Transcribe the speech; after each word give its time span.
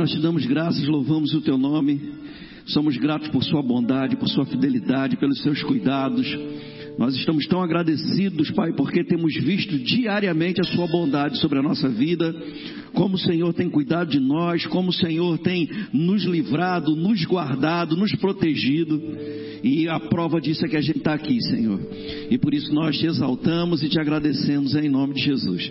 nós 0.00 0.12
te 0.12 0.18
damos 0.18 0.46
graças, 0.46 0.88
louvamos 0.88 1.34
o 1.34 1.42
teu 1.42 1.58
nome. 1.58 2.00
Somos 2.64 2.96
gratos 2.96 3.28
por 3.28 3.44
sua 3.44 3.62
bondade, 3.62 4.16
por 4.16 4.30
sua 4.30 4.46
fidelidade, 4.46 5.18
pelos 5.18 5.42
seus 5.42 5.62
cuidados. 5.62 6.26
Nós 6.96 7.14
estamos 7.14 7.46
tão 7.46 7.62
agradecidos, 7.62 8.50
Pai, 8.52 8.72
porque 8.72 9.04
temos 9.04 9.34
visto 9.34 9.78
diariamente 9.78 10.58
a 10.58 10.64
Sua 10.64 10.86
bondade 10.86 11.38
sobre 11.38 11.58
a 11.58 11.62
nossa 11.62 11.86
vida, 11.88 12.34
como 12.94 13.16
o 13.16 13.18
Senhor 13.18 13.52
tem 13.52 13.68
cuidado 13.68 14.10
de 14.10 14.18
nós, 14.18 14.64
como 14.66 14.88
o 14.88 14.92
Senhor 14.92 15.38
tem 15.38 15.68
nos 15.92 16.24
livrado, 16.24 16.96
nos 16.96 17.22
guardado, 17.26 17.94
nos 17.94 18.14
protegido. 18.14 18.98
E 19.62 19.86
a 19.86 20.00
prova 20.00 20.40
disso 20.40 20.64
é 20.64 20.68
que 20.68 20.76
a 20.76 20.80
gente 20.80 20.98
está 20.98 21.12
aqui, 21.12 21.38
Senhor. 21.42 21.78
E 22.30 22.38
por 22.38 22.54
isso 22.54 22.72
nós 22.72 22.96
te 22.96 23.04
exaltamos 23.04 23.82
e 23.82 23.88
te 23.90 24.00
agradecemos 24.00 24.74
em 24.74 24.88
nome 24.88 25.12
de 25.12 25.24
Jesus. 25.24 25.70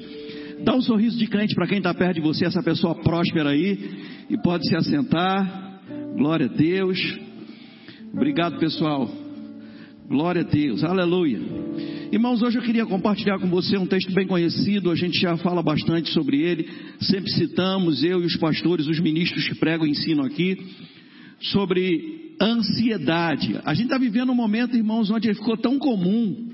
Dá 0.63 0.75
um 0.75 0.81
sorriso 0.81 1.17
de 1.17 1.27
crente 1.27 1.55
para 1.55 1.67
quem 1.67 1.77
está 1.77 1.93
perto 1.93 2.16
de 2.16 2.21
você, 2.21 2.45
essa 2.45 2.61
pessoa 2.61 2.93
próspera 2.95 3.52
aí, 3.52 3.80
e 4.29 4.38
pode 4.38 4.67
se 4.67 4.75
assentar. 4.75 5.81
Glória 6.15 6.45
a 6.45 6.49
Deus. 6.49 6.99
Obrigado, 8.13 8.59
pessoal. 8.59 9.09
Glória 10.07 10.41
a 10.41 10.45
Deus. 10.45 10.83
Aleluia. 10.83 11.39
Irmãos, 12.11 12.41
hoje 12.41 12.57
eu 12.57 12.63
queria 12.63 12.85
compartilhar 12.85 13.39
com 13.39 13.47
você 13.47 13.77
um 13.77 13.85
texto 13.85 14.11
bem 14.13 14.25
conhecido, 14.25 14.89
a 14.89 14.95
gente 14.95 15.20
já 15.20 15.37
fala 15.37 15.61
bastante 15.61 16.11
sobre 16.11 16.41
ele, 16.41 16.67
sempre 17.01 17.29
citamos, 17.31 18.03
eu 18.03 18.21
e 18.21 18.25
os 18.25 18.35
pastores, 18.37 18.87
os 18.87 18.99
ministros 18.99 19.47
que 19.47 19.55
pregam 19.55 19.85
e 19.85 20.21
aqui, 20.25 20.57
sobre 21.39 22.35
ansiedade. 22.41 23.59
A 23.63 23.73
gente 23.73 23.85
está 23.85 23.98
vivendo 23.99 24.31
um 24.31 24.35
momento, 24.35 24.75
irmãos, 24.75 25.11
onde 25.11 25.31
ficou 25.35 25.55
tão 25.55 25.77
comum 25.77 26.49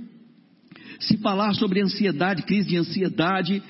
se 1.00 1.18
falar 1.18 1.54
sobre 1.54 1.82
ansiedade, 1.82 2.44
crise 2.44 2.68
de 2.68 2.78
ansiedade, 2.78 3.62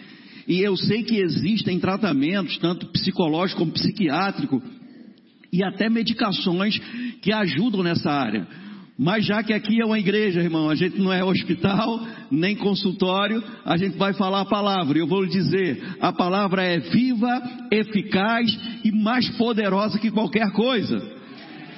e 0.47 0.61
eu 0.61 0.75
sei 0.75 1.03
que 1.03 1.17
existem 1.17 1.79
tratamentos, 1.79 2.57
tanto 2.57 2.87
psicológico 2.87 3.59
como 3.59 3.71
psiquiátrico, 3.71 4.61
e 5.51 5.63
até 5.63 5.89
medicações 5.89 6.77
que 7.21 7.31
ajudam 7.31 7.81
nessa 7.81 8.11
área. 8.11 8.47
Mas 8.97 9.25
já 9.25 9.43
que 9.43 9.53
aqui 9.53 9.81
é 9.81 9.85
uma 9.85 9.99
igreja, 9.99 10.41
irmão, 10.41 10.69
a 10.69 10.75
gente 10.75 10.97
não 10.97 11.11
é 11.11 11.23
hospital, 11.23 11.99
nem 12.31 12.55
consultório, 12.55 13.43
a 13.65 13.75
gente 13.75 13.97
vai 13.97 14.13
falar 14.13 14.41
a 14.41 14.45
palavra. 14.45 14.97
Eu 14.97 15.07
vou 15.07 15.23
lhe 15.23 15.29
dizer, 15.29 15.83
a 15.99 16.13
palavra 16.13 16.63
é 16.63 16.79
viva, 16.79 17.41
eficaz 17.71 18.57
e 18.85 18.91
mais 18.91 19.27
poderosa 19.37 19.99
que 19.99 20.11
qualquer 20.11 20.49
coisa. 20.51 21.14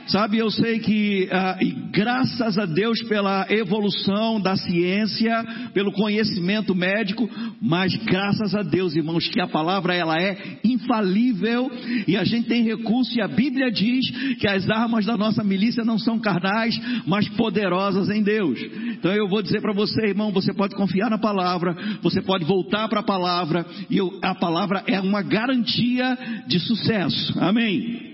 Sabe, 0.07 0.37
eu 0.37 0.49
sei 0.49 0.79
que, 0.79 1.27
ah, 1.31 1.57
e 1.59 1.71
graças 1.91 2.57
a 2.57 2.65
Deus 2.65 3.01
pela 3.03 3.45
evolução 3.49 4.39
da 4.39 4.55
ciência, 4.55 5.45
pelo 5.73 5.91
conhecimento 5.91 6.73
médico, 6.73 7.29
mas 7.61 7.93
graças 8.05 8.55
a 8.55 8.63
Deus, 8.63 8.95
irmãos, 8.95 9.27
que 9.27 9.41
a 9.41 9.47
palavra 9.47 9.93
ela 9.93 10.15
é 10.17 10.59
infalível 10.63 11.69
e 12.07 12.15
a 12.15 12.23
gente 12.23 12.47
tem 12.47 12.63
recurso 12.63 13.17
e 13.17 13.21
a 13.21 13.27
Bíblia 13.27 13.69
diz 13.69 14.09
que 14.37 14.47
as 14.47 14.69
armas 14.69 15.05
da 15.05 15.17
nossa 15.17 15.43
milícia 15.43 15.83
não 15.83 15.99
são 15.99 16.17
carnais, 16.17 16.79
mas 17.05 17.27
poderosas 17.29 18.09
em 18.09 18.23
Deus. 18.23 18.57
Então 18.97 19.13
eu 19.13 19.27
vou 19.27 19.41
dizer 19.41 19.61
para 19.61 19.73
você, 19.73 20.07
irmão, 20.07 20.31
você 20.31 20.53
pode 20.53 20.73
confiar 20.73 21.09
na 21.09 21.17
palavra, 21.17 21.75
você 22.01 22.21
pode 22.21 22.45
voltar 22.45 22.87
para 22.87 23.01
a 23.01 23.03
palavra 23.03 23.65
e 23.89 23.97
eu, 23.97 24.17
a 24.21 24.33
palavra 24.33 24.83
é 24.87 25.01
uma 25.01 25.21
garantia 25.21 26.17
de 26.47 26.59
sucesso. 26.59 27.37
Amém. 27.39 28.06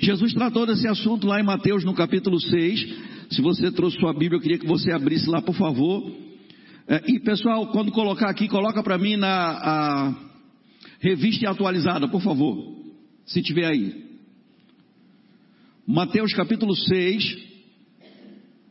Jesus 0.00 0.32
tratou 0.32 0.66
desse 0.66 0.86
assunto 0.86 1.26
lá 1.26 1.40
em 1.40 1.44
Mateus 1.44 1.84
no 1.84 1.94
capítulo 1.94 2.40
6. 2.40 2.86
Se 3.30 3.42
você 3.42 3.70
trouxe 3.72 3.98
sua 3.98 4.12
Bíblia, 4.12 4.38
eu 4.38 4.40
queria 4.40 4.58
que 4.58 4.66
você 4.66 4.92
abrisse 4.92 5.28
lá, 5.28 5.42
por 5.42 5.54
favor. 5.54 6.10
É, 6.86 7.02
e 7.06 7.20
pessoal, 7.20 7.66
quando 7.68 7.92
colocar 7.92 8.30
aqui, 8.30 8.48
coloca 8.48 8.82
para 8.82 8.96
mim 8.96 9.16
na 9.16 10.16
revista 11.00 11.50
atualizada, 11.50 12.08
por 12.08 12.22
favor. 12.22 12.76
Se 13.26 13.42
tiver 13.42 13.66
aí. 13.66 14.08
Mateus 15.86 16.32
capítulo 16.32 16.74
6. 16.74 17.48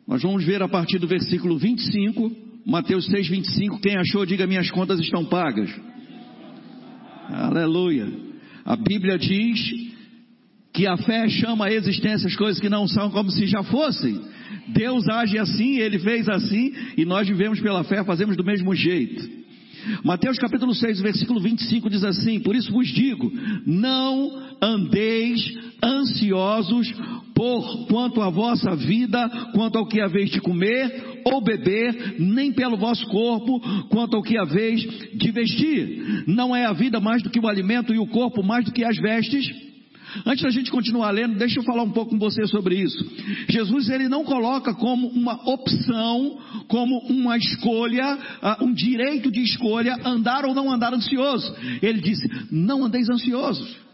Nós 0.08 0.22
vamos 0.22 0.46
ver 0.46 0.64
a 0.64 0.68
partir 0.68 0.98
do 0.98 1.08
versículo 1.08 1.58
25. 1.58 2.32
Mateus 2.66 3.06
6, 3.06 3.28
25. 3.28 3.80
Quem 3.80 3.98
achou, 3.98 4.26
diga: 4.26 4.48
Minhas 4.48 4.72
contas 4.72 5.00
estão 5.00 5.26
pagas. 5.26 5.70
Aleluia. 7.30 8.08
A 8.66 8.76
Bíblia 8.76 9.18
diz 9.18 9.88
que 10.78 10.86
a 10.86 10.96
fé 10.96 11.28
chama 11.28 11.66
a 11.66 11.74
existência 11.74 12.28
as 12.28 12.36
coisas 12.36 12.62
que 12.62 12.70
não 12.70 12.88
são 12.88 13.10
como 13.10 13.32
se 13.32 13.48
já 13.48 13.64
fossem. 13.64 14.22
Deus 14.68 15.10
age 15.10 15.40
assim, 15.40 15.78
Ele 15.78 15.98
fez 15.98 16.30
assim, 16.30 16.72
e 16.96 17.04
nós 17.04 17.28
vivemos 17.28 17.60
pela 17.60 17.84
fé, 17.84 18.04
fazemos 18.04 18.38
do 18.38 18.44
mesmo 18.44 18.76
jeito. 18.76 19.28
Mateus 20.04 20.38
capítulo 20.38 20.76
6, 20.76 21.02
versículo 21.02 21.40
25 21.40 21.90
diz 21.90 22.04
assim: 22.04 22.40
Por 22.42 22.56
isso 22.56 22.72
vos 22.72 22.88
digo, 22.90 23.32
não 23.66 24.30
andeis 24.62 25.42
ansiosos 25.84 26.94
por 27.34 27.88
quanto 27.88 28.22
à 28.22 28.30
vossa 28.30 28.76
vida, 28.76 29.28
quanto 29.56 29.80
ao 29.80 29.88
que 29.88 30.00
haveis 30.00 30.30
de 30.30 30.42
comer 30.42 31.22
ou 31.26 31.42
beber, 31.42 32.18
nem 32.20 32.52
pelo 32.52 32.78
vosso 32.78 33.08
corpo, 33.08 33.60
quanto 33.90 34.16
ao 34.16 34.22
que 34.22 34.38
haveis 34.38 34.82
de 35.16 35.32
vestir. 35.32 36.24
Não 36.28 36.56
é 36.56 36.66
a 36.66 36.74
vida 36.74 37.00
mais 37.00 37.24
do 37.24 37.32
que 37.32 37.40
o 37.40 37.48
alimento 37.48 37.96
e 37.96 37.98
o 37.98 38.06
corpo 38.06 38.44
mais 38.44 38.64
do 38.64 38.72
que 38.72 38.84
as 38.84 38.98
vestes? 38.98 39.67
Antes 40.26 40.44
da 40.44 40.50
gente 40.50 40.72
continuar 40.72 41.12
lendo, 41.12 41.38
deixa 41.38 41.60
eu 41.60 41.64
falar 41.64 41.84
um 41.84 41.92
pouco 41.92 42.12
com 42.12 42.20
você 42.20 42.46
sobre 42.48 42.76
isso. 42.76 43.06
Jesus 43.50 43.90
ele 43.90 44.08
não 44.08 44.24
coloca 44.24 44.74
como 44.74 45.08
uma 45.08 45.34
opção, 45.50 46.38
como 46.68 47.00
uma 47.10 47.38
escolha, 47.38 48.18
uh, 48.42 48.64
um 48.64 48.74
direito 48.74 49.32
de 49.32 49.42
escolha, 49.42 49.98
andar 50.06 50.46
ou 50.46 50.54
não 50.54 50.72
andar 50.72 50.94
ansioso. 50.94 51.54
Ele 51.82 52.02
disse: 52.02 52.30
não 52.52 52.86
andeis 52.86 53.10
ansiosos. 53.10 53.88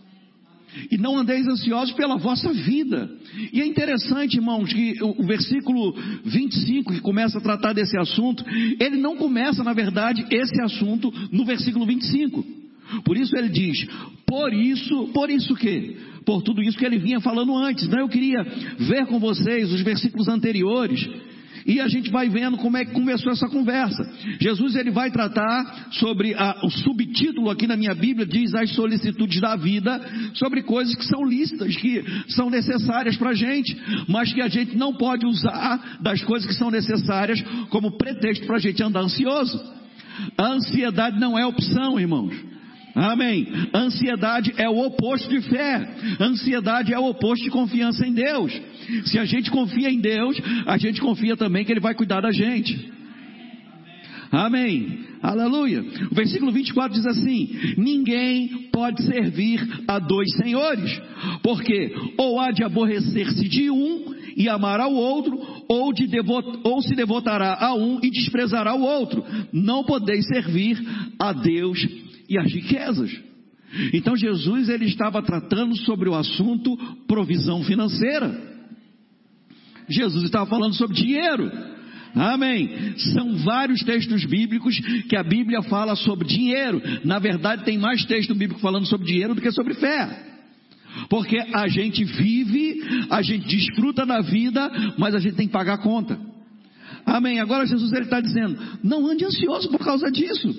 E 0.89 0.97
não 0.97 1.17
andeis 1.17 1.47
ansiosos 1.47 1.93
pela 1.93 2.17
vossa 2.17 2.51
vida. 2.51 3.09
E 3.51 3.61
é 3.61 3.65
interessante, 3.65 4.37
irmãos, 4.37 4.73
que 4.73 4.95
o 5.03 5.23
versículo 5.23 5.93
25, 6.25 6.93
que 6.93 6.99
começa 6.99 7.37
a 7.37 7.41
tratar 7.41 7.73
desse 7.73 7.97
assunto, 7.97 8.43
ele 8.79 8.97
não 8.97 9.15
começa, 9.15 9.63
na 9.63 9.73
verdade, 9.73 10.25
esse 10.31 10.59
assunto 10.61 11.13
no 11.31 11.45
versículo 11.45 11.85
25. 11.85 12.62
Por 13.03 13.17
isso 13.17 13.35
ele 13.35 13.49
diz: 13.49 13.85
por 14.25 14.53
isso, 14.53 15.09
por 15.13 15.29
isso 15.29 15.55
que? 15.55 16.13
por 16.25 16.41
tudo 16.41 16.61
isso 16.61 16.77
que 16.77 16.85
ele 16.85 16.97
vinha 16.97 17.19
falando 17.19 17.55
antes. 17.55 17.85
Então 17.85 17.99
eu 17.99 18.07
queria 18.07 18.43
ver 18.79 19.05
com 19.07 19.19
vocês 19.19 19.71
os 19.71 19.81
versículos 19.81 20.27
anteriores 20.27 21.05
e 21.65 21.79
a 21.79 21.87
gente 21.87 22.11
vai 22.11 22.29
vendo 22.29 22.57
como 22.57 22.75
é 22.77 22.83
que 22.83 22.91
começou 22.91 23.31
essa 23.31 23.47
conversa. 23.47 24.03
Jesus 24.39 24.75
ele 24.75 24.91
vai 24.91 25.09
tratar 25.11 25.87
sobre 25.91 26.33
a, 26.33 26.59
o 26.63 26.69
subtítulo 26.69 27.49
aqui 27.49 27.67
na 27.67 27.77
minha 27.77 27.93
Bíblia 27.93 28.25
diz 28.25 28.53
as 28.53 28.71
solicitudes 28.71 29.39
da 29.39 29.55
vida, 29.55 29.99
sobre 30.33 30.63
coisas 30.63 30.93
que 30.95 31.05
são 31.05 31.23
lícitas, 31.23 31.75
que 31.77 32.03
são 32.29 32.49
necessárias 32.49 33.15
para 33.15 33.29
a 33.29 33.33
gente, 33.33 33.77
mas 34.07 34.33
que 34.33 34.41
a 34.41 34.47
gente 34.47 34.75
não 34.75 34.93
pode 34.93 35.25
usar 35.25 35.99
das 36.01 36.21
coisas 36.23 36.47
que 36.47 36.55
são 36.55 36.69
necessárias 36.69 37.41
como 37.69 37.97
pretexto 37.97 38.45
para 38.45 38.57
a 38.57 38.59
gente 38.59 38.83
andar 38.83 39.01
ansioso. 39.01 39.61
A 40.37 40.47
ansiedade 40.47 41.19
não 41.19 41.37
é 41.37 41.45
opção, 41.45 41.99
irmãos. 41.99 42.52
Amém. 42.95 43.47
Ansiedade 43.73 44.53
é 44.55 44.69
o 44.69 44.85
oposto 44.85 45.27
de 45.27 45.41
fé. 45.41 45.87
Ansiedade 46.19 46.93
é 46.93 46.99
o 46.99 47.09
oposto 47.09 47.43
de 47.43 47.49
confiança 47.49 48.05
em 48.05 48.13
Deus. 48.13 48.53
Se 49.05 49.17
a 49.17 49.25
gente 49.25 49.49
confia 49.49 49.89
em 49.89 49.99
Deus, 49.99 50.39
a 50.67 50.77
gente 50.77 51.01
confia 51.01 51.35
também 51.35 51.65
que 51.65 51.71
Ele 51.71 51.79
vai 51.79 51.95
cuidar 51.95 52.21
da 52.21 52.31
gente. 52.31 52.91
Amém. 54.31 54.99
Aleluia. 55.21 55.83
O 56.11 56.15
versículo 56.15 56.51
24 56.51 56.95
diz 56.95 57.05
assim: 57.05 57.49
Ninguém 57.77 58.69
pode 58.71 59.03
servir 59.03 59.59
a 59.87 59.97
dois 59.99 60.31
senhores, 60.35 61.01
porque 61.41 61.95
ou 62.17 62.39
há 62.39 62.51
de 62.51 62.63
aborrecer-se 62.63 63.47
de 63.47 63.71
um 63.71 64.13
e 64.35 64.49
amar 64.49 64.79
ao 64.79 64.93
outro, 64.93 65.39
ou, 65.67 65.93
de 65.93 66.07
devot, 66.07 66.59
ou 66.63 66.81
se 66.81 66.95
devotará 66.95 67.57
a 67.59 67.75
um 67.75 67.99
e 68.01 68.09
desprezará 68.09 68.75
o 68.75 68.81
outro. 68.81 69.23
Não 69.51 69.83
podeis 69.83 70.25
servir 70.27 70.79
a 71.19 71.31
Deus 71.31 71.79
e 72.29 72.37
as 72.37 72.51
riquezas. 72.51 73.11
Então 73.93 74.15
Jesus 74.15 74.69
ele 74.69 74.85
estava 74.85 75.21
tratando 75.21 75.75
sobre 75.77 76.09
o 76.09 76.15
assunto 76.15 76.75
provisão 77.07 77.63
financeira. 77.63 78.53
Jesus 79.89 80.25
estava 80.25 80.45
falando 80.45 80.75
sobre 80.75 80.95
dinheiro. 80.95 81.51
Amém. 82.15 82.95
São 83.13 83.37
vários 83.37 83.81
textos 83.83 84.23
bíblicos 84.25 84.79
que 85.09 85.15
a 85.15 85.23
Bíblia 85.23 85.63
fala 85.63 85.95
sobre 85.95 86.27
dinheiro. 86.27 86.81
Na 87.03 87.17
verdade, 87.17 87.65
tem 87.65 87.77
mais 87.77 88.05
texto 88.05 88.35
bíblico 88.35 88.61
falando 88.61 88.85
sobre 88.85 89.07
dinheiro 89.07 89.33
do 89.33 89.41
que 89.41 89.51
sobre 89.51 89.73
fé. 89.73 90.33
Porque 91.09 91.37
a 91.53 91.67
gente 91.67 92.03
vive, 92.03 93.07
a 93.09 93.23
gente 93.23 93.47
desfruta 93.47 94.05
da 94.05 94.21
vida, 94.21 94.71
mas 94.97 95.15
a 95.15 95.19
gente 95.19 95.35
tem 95.35 95.47
que 95.47 95.53
pagar 95.53 95.75
a 95.75 95.81
conta. 95.81 96.19
Amém. 97.05 97.39
Agora 97.39 97.65
Jesus 97.65 97.91
ele 97.91 98.03
está 98.03 98.19
dizendo: 98.19 98.57
não 98.83 99.05
ande 99.07 99.25
ansioso 99.25 99.69
por 99.69 99.79
causa 99.79 100.11
disso, 100.11 100.53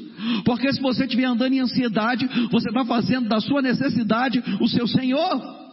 porque 0.44 0.72
se 0.72 0.80
você 0.80 1.04
estiver 1.04 1.24
andando 1.24 1.54
em 1.54 1.60
ansiedade, 1.60 2.28
você 2.50 2.68
está 2.68 2.84
fazendo 2.84 3.28
da 3.28 3.40
sua 3.40 3.62
necessidade 3.62 4.42
o 4.60 4.68
seu 4.68 4.86
Senhor. 4.86 5.64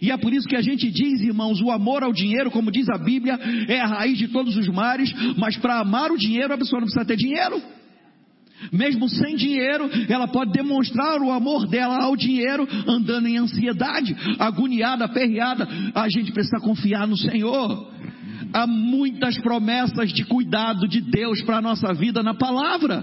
E 0.00 0.10
é 0.10 0.16
por 0.16 0.32
isso 0.32 0.48
que 0.48 0.56
a 0.56 0.62
gente 0.62 0.90
diz, 0.90 1.20
irmãos, 1.20 1.60
o 1.60 1.70
amor 1.70 2.02
ao 2.02 2.12
dinheiro, 2.12 2.50
como 2.50 2.70
diz 2.70 2.88
a 2.88 2.98
Bíblia, 2.98 3.38
é 3.68 3.80
a 3.80 3.86
raiz 3.86 4.16
de 4.16 4.28
todos 4.28 4.56
os 4.56 4.68
mares, 4.68 5.12
mas 5.36 5.56
para 5.58 5.80
amar 5.80 6.10
o 6.10 6.16
dinheiro 6.16 6.54
a 6.54 6.58
pessoa 6.58 6.80
não 6.80 6.86
precisa 6.86 7.04
ter 7.04 7.16
dinheiro. 7.16 7.60
Mesmo 8.72 9.08
sem 9.08 9.36
dinheiro, 9.36 9.90
ela 10.08 10.26
pode 10.26 10.52
demonstrar 10.52 11.20
o 11.20 11.30
amor 11.30 11.66
dela 11.66 12.02
ao 12.02 12.16
dinheiro, 12.16 12.66
andando 12.86 13.26
em 13.26 13.36
ansiedade, 13.36 14.16
agoniada, 14.38 15.04
aperreada. 15.04 15.68
A 15.94 16.08
gente 16.08 16.32
precisa 16.32 16.58
confiar 16.60 17.06
no 17.06 17.16
Senhor. 17.16 17.93
Há 18.52 18.66
muitas 18.66 19.36
promessas 19.38 20.12
de 20.12 20.24
cuidado 20.24 20.86
de 20.86 21.00
Deus 21.00 21.42
para 21.42 21.58
a 21.58 21.62
nossa 21.62 21.92
vida 21.92 22.22
na 22.22 22.34
palavra. 22.34 23.02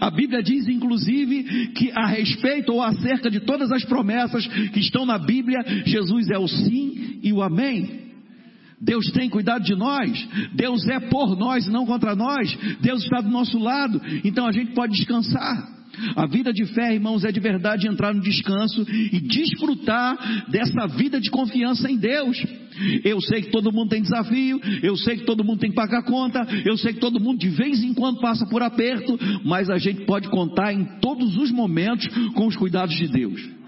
A 0.00 0.10
Bíblia 0.10 0.42
diz, 0.42 0.68
inclusive, 0.68 1.68
que 1.68 1.90
a 1.92 2.06
respeito 2.06 2.72
ou 2.72 2.82
acerca 2.82 3.30
de 3.30 3.40
todas 3.40 3.72
as 3.72 3.84
promessas 3.84 4.46
que 4.46 4.80
estão 4.80 5.06
na 5.06 5.18
Bíblia, 5.18 5.58
Jesus 5.86 6.28
é 6.30 6.38
o 6.38 6.46
sim 6.46 7.18
e 7.22 7.32
o 7.32 7.42
amém. 7.42 8.10
Deus 8.80 9.10
tem 9.12 9.28
cuidado 9.28 9.62
de 9.62 9.74
nós, 9.74 10.28
Deus 10.54 10.86
é 10.88 10.98
por 11.00 11.36
nós 11.36 11.66
e 11.66 11.70
não 11.70 11.84
contra 11.84 12.14
nós, 12.14 12.56
Deus 12.80 13.02
está 13.02 13.20
do 13.20 13.28
nosso 13.28 13.58
lado, 13.58 14.00
então 14.24 14.46
a 14.46 14.52
gente 14.52 14.72
pode 14.72 14.94
descansar. 14.94 15.79
A 16.16 16.26
vida 16.26 16.52
de 16.52 16.64
fé, 16.66 16.94
irmãos, 16.94 17.24
é 17.24 17.32
de 17.32 17.40
verdade 17.40 17.88
entrar 17.88 18.14
no 18.14 18.22
descanso 18.22 18.86
e 18.90 19.20
desfrutar 19.20 20.50
dessa 20.50 20.86
vida 20.86 21.20
de 21.20 21.30
confiança 21.30 21.90
em 21.90 21.96
Deus. 21.96 22.42
Eu 23.04 23.20
sei 23.20 23.42
que 23.42 23.50
todo 23.50 23.72
mundo 23.72 23.90
tem 23.90 24.02
desafio, 24.02 24.60
eu 24.82 24.96
sei 24.96 25.18
que 25.18 25.24
todo 25.24 25.44
mundo 25.44 25.60
tem 25.60 25.70
que 25.70 25.76
pagar 25.76 26.02
conta, 26.04 26.46
eu 26.64 26.76
sei 26.76 26.94
que 26.94 27.00
todo 27.00 27.20
mundo 27.20 27.38
de 27.38 27.48
vez 27.48 27.82
em 27.82 27.92
quando 27.92 28.20
passa 28.20 28.46
por 28.46 28.62
aperto, 28.62 29.18
mas 29.44 29.68
a 29.68 29.78
gente 29.78 30.04
pode 30.06 30.28
contar 30.28 30.72
em 30.72 30.84
todos 31.00 31.36
os 31.36 31.50
momentos 31.50 32.06
com 32.34 32.46
os 32.46 32.56
cuidados 32.56 32.96
de 32.96 33.08
Deus. 33.08 33.59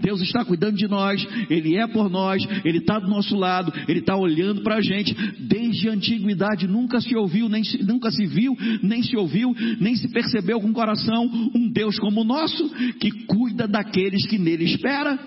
Deus 0.00 0.20
está 0.20 0.44
cuidando 0.44 0.76
de 0.76 0.88
nós, 0.88 1.26
Ele 1.48 1.76
é 1.76 1.86
por 1.86 2.10
nós, 2.10 2.42
Ele 2.64 2.78
está 2.78 2.98
do 2.98 3.08
nosso 3.08 3.36
lado, 3.36 3.72
Ele 3.88 4.00
está 4.00 4.16
olhando 4.16 4.62
para 4.62 4.76
a 4.76 4.80
gente. 4.80 5.14
Desde 5.40 5.88
a 5.88 5.92
antiguidade 5.92 6.66
nunca 6.66 7.00
se 7.00 7.14
ouviu, 7.16 7.48
nem 7.48 7.64
se, 7.64 7.82
nunca 7.82 8.10
se 8.10 8.26
viu, 8.26 8.56
nem 8.82 9.02
se 9.02 9.16
ouviu, 9.16 9.54
nem 9.80 9.96
se 9.96 10.08
percebeu 10.08 10.60
com 10.60 10.68
o 10.68 10.72
coração 10.72 11.24
um 11.54 11.70
Deus 11.70 11.98
como 11.98 12.20
o 12.20 12.24
nosso, 12.24 12.68
que 12.98 13.10
cuida 13.26 13.66
daqueles 13.66 14.26
que 14.26 14.38
nele 14.38 14.64
espera. 14.64 15.18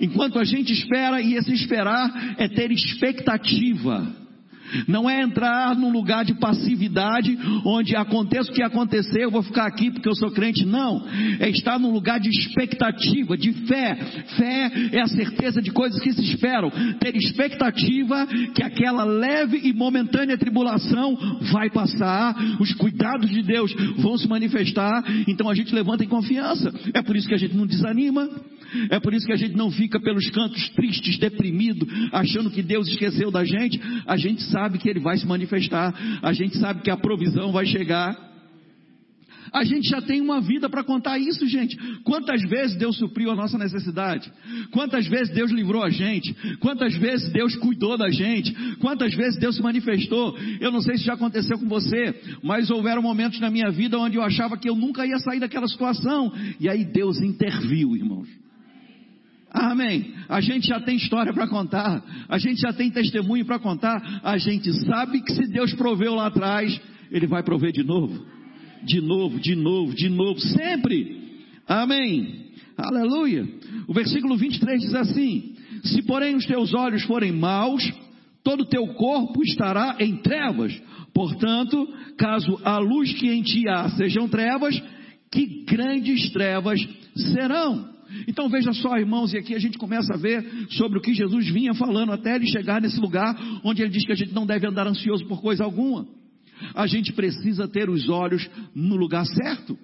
Enquanto 0.00 0.38
a 0.38 0.44
gente 0.44 0.72
espera, 0.72 1.20
e 1.20 1.34
esse 1.34 1.52
esperar 1.52 2.34
é 2.38 2.48
ter 2.48 2.70
expectativa. 2.70 4.20
Não 4.86 5.08
é 5.08 5.22
entrar 5.22 5.76
num 5.76 5.92
lugar 5.92 6.24
de 6.24 6.34
passividade, 6.34 7.38
onde 7.64 7.96
aconteça 7.96 8.50
o 8.50 8.54
que 8.54 8.62
acontecer, 8.62 9.24
eu 9.24 9.30
vou 9.30 9.42
ficar 9.42 9.66
aqui 9.66 9.90
porque 9.90 10.08
eu 10.08 10.14
sou 10.14 10.30
crente. 10.30 10.64
Não. 10.64 11.06
É 11.38 11.48
estar 11.48 11.78
num 11.78 11.92
lugar 11.92 12.20
de 12.20 12.28
expectativa, 12.28 13.36
de 13.36 13.52
fé. 13.66 13.94
Fé 14.36 14.70
é 14.92 15.00
a 15.00 15.06
certeza 15.06 15.60
de 15.60 15.70
coisas 15.70 16.00
que 16.00 16.12
se 16.12 16.22
esperam. 16.22 16.70
Ter 17.00 17.14
expectativa 17.16 18.26
que 18.54 18.62
aquela 18.62 19.04
leve 19.04 19.60
e 19.62 19.72
momentânea 19.72 20.38
tribulação 20.38 21.16
vai 21.52 21.70
passar, 21.70 22.34
os 22.60 22.72
cuidados 22.74 23.30
de 23.30 23.42
Deus 23.42 23.74
vão 23.98 24.16
se 24.16 24.28
manifestar. 24.28 25.04
Então 25.26 25.48
a 25.48 25.54
gente 25.54 25.74
levanta 25.74 26.04
em 26.04 26.08
confiança. 26.08 26.72
É 26.94 27.02
por 27.02 27.16
isso 27.16 27.28
que 27.28 27.34
a 27.34 27.38
gente 27.38 27.56
não 27.56 27.66
desanima. 27.66 28.28
É 28.90 28.98
por 28.98 29.14
isso 29.14 29.26
que 29.26 29.32
a 29.32 29.36
gente 29.36 29.56
não 29.56 29.70
fica 29.70 30.00
pelos 30.00 30.28
cantos 30.30 30.68
tristes, 30.70 31.18
deprimido, 31.18 31.86
achando 32.12 32.50
que 32.50 32.62
Deus 32.62 32.88
esqueceu 32.88 33.30
da 33.30 33.44
gente. 33.44 33.80
A 34.06 34.16
gente 34.16 34.42
sabe 34.44 34.78
que 34.78 34.88
Ele 34.88 35.00
vai 35.00 35.16
se 35.16 35.26
manifestar. 35.26 35.94
A 36.22 36.32
gente 36.32 36.58
sabe 36.58 36.82
que 36.82 36.90
a 36.90 36.96
provisão 36.96 37.52
vai 37.52 37.66
chegar. 37.66 38.30
A 39.52 39.64
gente 39.64 39.88
já 39.88 40.00
tem 40.00 40.20
uma 40.20 40.40
vida 40.40 40.68
para 40.68 40.84
contar 40.84 41.18
isso, 41.18 41.46
gente. 41.46 41.76
Quantas 42.04 42.42
vezes 42.42 42.76
Deus 42.76 42.96
supriu 42.96 43.30
a 43.30 43.36
nossa 43.36 43.58
necessidade? 43.58 44.30
Quantas 44.70 45.06
vezes 45.06 45.34
Deus 45.34 45.50
livrou 45.50 45.82
a 45.82 45.90
gente? 45.90 46.34
Quantas 46.58 46.94
vezes 46.96 47.32
Deus 47.32 47.56
cuidou 47.56 47.96
da 47.96 48.10
gente? 48.10 48.52
Quantas 48.76 49.14
vezes 49.14 49.38
Deus 49.38 49.56
se 49.56 49.62
manifestou? 49.62 50.36
Eu 50.60 50.70
não 50.70 50.80
sei 50.80 50.96
se 50.96 51.04
já 51.04 51.14
aconteceu 51.14 51.58
com 51.58 51.66
você, 51.68 52.14
mas 52.42 52.70
houveram 52.70 53.02
momentos 53.02 53.40
na 53.40 53.50
minha 53.50 53.70
vida 53.70 53.98
onde 53.98 54.16
eu 54.16 54.22
achava 54.22 54.56
que 54.56 54.68
eu 54.68 54.76
nunca 54.76 55.06
ia 55.06 55.18
sair 55.18 55.40
daquela 55.40 55.66
situação. 55.66 56.32
E 56.58 56.68
aí 56.68 56.84
Deus 56.84 57.20
interviu, 57.20 57.96
irmãos. 57.96 58.28
Amém. 59.50 60.14
A 60.28 60.40
gente 60.40 60.68
já 60.68 60.80
tem 60.80 60.96
história 60.96 61.32
para 61.32 61.48
contar, 61.48 62.02
a 62.28 62.38
gente 62.38 62.60
já 62.60 62.72
tem 62.72 62.90
testemunho 62.90 63.44
para 63.44 63.58
contar, 63.58 64.20
a 64.22 64.38
gente 64.38 64.72
sabe 64.86 65.20
que 65.22 65.32
se 65.32 65.48
Deus 65.48 65.74
proveu 65.74 66.14
lá 66.14 66.26
atrás, 66.26 66.80
Ele 67.10 67.26
vai 67.26 67.42
prover 67.42 67.72
de 67.72 67.82
novo, 67.82 68.24
de 68.84 69.00
novo, 69.00 69.40
de 69.40 69.56
novo, 69.56 69.94
de 69.94 70.08
novo, 70.08 70.40
sempre. 70.40 71.20
Amém. 71.66 72.50
Aleluia. 72.76 73.46
O 73.88 73.92
versículo 73.92 74.36
23 74.36 74.80
diz 74.80 74.94
assim: 74.94 75.56
Se 75.82 76.02
porém 76.02 76.36
os 76.36 76.46
teus 76.46 76.72
olhos 76.72 77.02
forem 77.02 77.32
maus, 77.32 77.82
todo 78.44 78.62
o 78.62 78.68
teu 78.68 78.86
corpo 78.94 79.42
estará 79.42 79.96
em 79.98 80.16
trevas. 80.18 80.80
Portanto, 81.12 81.88
caso 82.16 82.58
a 82.64 82.78
luz 82.78 83.12
que 83.14 83.28
em 83.28 83.42
ti 83.42 83.68
há 83.68 83.88
sejam 83.90 84.28
trevas, 84.28 84.80
que 85.30 85.64
grandes 85.64 86.30
trevas 86.30 86.80
serão. 87.32 87.99
Então 88.26 88.48
veja 88.48 88.72
só, 88.72 88.96
irmãos, 88.98 89.32
e 89.32 89.38
aqui 89.38 89.54
a 89.54 89.58
gente 89.58 89.78
começa 89.78 90.14
a 90.14 90.16
ver 90.16 90.44
sobre 90.70 90.98
o 90.98 91.00
que 91.00 91.14
Jesus 91.14 91.48
vinha 91.48 91.74
falando 91.74 92.12
até 92.12 92.36
ele 92.36 92.46
chegar 92.46 92.80
nesse 92.80 93.00
lugar 93.00 93.36
onde 93.64 93.82
ele 93.82 93.90
diz 93.90 94.04
que 94.04 94.12
a 94.12 94.16
gente 94.16 94.32
não 94.32 94.46
deve 94.46 94.66
andar 94.66 94.86
ansioso 94.86 95.24
por 95.26 95.40
coisa 95.40 95.64
alguma. 95.64 96.06
A 96.74 96.86
gente 96.86 97.12
precisa 97.12 97.66
ter 97.66 97.88
os 97.88 98.08
olhos 98.08 98.48
no 98.74 98.96
lugar 98.96 99.24
certo. 99.24 99.78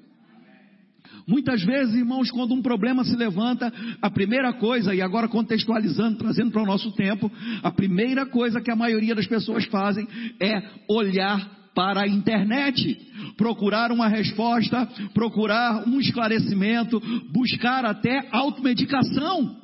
Muitas 1.27 1.63
vezes, 1.65 1.95
irmãos, 1.95 2.31
quando 2.31 2.55
um 2.55 2.63
problema 2.63 3.05
se 3.05 3.17
levanta, 3.17 3.73
a 4.01 4.09
primeira 4.09 4.53
coisa, 4.53 4.95
e 4.95 5.03
agora 5.03 5.27
contextualizando, 5.27 6.19
trazendo 6.19 6.53
para 6.53 6.63
o 6.63 6.67
nosso 6.67 6.93
tempo, 6.93 7.31
a 7.65 7.71
primeira 7.71 8.25
coisa 8.27 8.61
que 8.61 8.71
a 8.71 8.77
maioria 8.77 9.15
das 9.15 9.27
pessoas 9.27 9.65
fazem 9.65 10.07
é 10.41 10.63
olhar 10.89 11.66
para 11.77 12.05
a 12.05 12.09
internet, 12.09 12.99
procurar 13.37 13.93
uma 13.93 14.09
resposta, 14.09 14.89
procurar 15.13 15.87
um 15.87 16.01
esclarecimento, 16.01 16.99
buscar 17.31 17.85
até 17.85 18.27
automedicação. 18.33 19.55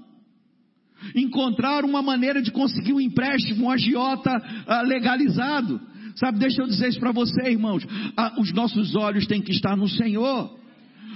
Encontrar 1.16 1.84
uma 1.84 2.02
maneira 2.02 2.42
de 2.42 2.52
conseguir 2.52 2.92
um 2.92 3.00
empréstimo, 3.00 3.64
um 3.64 3.70
agiota 3.70 4.30
uh, 4.30 4.86
legalizado. 4.86 5.80
Sabe, 6.14 6.38
deixa 6.38 6.62
eu 6.62 6.66
dizer 6.66 6.90
isso 6.90 7.00
para 7.00 7.12
você, 7.12 7.50
irmãos. 7.50 7.82
Uh, 7.82 8.40
os 8.40 8.52
nossos 8.52 8.94
olhos 8.94 9.26
têm 9.26 9.40
que 9.40 9.50
estar 9.50 9.74
no 9.74 9.88
Senhor. 9.88 10.61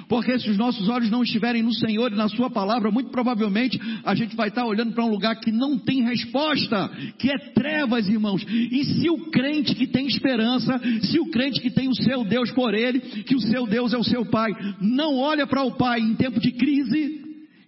Porque 0.08 0.38
se 0.38 0.48
os 0.48 0.56
nossos 0.56 0.88
olhos 0.88 1.10
não 1.10 1.22
estiverem 1.22 1.62
no 1.62 1.72
Senhor 1.72 2.12
e 2.12 2.16
na 2.16 2.28
Sua 2.28 2.48
palavra, 2.48 2.90
muito 2.90 3.10
provavelmente 3.10 3.80
a 4.04 4.14
gente 4.14 4.36
vai 4.36 4.48
estar 4.48 4.64
olhando 4.64 4.92
para 4.92 5.04
um 5.04 5.10
lugar 5.10 5.36
que 5.40 5.50
não 5.50 5.78
tem 5.78 6.04
resposta, 6.04 6.88
que 7.18 7.28
é 7.30 7.38
trevas, 7.52 8.08
irmãos. 8.08 8.44
E 8.48 8.84
se 8.84 9.10
o 9.10 9.30
crente 9.30 9.74
que 9.74 9.86
tem 9.86 10.06
esperança, 10.06 10.80
se 11.02 11.18
o 11.18 11.30
crente 11.30 11.60
que 11.60 11.70
tem 11.70 11.88
o 11.88 11.94
seu 11.94 12.24
Deus 12.24 12.52
por 12.52 12.72
ele, 12.72 13.00
que 13.00 13.34
o 13.34 13.40
seu 13.40 13.66
Deus 13.66 13.92
é 13.92 13.98
o 13.98 14.04
seu 14.04 14.24
Pai, 14.26 14.50
não 14.80 15.16
olha 15.16 15.46
para 15.46 15.62
o 15.62 15.76
Pai 15.76 16.00
em 16.00 16.14
tempo 16.14 16.38
de 16.40 16.52
crise, 16.52 17.24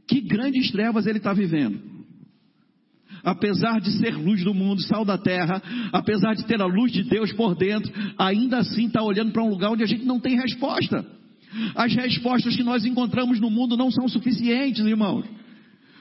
que 0.06 0.20
grandes 0.20 0.70
trevas 0.70 1.06
ele 1.06 1.18
está 1.18 1.32
vivendo 1.32 1.88
apesar 3.24 3.80
de 3.80 3.90
ser 3.98 4.14
luz 4.14 4.42
do 4.42 4.54
mundo, 4.54 4.80
sal 4.82 5.04
da 5.04 5.18
terra, 5.18 5.60
apesar 5.92 6.34
de 6.34 6.46
ter 6.46 6.62
a 6.62 6.66
luz 6.66 6.92
de 6.92 7.02
Deus 7.02 7.32
por 7.32 7.54
dentro, 7.54 7.92
ainda 8.16 8.58
assim 8.58 8.86
está 8.86 9.02
olhando 9.02 9.32
para 9.32 9.42
um 9.42 9.50
lugar 9.50 9.70
onde 9.70 9.82
a 9.82 9.86
gente 9.86 10.04
não 10.04 10.18
tem 10.18 10.36
resposta. 10.36 11.17
As 11.74 11.94
respostas 11.94 12.56
que 12.56 12.62
nós 12.62 12.84
encontramos 12.84 13.40
no 13.40 13.50
mundo 13.50 13.76
não 13.76 13.90
são 13.90 14.08
suficientes, 14.08 14.84
irmãos. 14.84 15.24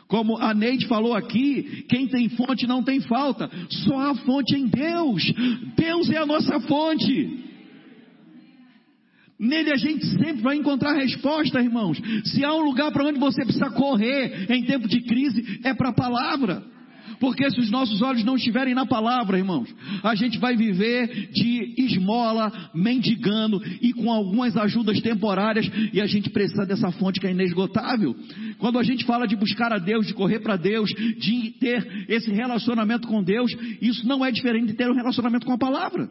Como 0.07 0.37
a 0.37 0.53
Neide 0.53 0.87
falou 0.87 1.13
aqui, 1.13 1.85
quem 1.89 2.07
tem 2.07 2.29
fonte 2.29 2.65
não 2.65 2.81
tem 2.81 3.01
falta, 3.01 3.49
só 3.69 3.99
há 3.99 4.15
fonte 4.15 4.55
em 4.55 4.67
Deus. 4.67 5.21
Deus 5.75 6.09
é 6.09 6.17
a 6.17 6.25
nossa 6.25 6.59
fonte. 6.61 7.43
Nele 9.39 9.71
a 9.71 9.75
gente 9.75 10.05
sempre 10.05 10.41
vai 10.41 10.55
encontrar 10.55 10.93
resposta, 10.93 11.61
irmãos. 11.61 11.99
Se 12.25 12.43
há 12.43 12.53
um 12.53 12.61
lugar 12.61 12.91
para 12.91 13.05
onde 13.05 13.19
você 13.19 13.43
precisa 13.43 13.69
correr 13.69 14.51
em 14.51 14.63
tempo 14.63 14.87
de 14.87 15.01
crise, 15.01 15.59
é 15.63 15.73
para 15.73 15.89
a 15.89 15.93
palavra. 15.93 16.63
Porque 17.19 17.49
se 17.49 17.59
os 17.59 17.69
nossos 17.69 18.01
olhos 18.01 18.23
não 18.23 18.35
estiverem 18.35 18.75
na 18.75 18.85
palavra, 18.85 19.37
irmãos, 19.37 19.73
a 20.03 20.15
gente 20.15 20.37
vai 20.37 20.55
viver 20.55 21.29
de 21.31 21.73
esmola, 21.77 22.51
mendigando 22.73 23.61
e 23.81 23.93
com 23.93 24.11
algumas 24.11 24.55
ajudas 24.55 25.01
temporárias 25.01 25.69
e 25.93 25.99
a 25.99 26.05
gente 26.05 26.29
precisa 26.29 26.65
dessa 26.65 26.91
fonte 26.91 27.19
que 27.19 27.27
é 27.27 27.31
inesgotável. 27.31 28.15
Quando 28.57 28.79
a 28.79 28.83
gente 28.83 29.05
fala 29.05 29.27
de 29.27 29.35
buscar 29.35 29.73
a 29.73 29.77
Deus, 29.77 30.07
de 30.07 30.13
correr 30.13 30.39
para 30.39 30.55
Deus, 30.55 30.89
de 30.89 31.51
ter 31.59 32.05
esse 32.07 32.31
relacionamento 32.31 33.07
com 33.07 33.23
Deus, 33.23 33.51
isso 33.81 34.07
não 34.07 34.23
é 34.23 34.31
diferente 34.31 34.67
de 34.67 34.73
ter 34.73 34.89
um 34.89 34.95
relacionamento 34.95 35.45
com 35.45 35.53
a 35.53 35.57
palavra. 35.57 36.09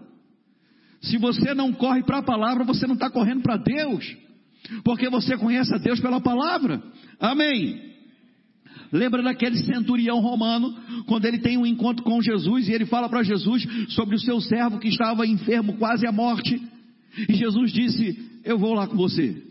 Se 1.00 1.18
você 1.18 1.54
não 1.54 1.72
corre 1.72 2.02
para 2.02 2.18
a 2.18 2.22
palavra, 2.22 2.64
você 2.64 2.86
não 2.86 2.94
está 2.94 3.10
correndo 3.10 3.42
para 3.42 3.56
Deus, 3.56 4.04
porque 4.82 5.08
você 5.08 5.36
conhece 5.36 5.72
a 5.74 5.78
Deus 5.78 6.00
pela 6.00 6.20
palavra. 6.20 6.82
Amém. 7.20 7.85
Lembra 8.92 9.22
daquele 9.22 9.56
centurião 9.58 10.20
romano, 10.20 10.74
quando 11.06 11.24
ele 11.24 11.38
tem 11.38 11.58
um 11.58 11.66
encontro 11.66 12.04
com 12.04 12.20
Jesus 12.22 12.68
e 12.68 12.72
ele 12.72 12.86
fala 12.86 13.08
para 13.08 13.22
Jesus 13.22 13.66
sobre 13.90 14.16
o 14.16 14.20
seu 14.20 14.40
servo 14.40 14.78
que 14.78 14.88
estava 14.88 15.26
enfermo, 15.26 15.76
quase 15.76 16.06
à 16.06 16.12
morte. 16.12 16.60
E 17.28 17.34
Jesus 17.34 17.72
disse: 17.72 18.40
Eu 18.44 18.58
vou 18.58 18.74
lá 18.74 18.86
com 18.86 18.96
você. 18.96 19.42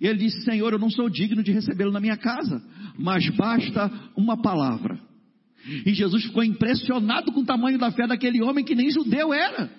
E 0.00 0.06
ele 0.06 0.18
disse: 0.18 0.42
Senhor, 0.42 0.72
eu 0.72 0.78
não 0.78 0.90
sou 0.90 1.08
digno 1.08 1.42
de 1.42 1.52
recebê-lo 1.52 1.92
na 1.92 2.00
minha 2.00 2.16
casa, 2.16 2.62
mas 2.98 3.28
basta 3.30 3.90
uma 4.16 4.40
palavra. 4.40 4.98
E 5.84 5.92
Jesus 5.94 6.24
ficou 6.24 6.44
impressionado 6.44 7.32
com 7.32 7.40
o 7.40 7.46
tamanho 7.46 7.78
da 7.78 7.90
fé 7.90 8.06
daquele 8.06 8.42
homem 8.42 8.64
que 8.64 8.74
nem 8.74 8.90
judeu 8.90 9.32
era. 9.32 9.70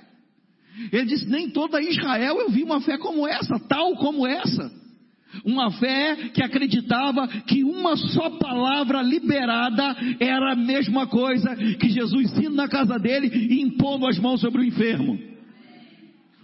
Ele 0.91 1.05
disse: 1.05 1.27
Nem 1.27 1.49
toda 1.49 1.81
Israel 1.81 2.39
eu 2.39 2.49
vi 2.49 2.63
uma 2.63 2.81
fé 2.81 2.97
como 2.97 3.27
essa, 3.27 3.59
tal 3.59 3.95
como 3.95 4.27
essa. 4.27 4.71
Uma 5.43 5.71
fé 5.71 6.29
que 6.33 6.41
acreditava 6.41 7.27
que 7.27 7.63
uma 7.63 7.95
só 7.95 8.29
palavra 8.37 9.01
liberada 9.01 9.95
era 10.19 10.53
a 10.53 10.55
mesma 10.55 11.07
coisa 11.07 11.55
que 11.55 11.89
Jesus 11.89 12.37
indo 12.37 12.55
na 12.55 12.67
casa 12.67 12.97
dele 12.97 13.27
e 13.27 13.61
impondo 13.61 14.07
as 14.07 14.17
mãos 14.17 14.39
sobre 14.41 14.61
o 14.61 14.65
enfermo. 14.65 15.19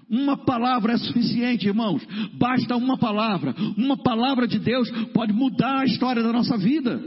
Uma 0.10 0.38
palavra 0.38 0.94
é 0.94 0.98
suficiente, 0.98 1.68
irmãos. 1.68 2.06
Basta 2.34 2.76
uma 2.76 2.98
palavra. 2.98 3.56
Uma 3.78 3.98
palavra 3.98 4.48
de 4.48 4.60
Deus 4.60 4.90
pode 5.14 5.34
mudar 5.34 5.80
a 5.80 5.86
história 5.86 6.22
da 6.22 6.32
nossa 6.32 6.58
vida. 6.58 7.02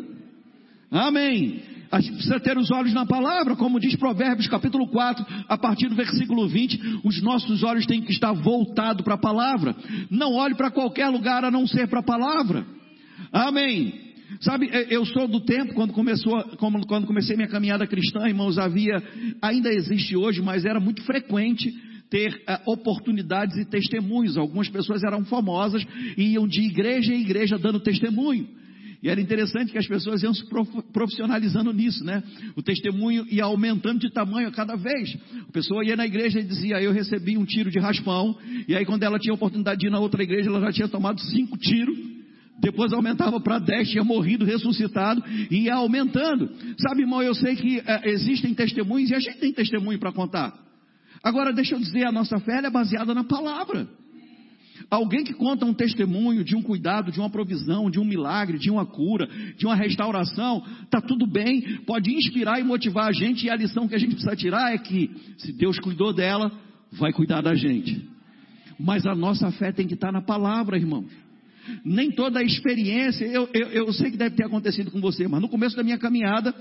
Amém. 0.90 1.75
A 1.90 2.00
gente 2.00 2.14
precisa 2.14 2.40
ter 2.40 2.59
os 2.59 2.71
olhos 2.71 2.93
na 2.93 3.07
palavra, 3.07 3.57
como 3.57 3.81
diz 3.81 3.95
Provérbios 3.97 4.49
capítulo 4.49 4.88
4, 4.88 5.25
a 5.49 5.57
partir 5.57 5.88
do 5.88 5.95
versículo 5.95 6.49
20, 6.49 7.00
os 7.05 7.23
nossos 7.23 7.62
olhos 7.62 7.87
têm 7.87 8.02
que 8.02 8.12
estar 8.12 8.33
voltados 8.33 9.05
para 9.05 9.14
a 9.14 9.19
palavra. 9.19 9.75
Não 10.11 10.35
olhe 10.35 10.55
para 10.55 10.71
qualquer 10.71 11.09
lugar 11.09 11.45
a 11.45 11.50
não 11.50 11.66
ser 11.66 11.88
para 11.88 12.00
a 12.00 12.05
palavra. 12.05 12.66
Amém. 13.33 14.07
Sabe, 14.40 14.69
eu 14.90 15.05
sou 15.07 15.28
do 15.28 15.40
tempo, 15.40 15.75
quando, 15.75 15.93
começou, 15.93 16.43
quando 16.59 17.07
comecei 17.07 17.37
minha 17.37 17.49
caminhada 17.49 17.87
cristã, 17.87 18.26
irmãos, 18.26 18.59
havia, 18.59 19.02
ainda 19.40 19.73
existe 19.73 20.16
hoje, 20.16 20.43
mas 20.43 20.64
era 20.64 20.81
muito 20.81 21.02
frequente 21.05 21.73
ter 22.11 22.35
uh, 22.49 22.71
oportunidades 22.71 23.57
e 23.57 23.64
testemunhos. 23.64 24.37
Algumas 24.37 24.69
pessoas 24.69 25.02
eram 25.05 25.25
famosas 25.25 25.85
e 26.16 26.33
iam 26.33 26.47
de 26.47 26.61
igreja 26.62 27.14
em 27.14 27.21
igreja 27.21 27.59
dando 27.59 27.81
testemunho. 27.81 28.49
E 29.06 29.08
era 29.08 29.20
interessante 29.20 29.70
que 29.70 29.78
as 29.78 29.86
pessoas 29.86 30.20
iam 30.25 30.34
se 30.34 30.42
profissionalizando 30.92 31.72
nisso, 31.72 32.02
né? 32.02 32.25
O 32.56 32.62
testemunho 32.62 33.25
ia 33.30 33.44
aumentando 33.44 34.00
de 34.00 34.10
tamanho 34.10 34.48
a 34.48 34.50
cada 34.50 34.75
vez. 34.75 35.16
A 35.48 35.52
pessoa 35.52 35.84
ia 35.84 35.94
na 35.94 36.04
igreja 36.04 36.40
e 36.40 36.42
dizia: 36.42 36.82
Eu 36.82 36.90
recebi 36.90 37.38
um 37.38 37.44
tiro 37.44 37.70
de 37.70 37.78
raspão. 37.78 38.36
E 38.66 38.75
aí, 38.75 38.84
quando 38.84 39.04
ela 39.04 39.16
tinha 39.16 39.32
oportunidade 39.32 39.78
de 39.78 39.86
ir 39.86 39.90
na 39.90 40.00
outra 40.00 40.25
igreja, 40.25 40.50
ela 40.50 40.58
já 40.58 40.72
tinha 40.72 40.88
tomado 40.88 41.20
cinco 41.20 41.56
tiros. 41.56 41.96
Depois 42.58 42.92
aumentava 42.92 43.38
para 43.38 43.60
dez, 43.60 43.90
tinha 43.90 44.02
morrido, 44.02 44.44
ressuscitado, 44.44 45.22
e 45.52 45.66
ia 45.66 45.75
aumentando. 45.76 46.50
Sabe, 46.76 47.02
irmão, 47.02 47.22
eu 47.22 47.34
sei 47.36 47.54
que 47.54 47.80
é, 47.86 48.10
existem 48.10 48.54
testemunhos 48.54 49.10
e 49.10 49.14
a 49.14 49.20
gente 49.20 49.38
tem 49.38 49.52
testemunho 49.52 50.00
para 50.00 50.10
contar. 50.10 50.52
Agora, 51.22 51.52
deixa 51.52 51.76
eu 51.76 51.78
dizer, 51.78 52.08
a 52.08 52.10
nossa 52.10 52.40
fé 52.40 52.58
é 52.58 52.70
baseada 52.70 53.14
na 53.14 53.22
palavra. 53.22 53.86
Alguém 54.88 55.25
que 55.25 55.35
conta 55.35 55.66
um 55.66 55.75
testemunho 55.75 56.45
de 56.45 56.55
um 56.55 56.62
cuidado, 56.62 57.11
de 57.11 57.19
uma 57.19 57.28
provisão, 57.28 57.90
de 57.90 57.99
um 57.99 58.05
milagre, 58.05 58.59
de 58.59 58.71
uma 58.71 58.87
cura, 58.87 59.28
de 59.57 59.66
uma 59.66 59.75
restauração, 59.75 60.64
está 60.85 61.00
tudo 61.00 61.26
bem, 61.26 61.81
pode 61.85 62.12
inspirar 62.14 62.61
e 62.61 62.64
motivar 62.64 63.09
a 63.09 63.12
gente, 63.12 63.47
e 63.47 63.50
a 63.50 63.57
lição 63.57 63.88
que 63.88 63.97
a 63.97 63.99
gente 63.99 64.12
precisa 64.12 64.37
tirar 64.37 64.73
é 64.73 64.78
que, 64.78 65.11
se 65.38 65.52
Deus 65.52 65.81
cuidou 65.81 66.12
dela, 66.12 66.52
vai 66.93 67.12
cuidar 67.12 67.40
da 67.40 67.55
gente. 67.55 68.09
Mas 68.78 69.07
a 69.07 69.14
nossa 69.14 69.50
fé 69.50 69.73
tem 69.73 69.88
que 69.88 69.95
estar 69.95 70.12
na 70.12 70.23
palavra, 70.23 70.76
irmãos. 70.76 71.11
Nem 71.85 72.12
toda 72.12 72.38
a 72.38 72.45
experiência, 72.45 73.25
eu, 73.25 73.49
eu, 73.52 73.69
eu 73.69 73.93
sei 73.93 74.12
que 74.12 74.16
deve 74.16 74.37
ter 74.37 74.45
acontecido 74.45 74.90
com 74.93 75.00
você, 75.00 75.26
mas 75.26 75.40
no 75.40 75.49
começo 75.49 75.76
da 75.76 75.83
minha 75.83 75.99
caminhada, 75.99 76.55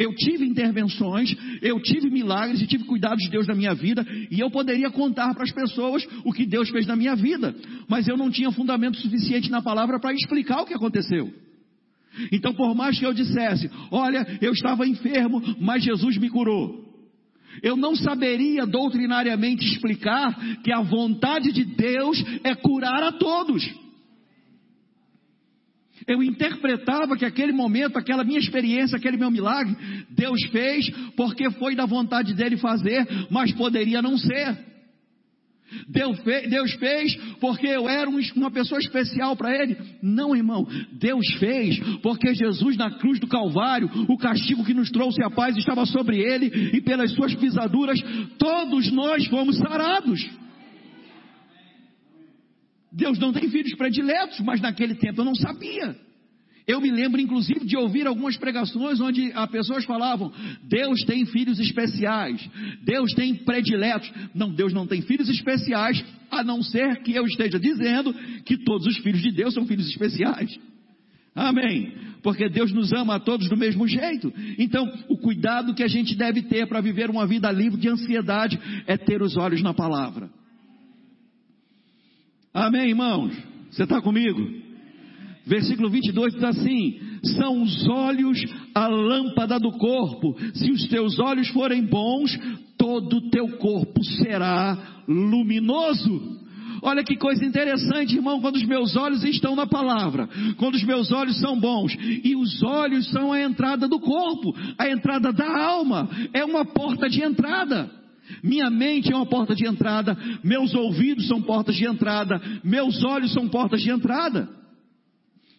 eu 0.00 0.14
tive 0.14 0.46
intervenções, 0.46 1.36
eu 1.60 1.78
tive 1.78 2.08
milagres 2.08 2.62
e 2.62 2.66
tive 2.66 2.84
cuidados 2.84 3.22
de 3.22 3.28
Deus 3.28 3.46
na 3.46 3.54
minha 3.54 3.74
vida, 3.74 4.04
e 4.30 4.40
eu 4.40 4.50
poderia 4.50 4.90
contar 4.90 5.34
para 5.34 5.44
as 5.44 5.52
pessoas 5.52 6.06
o 6.24 6.32
que 6.32 6.46
Deus 6.46 6.70
fez 6.70 6.86
na 6.86 6.96
minha 6.96 7.14
vida, 7.14 7.54
mas 7.86 8.08
eu 8.08 8.16
não 8.16 8.30
tinha 8.30 8.50
fundamento 8.50 8.96
suficiente 8.96 9.50
na 9.50 9.60
palavra 9.60 10.00
para 10.00 10.14
explicar 10.14 10.62
o 10.62 10.64
que 10.64 10.72
aconteceu. 10.72 11.30
Então, 12.32 12.54
por 12.54 12.74
mais 12.74 12.98
que 12.98 13.04
eu 13.04 13.12
dissesse, 13.12 13.70
olha, 13.90 14.26
eu 14.40 14.52
estava 14.52 14.88
enfermo, 14.88 15.42
mas 15.60 15.84
Jesus 15.84 16.16
me 16.16 16.30
curou. 16.30 16.88
Eu 17.62 17.76
não 17.76 17.94
saberia 17.94 18.64
doutrinariamente 18.64 19.66
explicar 19.66 20.34
que 20.62 20.72
a 20.72 20.80
vontade 20.80 21.52
de 21.52 21.64
Deus 21.64 22.24
é 22.42 22.54
curar 22.54 23.02
a 23.02 23.12
todos. 23.12 23.68
Eu 26.06 26.22
interpretava 26.22 27.16
que 27.16 27.24
aquele 27.24 27.52
momento, 27.52 27.96
aquela 27.96 28.24
minha 28.24 28.38
experiência, 28.38 28.96
aquele 28.96 29.16
meu 29.16 29.30
milagre, 29.30 29.76
Deus 30.10 30.42
fez 30.50 30.88
porque 31.16 31.50
foi 31.52 31.74
da 31.74 31.86
vontade 31.86 32.34
dele 32.34 32.56
fazer, 32.56 33.06
mas 33.30 33.52
poderia 33.52 34.00
não 34.00 34.16
ser. 34.16 34.70
Deus 35.88 36.72
fez 36.74 37.14
porque 37.40 37.66
eu 37.66 37.88
era 37.88 38.10
uma 38.10 38.50
pessoa 38.50 38.80
especial 38.80 39.36
para 39.36 39.54
Ele. 39.54 39.76
Não, 40.02 40.34
irmão. 40.34 40.66
Deus 40.92 41.26
fez 41.38 41.78
porque 42.02 42.34
Jesus 42.34 42.76
na 42.76 42.90
cruz 42.98 43.20
do 43.20 43.28
Calvário, 43.28 43.88
o 44.08 44.18
castigo 44.18 44.64
que 44.64 44.74
nos 44.74 44.90
trouxe 44.90 45.22
a 45.22 45.30
paz 45.30 45.56
estava 45.56 45.86
sobre 45.86 46.18
Ele 46.18 46.70
e 46.76 46.80
pelas 46.80 47.12
Suas 47.12 47.34
pisaduras, 47.34 48.00
todos 48.38 48.90
nós 48.90 49.26
fomos 49.26 49.56
sarados. 49.58 50.28
Deus 52.92 53.18
não 53.18 53.32
tem 53.32 53.48
filhos 53.48 53.74
prediletos, 53.76 54.40
mas 54.40 54.60
naquele 54.60 54.94
tempo 54.94 55.20
eu 55.20 55.24
não 55.24 55.34
sabia. 55.34 55.96
Eu 56.66 56.80
me 56.80 56.90
lembro, 56.90 57.20
inclusive, 57.20 57.66
de 57.66 57.76
ouvir 57.76 58.06
algumas 58.06 58.36
pregações 58.36 59.00
onde 59.00 59.32
as 59.32 59.50
pessoas 59.50 59.84
falavam: 59.84 60.32
Deus 60.68 61.00
tem 61.04 61.24
filhos 61.26 61.58
especiais, 61.58 62.48
Deus 62.84 63.12
tem 63.14 63.34
prediletos. 63.34 64.10
Não, 64.34 64.52
Deus 64.52 64.72
não 64.72 64.86
tem 64.86 65.02
filhos 65.02 65.28
especiais, 65.28 66.04
a 66.30 66.44
não 66.44 66.62
ser 66.62 67.02
que 67.02 67.12
eu 67.12 67.24
esteja 67.24 67.58
dizendo 67.58 68.14
que 68.44 68.56
todos 68.58 68.86
os 68.86 68.98
filhos 68.98 69.20
de 69.20 69.32
Deus 69.32 69.54
são 69.54 69.66
filhos 69.66 69.88
especiais. 69.88 70.56
Amém. 71.34 71.92
Porque 72.22 72.48
Deus 72.48 72.72
nos 72.72 72.92
ama 72.92 73.16
a 73.16 73.20
todos 73.20 73.48
do 73.48 73.56
mesmo 73.56 73.88
jeito. 73.88 74.32
Então, 74.58 74.86
o 75.08 75.16
cuidado 75.16 75.74
que 75.74 75.82
a 75.82 75.88
gente 75.88 76.14
deve 76.14 76.42
ter 76.42 76.68
para 76.68 76.80
viver 76.80 77.08
uma 77.08 77.26
vida 77.26 77.50
livre 77.50 77.80
de 77.80 77.88
ansiedade 77.88 78.58
é 78.86 78.96
ter 78.96 79.22
os 79.22 79.36
olhos 79.36 79.62
na 79.62 79.72
palavra. 79.72 80.30
Amém, 82.52 82.88
irmãos? 82.88 83.32
Você 83.70 83.84
está 83.84 84.02
comigo? 84.02 84.40
Versículo 85.46 85.88
22 85.88 86.34
diz 86.34 86.42
assim: 86.42 86.98
São 87.36 87.62
os 87.62 87.88
olhos 87.88 88.44
a 88.74 88.88
lâmpada 88.88 89.58
do 89.60 89.70
corpo. 89.72 90.36
Se 90.54 90.70
os 90.70 90.88
teus 90.88 91.18
olhos 91.20 91.48
forem 91.50 91.86
bons, 91.86 92.36
todo 92.76 93.18
o 93.18 93.30
teu 93.30 93.48
corpo 93.58 94.04
será 94.04 94.76
luminoso. 95.06 96.40
Olha 96.82 97.04
que 97.04 97.16
coisa 97.16 97.44
interessante, 97.44 98.16
irmão, 98.16 98.40
quando 98.40 98.56
os 98.56 98.64
meus 98.64 98.96
olhos 98.96 99.22
estão 99.22 99.54
na 99.54 99.66
palavra, 99.66 100.28
quando 100.56 100.74
os 100.74 100.82
meus 100.82 101.12
olhos 101.12 101.38
são 101.38 101.58
bons, 101.60 101.94
e 102.24 102.34
os 102.34 102.62
olhos 102.62 103.10
são 103.10 103.32
a 103.32 103.40
entrada 103.40 103.86
do 103.86 104.00
corpo, 104.00 104.56
a 104.78 104.88
entrada 104.88 105.30
da 105.30 105.62
alma, 105.62 106.08
é 106.32 106.44
uma 106.44 106.64
porta 106.64 107.08
de 107.08 107.22
entrada. 107.22 107.99
Minha 108.42 108.70
mente 108.70 109.12
é 109.12 109.16
uma 109.16 109.26
porta 109.26 109.54
de 109.54 109.66
entrada, 109.66 110.16
meus 110.42 110.74
ouvidos 110.74 111.26
são 111.26 111.42
portas 111.42 111.76
de 111.76 111.86
entrada, 111.86 112.40
meus 112.64 113.02
olhos 113.04 113.32
são 113.32 113.48
portas 113.48 113.80
de 113.80 113.90
entrada. 113.90 114.48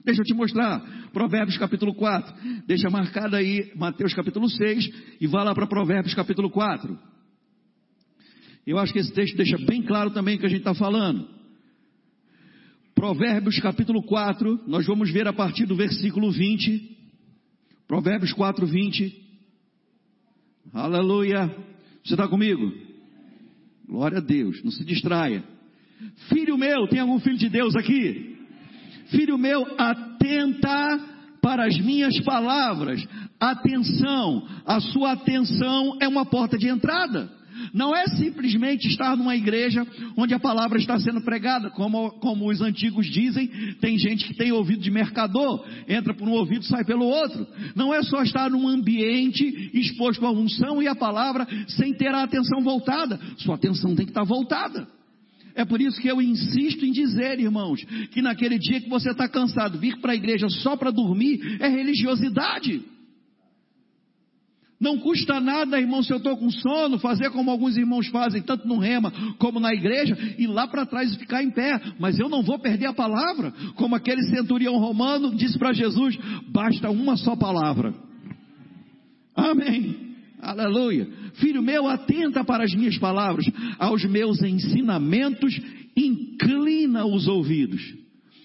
Deixa 0.03 0.21
eu 0.21 0.25
te 0.25 0.33
mostrar, 0.33 0.79
Provérbios 1.13 1.57
capítulo 1.57 1.93
4. 1.93 2.33
Deixa 2.65 2.89
marcado 2.89 3.35
aí 3.35 3.71
Mateus 3.75 4.13
capítulo 4.13 4.49
6 4.49 4.89
e 5.19 5.27
vá 5.27 5.43
lá 5.43 5.53
para 5.53 5.67
Provérbios 5.67 6.15
capítulo 6.15 6.49
4. 6.49 6.97
Eu 8.65 8.77
acho 8.77 8.93
que 8.93 8.99
esse 8.99 9.13
texto 9.13 9.35
deixa 9.35 9.57
bem 9.57 9.81
claro 9.83 10.11
também 10.11 10.35
o 10.35 10.39
que 10.39 10.45
a 10.45 10.49
gente 10.49 10.59
está 10.59 10.73
falando. 10.73 11.27
Provérbios 12.95 13.59
capítulo 13.59 14.03
4, 14.03 14.61
nós 14.67 14.85
vamos 14.85 15.11
ver 15.11 15.27
a 15.27 15.33
partir 15.33 15.65
do 15.65 15.75
versículo 15.75 16.31
20. 16.31 16.97
Provérbios 17.87 18.33
4, 18.33 18.65
20. 18.65 19.21
Aleluia. 20.73 21.53
Você 22.03 22.13
está 22.13 22.27
comigo? 22.27 22.71
Glória 23.87 24.19
a 24.19 24.21
Deus, 24.21 24.63
não 24.63 24.71
se 24.71 24.83
distraia. 24.83 25.43
Filho 26.29 26.57
meu, 26.57 26.87
tem 26.87 26.99
algum 26.99 27.19
filho 27.19 27.37
de 27.37 27.49
Deus 27.49 27.75
aqui? 27.75 28.37
Filho 29.07 29.37
meu, 29.37 29.65
atenta 29.77 30.99
para 31.41 31.65
as 31.65 31.77
minhas 31.79 32.19
palavras. 32.21 33.05
Atenção, 33.39 34.47
a 34.65 34.79
sua 34.79 35.13
atenção 35.13 35.97
é 35.99 36.07
uma 36.07 36.25
porta 36.25 36.57
de 36.57 36.67
entrada. 36.67 37.29
Não 37.73 37.95
é 37.95 38.05
simplesmente 38.07 38.87
estar 38.87 39.15
numa 39.15 39.35
igreja 39.35 39.85
onde 40.17 40.33
a 40.33 40.39
palavra 40.39 40.77
está 40.77 40.99
sendo 40.99 41.21
pregada, 41.21 41.69
como, 41.69 42.11
como 42.19 42.49
os 42.49 42.61
antigos 42.61 43.07
dizem, 43.07 43.47
tem 43.79 43.97
gente 43.97 44.25
que 44.25 44.33
tem 44.33 44.51
ouvido 44.51 44.81
de 44.81 44.91
mercador, 44.91 45.65
entra 45.87 46.13
por 46.13 46.27
um 46.27 46.33
ouvido, 46.33 46.65
sai 46.65 46.83
pelo 46.83 47.05
outro. 47.05 47.47
Não 47.75 47.93
é 47.93 48.01
só 48.03 48.21
estar 48.23 48.49
num 48.49 48.67
ambiente 48.67 49.71
exposto 49.73 50.25
à 50.25 50.31
unção 50.31 50.81
e 50.81 50.87
à 50.87 50.95
palavra 50.95 51.47
sem 51.67 51.93
ter 51.93 52.13
a 52.13 52.23
atenção 52.23 52.61
voltada. 52.61 53.19
Sua 53.37 53.55
atenção 53.55 53.95
tem 53.95 54.05
que 54.05 54.11
estar 54.11 54.23
voltada. 54.23 54.87
É 55.55 55.65
por 55.65 55.81
isso 55.81 55.99
que 55.99 56.07
eu 56.07 56.21
insisto 56.21 56.85
em 56.85 56.91
dizer, 56.91 57.39
irmãos, 57.39 57.83
que 58.11 58.21
naquele 58.21 58.57
dia 58.57 58.79
que 58.79 58.89
você 58.89 59.11
está 59.11 59.27
cansado, 59.27 59.77
vir 59.77 59.97
para 59.99 60.13
a 60.13 60.15
igreja 60.15 60.47
só 60.49 60.75
para 60.75 60.91
dormir 60.91 61.57
é 61.59 61.67
religiosidade. 61.67 62.81
Não 64.81 64.97
custa 64.97 65.39
nada, 65.39 65.79
irmão, 65.79 66.01
se 66.01 66.11
eu 66.11 66.17
estou 66.17 66.35
com 66.35 66.49
sono, 66.49 66.97
fazer 66.97 67.29
como 67.29 67.51
alguns 67.51 67.77
irmãos 67.77 68.07
fazem, 68.07 68.41
tanto 68.41 68.67
no 68.67 68.79
rema 68.79 69.13
como 69.37 69.59
na 69.59 69.71
igreja, 69.71 70.17
ir 70.39 70.47
lá 70.47 70.67
para 70.67 70.87
trás 70.87 71.13
e 71.13 71.19
ficar 71.19 71.43
em 71.43 71.51
pé. 71.51 71.79
Mas 71.99 72.17
eu 72.17 72.27
não 72.27 72.41
vou 72.41 72.57
perder 72.57 72.87
a 72.87 72.93
palavra, 72.93 73.53
como 73.75 73.95
aquele 73.95 74.23
centurião 74.23 74.75
romano 74.79 75.35
disse 75.35 75.59
para 75.59 75.71
Jesus: 75.71 76.17
basta 76.51 76.89
uma 76.89 77.15
só 77.15 77.35
palavra. 77.35 77.93
Amém. 79.35 80.15
Aleluia. 80.41 81.07
Filho 81.35 81.61
meu, 81.61 81.87
atenta 81.87 82.43
para 82.43 82.63
as 82.63 82.73
minhas 82.73 82.97
palavras, 82.97 83.45
aos 83.77 84.03
meus 84.05 84.41
ensinamentos, 84.41 85.61
inclina 85.95 87.05
os 87.05 87.27
ouvidos. 87.27 88.01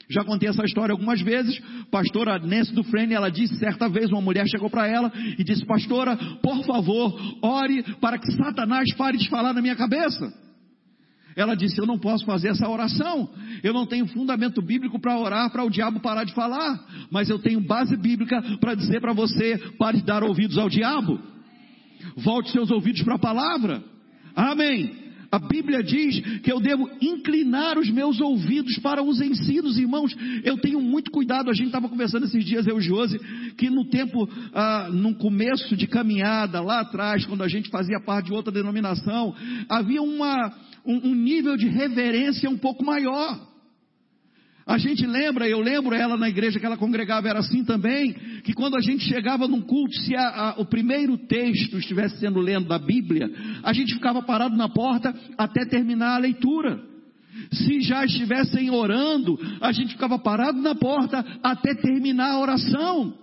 Já 0.09 0.25
contei 0.25 0.49
essa 0.49 0.65
história 0.65 0.93
algumas 0.93 1.21
vezes. 1.21 1.61
Pastora 1.91 2.39
Nancy 2.39 2.75
Dufresne, 2.75 3.15
ela 3.15 3.31
disse 3.31 3.57
certa 3.59 3.89
vez, 3.89 4.11
uma 4.11 4.21
mulher 4.21 4.47
chegou 4.49 4.69
para 4.69 4.87
ela 4.87 5.13
e 5.39 5.45
disse: 5.45 5.65
Pastora, 5.65 6.17
por 6.43 6.65
favor, 6.65 7.19
ore 7.43 7.83
para 8.01 8.19
que 8.19 8.31
Satanás 8.33 8.93
pare 8.95 9.17
de 9.17 9.29
falar 9.29 9.53
na 9.53 9.63
minha 9.63 9.77
cabeça. 9.77 10.33
Ela 11.37 11.55
disse: 11.55 11.79
Eu 11.79 11.87
não 11.87 11.99
posso 11.99 12.25
fazer 12.25 12.49
essa 12.49 12.69
oração. 12.69 13.29
Eu 13.63 13.75
não 13.75 13.87
tenho 13.87 14.07
fundamento 14.07 14.63
bíblico 14.63 14.99
para 14.99 15.19
orar 15.19 15.51
para 15.51 15.65
o 15.65 15.71
diabo 15.71 16.01
parar 16.01 16.25
de 16.25 16.35
falar. 16.35 16.85
Mas 17.11 17.29
eu 17.29 17.39
tenho 17.39 17.61
base 17.61 17.97
bíblica 17.97 18.43
para 18.59 18.75
dizer 18.75 19.01
para 19.01 19.13
você: 19.13 19.59
pare 19.79 19.99
de 19.99 20.05
dar 20.05 20.25
ouvidos 20.25 20.57
ao 20.57 20.69
diabo. 20.69 21.21
Volte 22.17 22.51
seus 22.51 22.71
ouvidos 22.71 23.03
para 23.03 23.17
a 23.17 23.19
palavra. 23.19 23.83
Amém. 24.35 25.06
A 25.37 25.39
Bíblia 25.39 25.83
diz 25.83 26.41
que 26.41 26.51
eu 26.51 26.59
devo 26.59 26.89
inclinar 26.99 27.79
os 27.79 27.91
meus 27.91 28.19
ouvidos 28.23 28.79
para 28.79 29.03
os 29.03 29.21
ensinos, 29.21 29.77
irmãos. 29.77 30.17
Eu 30.43 30.57
tenho 30.57 30.81
muito 30.81 31.11
cuidado. 31.11 31.51
A 31.51 31.53
gente 31.53 31.67
estava 31.67 31.91
conversando 31.91 32.25
esses 32.25 32.43
dias, 32.43 32.67
eu 32.67 32.79
e 32.79 32.81
Josi, 32.81 33.19
que 33.59 33.69
no 33.69 33.85
tempo, 33.85 34.27
ah, 34.55 34.89
no 34.91 35.15
começo 35.15 35.77
de 35.77 35.87
caminhada, 35.87 36.63
lá 36.63 36.81
atrás, 36.81 37.27
quando 37.27 37.43
a 37.43 37.49
gente 37.49 37.69
fazia 37.69 38.01
parte 38.01 38.29
de 38.29 38.33
outra 38.33 38.51
denominação, 38.51 39.35
havia 39.69 40.01
uma, 40.01 40.55
um, 40.87 41.11
um 41.11 41.15
nível 41.15 41.55
de 41.55 41.69
reverência 41.69 42.49
um 42.49 42.57
pouco 42.57 42.83
maior. 42.83 43.39
A 44.67 44.79
gente 44.79 45.07
lembra, 45.07 45.49
eu 45.49 45.61
lembro 45.61 45.95
ela 45.95 46.17
na 46.17 46.29
igreja 46.29 46.59
que 46.59 46.67
ela 46.67 46.77
congregava, 46.77 47.29
era 47.29 47.39
assim 47.39 47.65
também, 47.65 48.13
que 48.43 48.53
quando 48.53 48.77
a 48.77 48.81
gente 48.81 49.05
chegava 49.05 49.47
num 49.47 49.61
culto, 49.61 49.95
se 50.01 50.17
a, 50.17 50.29
a, 50.29 50.61
o 50.61 50.67
primeiro 50.67 51.17
texto 51.17 51.79
estivesse 51.79 52.19
sendo 52.19 52.41
lendo 52.41 52.67
da 52.67 52.77
Bíblia, 52.77 53.31
a 53.63 53.73
gente 53.73 53.95
ficava 53.95 54.21
parado 54.23 54.57
na 54.57 54.69
porta 54.69 55.15
até 55.39 55.65
terminar 55.65 56.17
a 56.17 56.19
leitura. 56.19 56.83
Se 57.53 57.81
já 57.81 58.05
estivessem 58.05 58.69
orando, 58.69 59.39
a 59.61 59.71
gente 59.71 59.93
ficava 59.93 60.19
parado 60.19 60.61
na 60.61 60.75
porta 60.75 61.25
até 61.45 61.73
terminar 61.77 62.33
a 62.33 62.41
oração. 62.41 63.15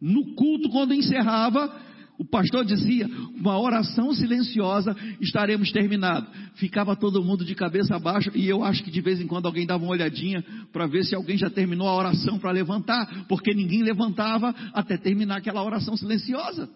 No 0.00 0.36
culto, 0.36 0.70
quando 0.70 0.94
encerrava, 0.94 1.74
o 2.20 2.24
pastor 2.26 2.66
dizia, 2.66 3.08
uma 3.34 3.58
oração 3.58 4.12
silenciosa, 4.12 4.94
estaremos 5.22 5.72
terminados. 5.72 6.28
Ficava 6.56 6.94
todo 6.94 7.24
mundo 7.24 7.46
de 7.46 7.54
cabeça 7.54 7.96
abaixo 7.96 8.30
e 8.34 8.46
eu 8.46 8.62
acho 8.62 8.84
que 8.84 8.90
de 8.90 9.00
vez 9.00 9.22
em 9.22 9.26
quando 9.26 9.46
alguém 9.46 9.66
dava 9.66 9.82
uma 9.82 9.92
olhadinha 9.92 10.44
para 10.70 10.86
ver 10.86 11.02
se 11.02 11.14
alguém 11.14 11.38
já 11.38 11.48
terminou 11.48 11.88
a 11.88 11.96
oração 11.96 12.38
para 12.38 12.50
levantar, 12.50 13.24
porque 13.26 13.54
ninguém 13.54 13.82
levantava 13.82 14.54
até 14.74 14.98
terminar 14.98 15.38
aquela 15.38 15.64
oração 15.64 15.96
silenciosa. 15.96 16.68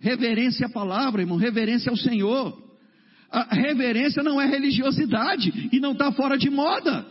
Reverência 0.00 0.66
à 0.66 0.70
palavra, 0.70 1.22
irmão, 1.22 1.38
reverência 1.38 1.90
ao 1.90 1.96
Senhor. 1.96 2.60
A 3.30 3.54
reverência 3.54 4.24
não 4.24 4.40
é 4.40 4.46
religiosidade 4.46 5.68
e 5.70 5.78
não 5.78 5.92
está 5.92 6.10
fora 6.10 6.36
de 6.36 6.50
moda. 6.50 7.06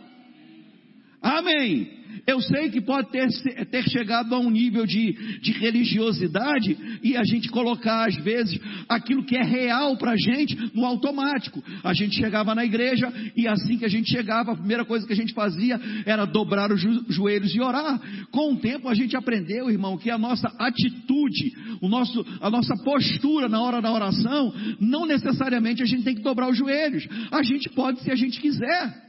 Amém. 1.20 1.98
Eu 2.26 2.40
sei 2.40 2.68
que 2.68 2.80
pode 2.80 3.10
ter, 3.10 3.26
ter 3.70 3.88
chegado 3.88 4.34
a 4.34 4.38
um 4.38 4.50
nível 4.50 4.84
de, 4.84 5.40
de 5.40 5.52
religiosidade 5.52 7.00
e 7.02 7.16
a 7.16 7.24
gente 7.24 7.48
colocar, 7.48 8.06
às 8.06 8.16
vezes, 8.16 8.60
aquilo 8.86 9.24
que 9.24 9.34
é 9.36 9.42
real 9.42 9.96
para 9.96 10.12
a 10.12 10.16
gente 10.16 10.54
no 10.74 10.84
automático. 10.84 11.62
A 11.82 11.94
gente 11.94 12.16
chegava 12.16 12.54
na 12.54 12.66
igreja 12.66 13.10
e 13.34 13.48
assim 13.48 13.78
que 13.78 13.84
a 13.84 13.88
gente 13.88 14.10
chegava, 14.10 14.52
a 14.52 14.56
primeira 14.56 14.84
coisa 14.84 15.06
que 15.06 15.12
a 15.12 15.16
gente 15.16 15.32
fazia 15.32 15.80
era 16.04 16.26
dobrar 16.26 16.70
os 16.70 16.82
joelhos 17.08 17.54
e 17.54 17.60
orar. 17.60 17.98
Com 18.30 18.52
o 18.52 18.60
tempo 18.60 18.88
a 18.88 18.94
gente 18.94 19.16
aprendeu, 19.16 19.70
irmão, 19.70 19.96
que 19.96 20.10
a 20.10 20.18
nossa 20.18 20.48
atitude, 20.58 21.54
o 21.80 21.88
nosso, 21.88 22.26
a 22.42 22.50
nossa 22.50 22.74
postura 22.84 23.48
na 23.48 23.62
hora 23.62 23.80
da 23.80 23.90
oração, 23.90 24.52
não 24.78 25.06
necessariamente 25.06 25.82
a 25.82 25.86
gente 25.86 26.04
tem 26.04 26.14
que 26.14 26.22
dobrar 26.22 26.50
os 26.50 26.58
joelhos. 26.58 27.08
A 27.30 27.42
gente 27.42 27.70
pode 27.70 28.02
se 28.02 28.10
a 28.10 28.16
gente 28.16 28.38
quiser 28.38 29.07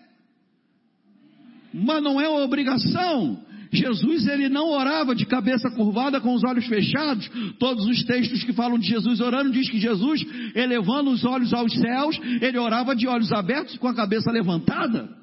mas 1.73 2.03
não 2.03 2.19
é 2.19 2.27
uma 2.27 2.43
obrigação. 2.43 3.39
Jesus 3.71 4.27
ele 4.27 4.49
não 4.49 4.69
orava 4.69 5.13
de 5.13 5.25
cabeça 5.25 5.69
curvada 5.69 6.19
com 6.19 6.33
os 6.33 6.43
olhos 6.43 6.65
fechados. 6.65 7.29
Todos 7.59 7.85
os 7.85 8.03
textos 8.03 8.43
que 8.43 8.53
falam 8.53 8.79
de 8.79 8.87
Jesus 8.87 9.19
orando 9.19 9.51
diz 9.51 9.69
que 9.69 9.79
Jesus, 9.79 10.25
elevando 10.55 11.11
os 11.11 11.23
olhos 11.23 11.53
aos 11.53 11.71
céus, 11.73 12.19
ele 12.41 12.57
orava 12.57 12.95
de 12.95 13.07
olhos 13.07 13.31
abertos 13.31 13.77
com 13.77 13.87
a 13.87 13.93
cabeça 13.93 14.31
levantada. 14.31 15.19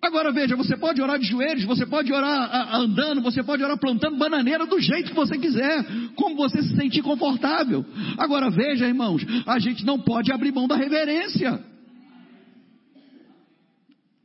Agora 0.00 0.32
veja, 0.32 0.54
você 0.54 0.76
pode 0.76 1.02
orar 1.02 1.18
de 1.18 1.26
joelhos, 1.26 1.64
você 1.64 1.84
pode 1.84 2.12
orar 2.12 2.74
andando, 2.74 3.20
você 3.20 3.42
pode 3.42 3.62
orar 3.62 3.76
plantando 3.78 4.16
bananeira 4.16 4.64
do 4.64 4.80
jeito 4.80 5.10
que 5.10 5.16
você 5.16 5.36
quiser, 5.36 5.84
como 6.14 6.36
você 6.36 6.62
se 6.62 6.74
sentir 6.76 7.02
confortável. 7.02 7.84
Agora 8.16 8.48
veja, 8.48 8.86
irmãos, 8.86 9.24
a 9.46 9.58
gente 9.58 9.84
não 9.84 9.98
pode 9.98 10.32
abrir 10.32 10.52
mão 10.52 10.68
da 10.68 10.76
reverência. 10.76 11.60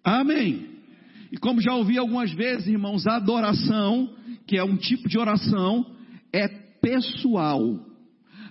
Amém. 0.03 0.67
E 1.31 1.37
como 1.37 1.61
já 1.61 1.73
ouvi 1.73 1.97
algumas 1.97 2.31
vezes, 2.31 2.67
irmãos, 2.67 3.07
a 3.07 3.15
adoração, 3.15 4.09
que 4.45 4.57
é 4.57 4.63
um 4.63 4.77
tipo 4.77 5.07
de 5.07 5.17
oração, 5.17 5.85
é 6.31 6.47
pessoal. 6.47 7.79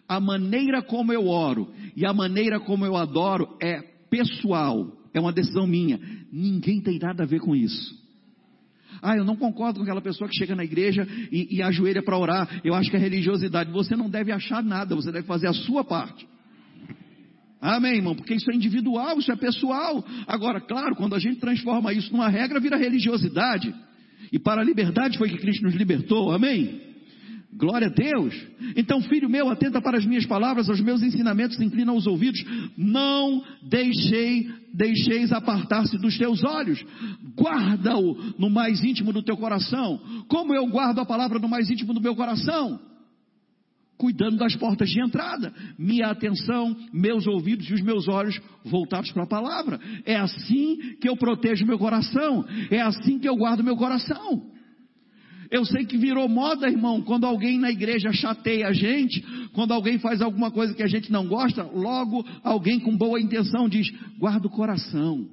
A 0.08 0.18
maneira 0.18 0.82
como 0.82 1.12
eu 1.12 1.28
oro 1.28 1.70
e 1.96 2.04
a 2.04 2.12
maneira 2.12 2.58
como 2.58 2.84
eu 2.84 2.96
adoro 2.96 3.56
é 3.62 3.80
pessoal. 4.10 4.90
É 5.14 5.20
uma 5.20 5.32
decisão 5.32 5.66
minha. 5.66 6.00
Ninguém 6.32 6.80
tem 6.80 6.98
nada 6.98 7.22
a 7.22 7.26
ver 7.26 7.40
com 7.40 7.54
isso. 7.54 8.00
Ah, 9.00 9.16
eu 9.16 9.24
não 9.24 9.36
concordo 9.36 9.78
com 9.78 9.84
aquela 9.84 10.00
pessoa 10.00 10.28
que 10.28 10.36
chega 10.36 10.54
na 10.54 10.64
igreja 10.64 11.06
e, 11.30 11.56
e 11.56 11.62
ajoelha 11.62 12.02
para 12.02 12.18
orar. 12.18 12.60
Eu 12.64 12.74
acho 12.74 12.90
que 12.90 12.96
é 12.96 13.00
religiosidade. 13.00 13.70
Você 13.72 13.96
não 13.96 14.08
deve 14.08 14.32
achar 14.32 14.62
nada, 14.62 14.94
você 14.94 15.10
deve 15.10 15.26
fazer 15.26 15.48
a 15.48 15.52
sua 15.52 15.84
parte. 15.84 16.26
Amém, 17.62 17.94
irmão? 17.94 18.16
Porque 18.16 18.34
isso 18.34 18.50
é 18.50 18.56
individual, 18.56 19.20
isso 19.20 19.30
é 19.30 19.36
pessoal. 19.36 20.04
Agora, 20.26 20.60
claro, 20.60 20.96
quando 20.96 21.14
a 21.14 21.20
gente 21.20 21.38
transforma 21.38 21.92
isso 21.92 22.12
numa 22.12 22.28
regra, 22.28 22.58
vira 22.58 22.76
religiosidade. 22.76 23.72
E 24.32 24.38
para 24.38 24.62
a 24.62 24.64
liberdade 24.64 25.16
foi 25.16 25.28
que 25.28 25.38
Cristo 25.38 25.62
nos 25.62 25.74
libertou. 25.74 26.32
Amém? 26.32 26.80
Glória 27.54 27.86
a 27.86 27.90
Deus. 27.90 28.34
Então, 28.74 29.00
filho 29.02 29.30
meu, 29.30 29.48
atenta 29.48 29.80
para 29.80 29.96
as 29.96 30.04
minhas 30.04 30.26
palavras, 30.26 30.68
aos 30.68 30.80
meus 30.80 31.02
ensinamentos, 31.02 31.60
inclina 31.60 31.92
os 31.92 32.06
ouvidos. 32.06 32.42
Não 32.76 33.44
deixei, 33.62 34.50
deixeis 34.74 35.30
apartar-se 35.30 35.96
dos 35.98 36.18
teus 36.18 36.42
olhos. 36.42 36.84
Guarda-o 37.38 38.34
no 38.38 38.50
mais 38.50 38.82
íntimo 38.82 39.12
do 39.12 39.22
teu 39.22 39.36
coração. 39.36 40.00
Como 40.26 40.52
eu 40.52 40.66
guardo 40.66 40.98
a 40.98 41.06
palavra 41.06 41.38
no 41.38 41.48
mais 41.48 41.70
íntimo 41.70 41.94
do 41.94 42.00
meu 42.00 42.16
coração? 42.16 42.80
Cuidando 43.96 44.36
das 44.36 44.56
portas 44.56 44.88
de 44.90 45.00
entrada. 45.00 45.52
Minha 45.78 46.08
atenção, 46.08 46.76
meus 46.92 47.26
ouvidos 47.26 47.68
e 47.68 47.74
os 47.74 47.80
meus 47.80 48.08
olhos 48.08 48.40
voltados 48.64 49.12
para 49.12 49.24
a 49.24 49.28
palavra. 49.28 49.78
É 50.04 50.16
assim 50.16 50.96
que 51.00 51.08
eu 51.08 51.16
protejo 51.16 51.66
meu 51.66 51.78
coração. 51.78 52.44
É 52.70 52.80
assim 52.80 53.18
que 53.18 53.28
eu 53.28 53.36
guardo 53.36 53.64
meu 53.64 53.76
coração. 53.76 54.50
Eu 55.52 55.66
sei 55.66 55.84
que 55.84 55.98
virou 55.98 56.26
moda, 56.30 56.66
irmão, 56.66 57.02
quando 57.02 57.26
alguém 57.26 57.58
na 57.58 57.70
igreja 57.70 58.10
chateia 58.10 58.68
a 58.68 58.72
gente, 58.72 59.22
quando 59.52 59.72
alguém 59.72 59.98
faz 59.98 60.22
alguma 60.22 60.50
coisa 60.50 60.72
que 60.72 60.82
a 60.82 60.88
gente 60.88 61.12
não 61.12 61.26
gosta, 61.26 61.62
logo 61.62 62.24
alguém 62.42 62.80
com 62.80 62.96
boa 62.96 63.20
intenção 63.20 63.68
diz: 63.68 63.86
guarda 64.18 64.46
o 64.46 64.50
coração. 64.50 65.28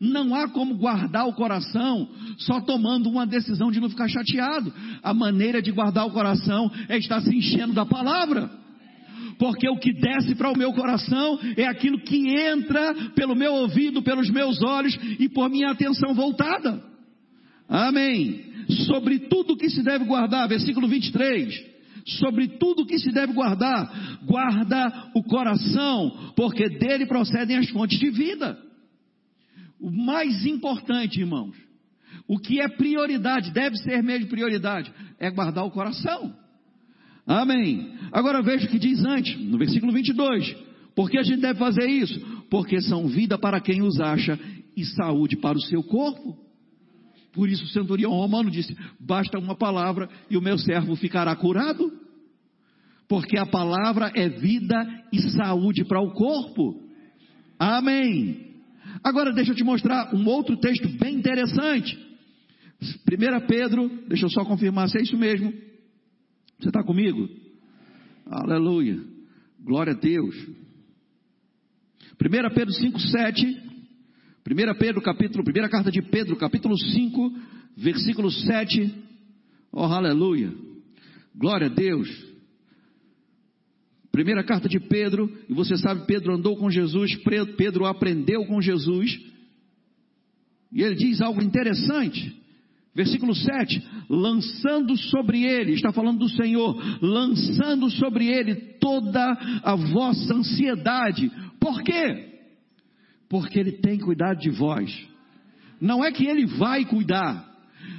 Não 0.00 0.34
há 0.34 0.48
como 0.48 0.76
guardar 0.76 1.26
o 1.26 1.32
coração 1.32 2.08
só 2.38 2.60
tomando 2.60 3.08
uma 3.08 3.26
decisão 3.26 3.70
de 3.70 3.80
não 3.80 3.88
ficar 3.88 4.08
chateado. 4.08 4.72
A 5.02 5.14
maneira 5.14 5.62
de 5.62 5.72
guardar 5.72 6.06
o 6.06 6.12
coração 6.12 6.70
é 6.88 6.98
estar 6.98 7.20
se 7.20 7.34
enchendo 7.34 7.72
da 7.72 7.86
palavra. 7.86 8.50
Porque 9.38 9.68
o 9.68 9.78
que 9.78 9.92
desce 9.92 10.34
para 10.34 10.50
o 10.50 10.56
meu 10.56 10.72
coração 10.72 11.38
é 11.56 11.66
aquilo 11.66 12.00
que 12.00 12.30
entra 12.30 12.94
pelo 13.14 13.34
meu 13.34 13.52
ouvido, 13.52 14.02
pelos 14.02 14.30
meus 14.30 14.62
olhos 14.62 14.98
e 15.18 15.28
por 15.28 15.50
minha 15.50 15.70
atenção 15.70 16.14
voltada. 16.14 16.82
Amém. 17.68 18.44
Sobre 18.86 19.18
tudo 19.20 19.56
que 19.56 19.68
se 19.68 19.82
deve 19.82 20.04
guardar, 20.04 20.48
versículo 20.48 20.88
23 20.88 21.76
sobre 22.06 22.46
tudo 22.46 22.86
que 22.86 22.98
se 23.00 23.10
deve 23.10 23.32
guardar, 23.32 24.20
guarda 24.24 25.10
o 25.12 25.24
coração, 25.24 26.32
porque 26.36 26.68
dele 26.68 27.04
procedem 27.04 27.56
as 27.56 27.68
fontes 27.70 27.98
de 27.98 28.10
vida. 28.10 28.56
O 29.80 29.90
mais 29.90 30.44
importante, 30.46 31.20
irmãos, 31.20 31.56
o 32.26 32.38
que 32.38 32.60
é 32.60 32.68
prioridade, 32.68 33.50
deve 33.50 33.76
ser 33.78 34.02
mesmo 34.02 34.28
prioridade, 34.28 34.92
é 35.18 35.30
guardar 35.30 35.64
o 35.64 35.70
coração. 35.70 36.34
Amém. 37.26 37.92
Agora 38.12 38.42
veja 38.42 38.66
o 38.66 38.70
que 38.70 38.78
diz 38.78 39.04
antes, 39.04 39.38
no 39.38 39.58
versículo 39.58 39.92
22. 39.92 40.56
Por 40.94 41.10
que 41.10 41.18
a 41.18 41.22
gente 41.22 41.40
deve 41.40 41.58
fazer 41.58 41.86
isso? 41.88 42.18
Porque 42.48 42.80
são 42.80 43.06
vida 43.06 43.36
para 43.36 43.60
quem 43.60 43.82
os 43.82 44.00
acha 44.00 44.38
e 44.76 44.84
saúde 44.84 45.36
para 45.36 45.58
o 45.58 45.62
seu 45.62 45.82
corpo. 45.82 46.36
Por 47.32 47.48
isso 47.50 47.64
o 47.64 47.68
centurião 47.68 48.12
romano 48.12 48.50
disse: 48.50 48.74
basta 48.98 49.38
uma 49.38 49.54
palavra 49.54 50.08
e 50.30 50.36
o 50.36 50.42
meu 50.42 50.56
servo 50.56 50.96
ficará 50.96 51.34
curado. 51.36 51.92
Porque 53.08 53.38
a 53.38 53.46
palavra 53.46 54.10
é 54.14 54.28
vida 54.28 55.04
e 55.12 55.20
saúde 55.30 55.84
para 55.84 56.00
o 56.00 56.12
corpo. 56.12 56.82
Amém. 57.58 58.45
Agora 59.06 59.32
deixa 59.32 59.52
eu 59.52 59.54
te 59.54 59.62
mostrar 59.62 60.12
um 60.12 60.26
outro 60.26 60.56
texto 60.56 60.88
bem 60.98 61.14
interessante. 61.14 61.96
1 62.82 63.46
Pedro, 63.46 63.88
deixa 64.08 64.26
eu 64.26 64.30
só 64.30 64.44
confirmar 64.44 64.88
se 64.88 64.98
é 64.98 65.02
isso 65.02 65.16
mesmo. 65.16 65.52
Você 66.58 66.70
está 66.70 66.82
comigo? 66.82 67.28
Aleluia. 68.26 69.00
Glória 69.60 69.92
a 69.92 69.96
Deus. 69.96 70.34
1 72.20 72.52
Pedro 72.52 72.72
5, 72.72 72.98
7. 72.98 73.46
1 74.44 74.74
Pedro, 74.76 75.00
capítulo, 75.00 75.44
primeira 75.44 75.68
carta 75.68 75.92
de 75.92 76.02
Pedro, 76.02 76.34
capítulo 76.34 76.76
5, 76.76 77.32
versículo 77.76 78.28
7. 78.28 78.92
Oh, 79.70 79.84
aleluia. 79.84 80.52
Glória 81.32 81.68
a 81.68 81.72
Deus. 81.72 82.08
Primeira 84.16 84.42
carta 84.42 84.66
de 84.66 84.80
Pedro, 84.80 85.30
e 85.46 85.52
você 85.52 85.76
sabe, 85.76 86.06
Pedro 86.06 86.34
andou 86.34 86.56
com 86.56 86.70
Jesus, 86.70 87.14
Pedro 87.58 87.84
aprendeu 87.84 88.46
com 88.46 88.62
Jesus, 88.62 89.20
e 90.72 90.82
ele 90.82 90.94
diz 90.94 91.20
algo 91.20 91.44
interessante. 91.44 92.34
Versículo 92.94 93.34
7: 93.34 93.86
lançando 94.08 94.96
sobre 94.96 95.44
ele, 95.44 95.74
está 95.74 95.92
falando 95.92 96.20
do 96.20 96.30
Senhor, 96.30 96.82
lançando 97.02 97.90
sobre 97.90 98.28
ele 98.28 98.54
toda 98.80 99.36
a 99.62 99.74
vossa 99.74 100.32
ansiedade. 100.32 101.30
Por 101.60 101.82
quê? 101.82 102.38
Porque 103.28 103.58
ele 103.58 103.72
tem 103.72 103.98
cuidado 103.98 104.38
de 104.38 104.48
vós. 104.48 104.98
Não 105.78 106.02
é 106.02 106.10
que 106.10 106.24
ele 106.24 106.46
vai 106.46 106.86
cuidar, 106.86 107.46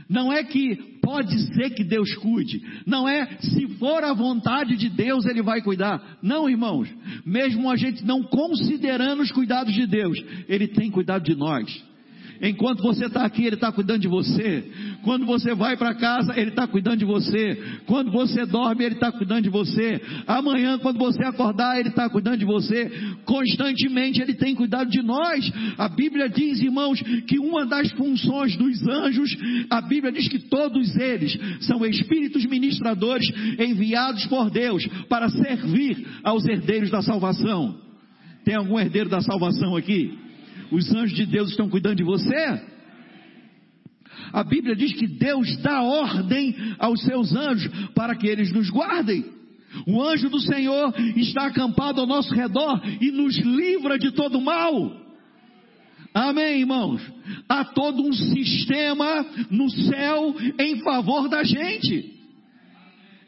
não 0.10 0.34
é 0.34 0.43
que 0.43 0.96
pode 1.08 1.39
ser 1.54 1.70
que 1.70 1.86
Deus 1.86 2.13
cuide, 2.15 2.62
não 2.86 3.08
é 3.08 3.38
se 3.39 3.65
for 3.80 4.04
a 4.04 4.13
vontade 4.13 4.76
de 4.76 4.89
Deus 4.89 5.26
ele 5.26 5.41
vai 5.41 5.62
cuidar. 5.62 6.17
Não, 6.22 6.50
irmãos, 6.50 6.89
mesmo 7.26 7.72
a 7.72 7.78
gente 7.78 8.04
não 8.04 8.22
considerando 8.24 9.22
os 9.22 9.32
cuidados 9.32 9.74
de 9.74 9.88
Deus, 9.88 10.22
ele 10.50 10.67
tem 10.67 10.91
cuidado 10.91 11.24
de 11.24 11.34
nós. 11.34 11.82
Enquanto 12.41 12.84
você 12.84 13.06
está 13.06 13.23
aqui, 13.26 13.45
Ele 13.45 13.56
está 13.56 13.71
cuidando 13.71 14.02
de 14.02 14.08
você. 14.08 14.63
Quando 15.04 15.26
você 15.26 15.54
vai 15.56 15.76
para 15.76 15.95
casa, 15.95 16.34
Ele 16.39 16.50
está 16.50 16.67
cuidando 16.67 16.97
de 16.97 17.06
você. 17.06 17.62
Quando 17.86 18.12
você 18.12 18.45
dorme, 18.45 18.84
Ele 18.84 18.95
está 18.95 19.12
cuidando 19.12 19.43
de 19.43 19.50
você. 19.50 20.02
Amanhã, 20.28 20.78
quando 20.80 20.97
você 20.97 21.23
acordar, 21.23 21.80
Ele 21.80 21.89
está 21.89 22.10
cuidando 22.10 22.38
de 22.38 22.45
você. 22.45 22.91
Constantemente, 23.26 24.21
Ele 24.21 24.34
tem 24.34 24.56
cuidado 24.56 24.89
de 24.89 25.02
nós. 25.02 25.52
A 25.78 25.89
Bíblia 25.89 26.30
diz, 26.30 26.60
irmãos, 26.62 27.02
que 27.28 27.39
uma 27.39 27.65
das 27.65 27.91
funções 27.91 28.56
dos 28.56 28.88
anjos, 28.88 29.36
a 29.69 29.82
Bíblia 29.82 30.12
diz 30.12 30.28
que 30.28 30.39
todos 30.39 30.95
eles 30.95 31.38
são 31.62 31.86
espíritos 31.86 32.45
ministradores 32.45 33.28
enviados 33.60 34.26
por 34.28 34.50
Deus 34.50 34.86
para 35.10 35.30
servir 35.30 36.06
aos 36.23 36.45
herdeiros 36.45 36.89
da 36.89 37.02
salvação. 37.02 37.88
Tem 38.43 38.56
algum 38.56 38.80
herdeiro 38.80 39.10
da 39.10 39.19
salvação 39.21 39.76
aqui? 39.76 40.27
Os 40.71 40.93
anjos 40.93 41.15
de 41.15 41.25
Deus 41.25 41.49
estão 41.49 41.69
cuidando 41.69 41.97
de 41.97 42.03
você? 42.03 42.62
A 44.34 44.43
Bíblia 44.43 44.75
diz 44.75 44.93
que 44.93 45.08
Deus 45.08 45.58
dá 45.58 45.82
ordem 45.82 46.56
aos 46.80 47.01
seus 47.03 47.36
anjos 47.36 47.71
para 47.93 48.15
que 48.15 48.27
eles 48.27 48.51
nos 48.51 48.69
guardem. 48.69 49.25
O 49.86 50.01
anjo 50.01 50.30
do 50.30 50.39
Senhor 50.39 50.93
está 51.15 51.47
acampado 51.47 52.01
ao 52.01 52.08
nosso 52.08 52.34
redor 52.34 52.82
e 53.01 53.12
nos 53.12 53.38
livra 53.38 53.97
de 53.97 54.12
todo 54.12 54.41
mal. 54.41 55.08
Amém, 56.13 56.62
irmãos? 56.62 57.01
Há 57.47 57.63
todo 57.63 58.01
um 58.01 58.12
sistema 58.12 59.25
no 59.51 59.69
céu 59.69 60.36
em 60.60 60.80
favor 60.80 61.30
da 61.30 61.43
gente. 61.43 62.15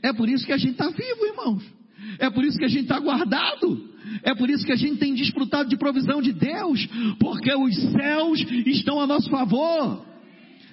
É 0.01 0.11
por 0.11 0.27
isso 0.27 0.45
que 0.45 0.53
a 0.53 0.57
gente 0.57 0.71
está 0.71 0.89
vivo, 0.89 1.25
irmãos. 1.25 1.78
É 2.17 2.29
por 2.29 2.43
isso 2.43 2.57
que 2.57 2.65
a 2.65 2.69
gente 2.69 2.83
está 2.83 2.99
guardado. 2.99 3.89
É 4.23 4.33
por 4.33 4.49
isso 4.49 4.65
que 4.65 4.71
a 4.71 4.75
gente 4.75 4.97
tem 4.97 5.13
desfrutado 5.13 5.69
de 5.69 5.77
provisão 5.77 6.21
de 6.21 6.33
Deus, 6.33 6.87
porque 7.19 7.53
os 7.53 7.75
céus 7.91 8.39
estão 8.65 8.99
a 8.99 9.07
nosso 9.07 9.29
favor. 9.29 10.05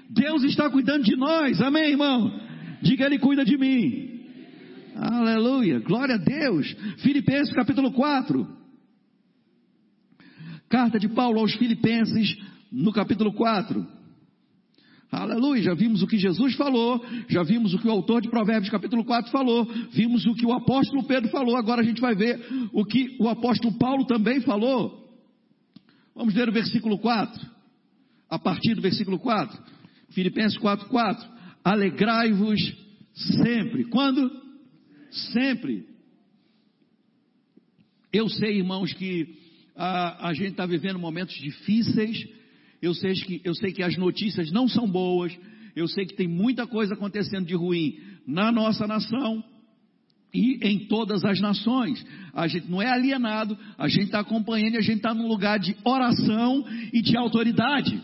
Deus 0.09 0.43
está 0.45 0.71
cuidando 0.71 1.05
de 1.05 1.17
nós, 1.17 1.61
amém, 1.61 1.91
irmão? 1.91 2.41
Diga, 2.83 3.07
Ele 3.07 3.19
cuida 3.19 3.45
de 3.45 3.59
mim. 3.59 4.17
Aleluia, 4.95 5.79
glória 5.81 6.15
a 6.15 6.19
Deus. 6.19 6.75
Filipenses 6.99 7.53
capítulo 7.53 7.93
4. 7.93 8.49
Carta 10.69 10.99
de 10.99 11.09
Paulo 11.09 11.41
aos 11.41 11.55
Filipenses, 11.55 12.37
no 12.73 12.93
capítulo 12.93 13.33
4. 13.33 13.96
Aleluia, 15.11 15.63
já 15.63 15.75
vimos 15.75 16.03
o 16.03 16.07
que 16.07 16.19
Jesus 16.19 16.57
falou, 16.57 17.05
já 17.29 17.43
vimos 17.45 17.73
o 17.73 17.79
que 17.79 17.87
o 17.87 17.91
autor 17.91 18.21
de 18.21 18.29
Provérbios 18.29 18.71
capítulo 18.71 19.05
4 19.05 19.31
falou, 19.31 19.65
vimos 19.93 20.27
o 20.27 20.35
que 20.35 20.45
o 20.45 20.53
apóstolo 20.53 21.05
Pedro 21.05 21.31
falou, 21.31 21.57
agora 21.57 21.81
a 21.81 21.85
gente 21.85 22.01
vai 22.01 22.15
ver 22.15 22.41
o 22.73 22.85
que 22.85 23.17
o 23.21 23.29
apóstolo 23.29 23.79
Paulo 23.79 24.05
também 24.05 24.41
falou. 24.41 25.07
Vamos 26.15 26.35
ler 26.35 26.49
o 26.49 26.53
versículo 26.53 26.99
4, 26.99 27.41
a 28.29 28.39
partir 28.39 28.75
do 28.75 28.83
versículo 28.83 29.19
4, 29.19 29.57
Filipenses 30.11 30.59
4, 30.59 30.89
4. 30.89 31.29
Alegrai-vos 31.63 32.61
sempre. 33.15 33.85
Quando? 33.85 34.31
Sempre. 35.33 35.87
Eu 38.13 38.29
sei, 38.29 38.59
irmãos, 38.59 38.93
que 38.93 39.37
a, 39.77 40.29
a 40.29 40.33
gente 40.33 40.53
está 40.53 40.67
vivendo 40.67 40.99
momentos 40.99 41.35
difíceis, 41.37 42.27
eu 42.87 42.95
sei, 42.95 43.13
que, 43.15 43.41
eu 43.45 43.55
sei 43.55 43.73
que 43.73 43.83
as 43.83 43.97
notícias 43.97 44.51
não 44.51 44.69
são 44.69 44.89
boas. 44.89 45.37
Eu 45.75 45.89
sei 45.89 46.07
que 46.07 46.15
tem 46.15 46.29
muita 46.29 46.67
coisa 46.67 46.95
acontecendo 46.95 47.47
de 47.47 47.55
ruim 47.55 47.99
na 48.27 48.51
nossa 48.53 48.87
nação 48.87 49.43
e 50.33 50.59
em 50.63 50.87
todas 50.87 51.25
as 51.25 51.41
nações. 51.41 52.05
A 52.33 52.47
gente 52.47 52.71
não 52.71 52.81
é 52.81 52.89
alienado, 52.89 53.59
a 53.77 53.89
gente 53.89 54.05
está 54.05 54.21
acompanhando 54.21 54.75
e 54.75 54.79
a 54.79 54.83
gente 54.83 54.99
está 54.99 55.13
num 55.13 55.27
lugar 55.27 55.59
de 55.59 55.77
oração 55.85 56.65
e 56.93 57.03
de 57.03 57.17
autoridade. 57.17 58.01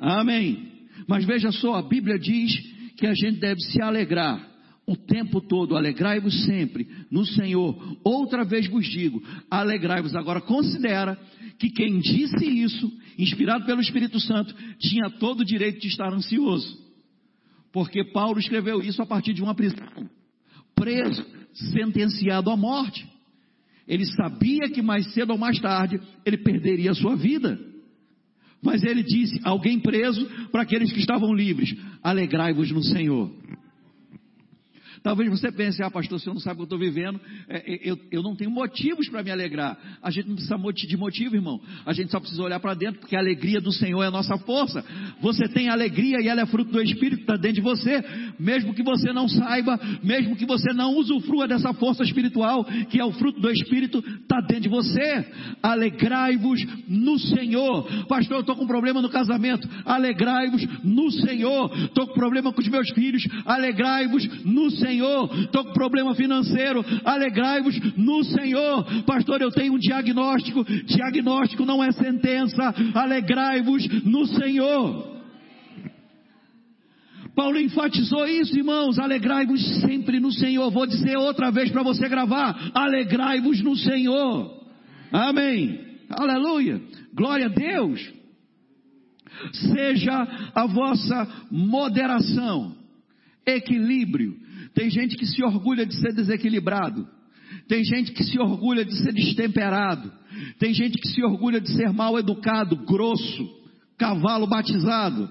Amém. 0.00 0.72
Mas 1.06 1.24
veja 1.24 1.52
só, 1.52 1.76
a 1.76 1.82
Bíblia 1.82 2.18
diz 2.18 2.52
que 2.96 3.06
a 3.06 3.14
gente 3.14 3.38
deve 3.38 3.60
se 3.60 3.80
alegrar 3.80 4.55
o 4.86 4.96
tempo 4.96 5.40
todo, 5.40 5.76
alegrai-vos 5.76 6.44
sempre 6.44 6.86
no 7.10 7.26
Senhor. 7.26 7.98
Outra 8.04 8.44
vez 8.44 8.68
vos 8.68 8.86
digo, 8.86 9.20
alegrai-vos. 9.50 10.14
Agora 10.14 10.40
considera 10.40 11.18
que 11.58 11.70
quem 11.70 11.98
disse 11.98 12.46
isso, 12.46 12.92
inspirado 13.18 13.66
pelo 13.66 13.80
Espírito 13.80 14.20
Santo, 14.20 14.54
tinha 14.78 15.10
todo 15.18 15.40
o 15.40 15.44
direito 15.44 15.80
de 15.80 15.88
estar 15.88 16.12
ansioso. 16.12 16.78
Porque 17.72 18.04
Paulo 18.04 18.38
escreveu 18.38 18.80
isso 18.80 19.02
a 19.02 19.06
partir 19.06 19.32
de 19.34 19.42
uma 19.42 19.54
prisão, 19.54 20.08
preso, 20.74 21.26
sentenciado 21.52 22.48
à 22.50 22.56
morte. 22.56 23.06
Ele 23.88 24.06
sabia 24.06 24.68
que 24.68 24.82
mais 24.82 25.12
cedo 25.12 25.30
ou 25.30 25.38
mais 25.38 25.58
tarde 25.58 26.00
ele 26.24 26.38
perderia 26.38 26.92
a 26.92 26.94
sua 26.94 27.16
vida. 27.16 27.58
Mas 28.62 28.82
ele 28.84 29.02
disse: 29.02 29.40
alguém 29.44 29.80
preso 29.80 30.24
para 30.50 30.62
aqueles 30.62 30.92
que 30.92 31.00
estavam 31.00 31.34
livres, 31.34 31.76
alegrai-vos 32.02 32.70
no 32.70 32.82
Senhor. 32.82 33.30
Talvez 35.06 35.30
você 35.30 35.52
pense, 35.52 35.80
ah, 35.84 35.88
pastor, 35.88 36.18
você 36.18 36.28
não 36.28 36.40
sabe 36.40 36.54
o 36.54 36.56
que 36.56 36.62
eu 36.62 36.64
estou 36.64 36.78
vivendo, 36.80 37.20
é, 37.48 37.62
eu, 37.88 37.96
eu 38.10 38.24
não 38.24 38.34
tenho 38.34 38.50
motivos 38.50 39.08
para 39.08 39.22
me 39.22 39.30
alegrar. 39.30 39.78
A 40.02 40.10
gente 40.10 40.26
não 40.26 40.34
precisa 40.34 40.56
de 40.88 40.96
motivo, 40.96 41.36
irmão. 41.36 41.60
A 41.86 41.92
gente 41.92 42.10
só 42.10 42.18
precisa 42.18 42.42
olhar 42.42 42.58
para 42.58 42.74
dentro, 42.74 42.98
porque 42.98 43.14
a 43.14 43.20
alegria 43.20 43.60
do 43.60 43.70
Senhor 43.70 44.02
é 44.02 44.08
a 44.08 44.10
nossa 44.10 44.36
força. 44.38 44.84
Você 45.20 45.46
tem 45.46 45.68
alegria 45.68 46.20
e 46.20 46.26
ela 46.26 46.40
é 46.40 46.46
fruto 46.46 46.72
do 46.72 46.82
Espírito, 46.82 47.20
está 47.20 47.36
dentro 47.36 47.54
de 47.54 47.60
você. 47.60 48.04
Mesmo 48.36 48.74
que 48.74 48.82
você 48.82 49.12
não 49.12 49.28
saiba, 49.28 49.78
mesmo 50.02 50.34
que 50.34 50.44
você 50.44 50.72
não 50.72 50.96
usufrua 50.96 51.46
dessa 51.46 51.72
força 51.72 52.02
espiritual, 52.02 52.64
que 52.90 52.98
é 52.98 53.04
o 53.04 53.12
fruto 53.12 53.38
do 53.38 53.48
Espírito, 53.48 54.02
está 54.22 54.40
dentro 54.40 54.62
de 54.62 54.68
você. 54.68 55.24
Alegrai-vos 55.62 56.66
no 56.88 57.16
Senhor. 57.16 58.06
Pastor, 58.08 58.38
eu 58.38 58.40
estou 58.40 58.56
com 58.56 58.66
problema 58.66 59.00
no 59.00 59.08
casamento. 59.08 59.68
Alegrai-vos 59.84 60.66
no 60.82 61.12
Senhor. 61.12 61.72
Estou 61.84 62.08
com 62.08 62.14
problema 62.14 62.52
com 62.52 62.60
os 62.60 62.66
meus 62.68 62.90
filhos. 62.90 63.22
Alegrai-vos 63.44 64.44
no 64.44 64.68
Senhor. 64.72 64.95
Senhor. 64.96 65.38
Estou 65.40 65.64
com 65.64 65.72
problema 65.72 66.14
financeiro. 66.14 66.84
Alegrai-vos 67.04 67.78
no 67.96 68.24
Senhor. 68.24 69.04
Pastor, 69.04 69.42
eu 69.42 69.50
tenho 69.50 69.74
um 69.74 69.78
diagnóstico. 69.78 70.64
Diagnóstico 70.64 71.64
não 71.64 71.84
é 71.84 71.92
sentença. 71.92 72.74
Alegrai-vos 72.94 73.86
no 74.04 74.26
Senhor. 74.26 75.16
Paulo 77.34 77.60
enfatizou 77.60 78.26
isso, 78.26 78.56
irmãos. 78.56 78.98
Alegrai-vos 78.98 79.80
sempre 79.80 80.18
no 80.18 80.32
Senhor. 80.32 80.70
Vou 80.70 80.86
dizer 80.86 81.16
outra 81.18 81.50
vez 81.50 81.70
para 81.70 81.82
você 81.82 82.08
gravar. 82.08 82.70
Alegrai-vos 82.74 83.60
no 83.60 83.76
Senhor. 83.76 84.64
Amém. 85.12 85.78
Aleluia. 86.08 86.80
Glória 87.14 87.46
a 87.46 87.50
Deus. 87.50 88.16
Seja 89.52 90.50
a 90.54 90.66
vossa 90.66 91.46
moderação, 91.50 92.74
equilíbrio, 93.46 94.34
tem 94.76 94.90
gente 94.90 95.16
que 95.16 95.24
se 95.24 95.42
orgulha 95.42 95.86
de 95.86 95.94
ser 95.94 96.12
desequilibrado. 96.12 97.08
Tem 97.66 97.82
gente 97.82 98.12
que 98.12 98.22
se 98.22 98.38
orgulha 98.38 98.84
de 98.84 98.94
ser 98.94 99.12
destemperado. 99.14 100.12
Tem 100.58 100.74
gente 100.74 100.98
que 100.98 101.08
se 101.08 101.24
orgulha 101.24 101.58
de 101.58 101.70
ser 101.70 101.90
mal 101.94 102.18
educado, 102.18 102.76
grosso, 102.84 103.48
cavalo 103.96 104.46
batizado. 104.46 105.30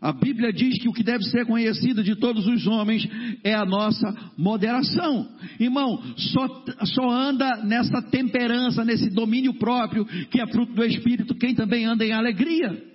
A 0.00 0.12
Bíblia 0.12 0.52
diz 0.52 0.80
que 0.80 0.88
o 0.88 0.92
que 0.92 1.02
deve 1.02 1.24
ser 1.24 1.44
conhecido 1.44 2.04
de 2.04 2.14
todos 2.14 2.46
os 2.46 2.64
homens 2.68 3.08
é 3.42 3.52
a 3.52 3.64
nossa 3.64 4.14
moderação. 4.38 5.28
Irmão, 5.58 6.00
só, 6.16 6.64
só 6.84 7.10
anda 7.10 7.64
nessa 7.64 8.00
temperança, 8.00 8.84
nesse 8.84 9.10
domínio 9.10 9.54
próprio, 9.54 10.04
que 10.30 10.40
é 10.40 10.46
fruto 10.46 10.72
do 10.72 10.84
Espírito, 10.84 11.34
quem 11.34 11.52
também 11.52 11.84
anda 11.84 12.06
em 12.06 12.12
alegria 12.12 12.91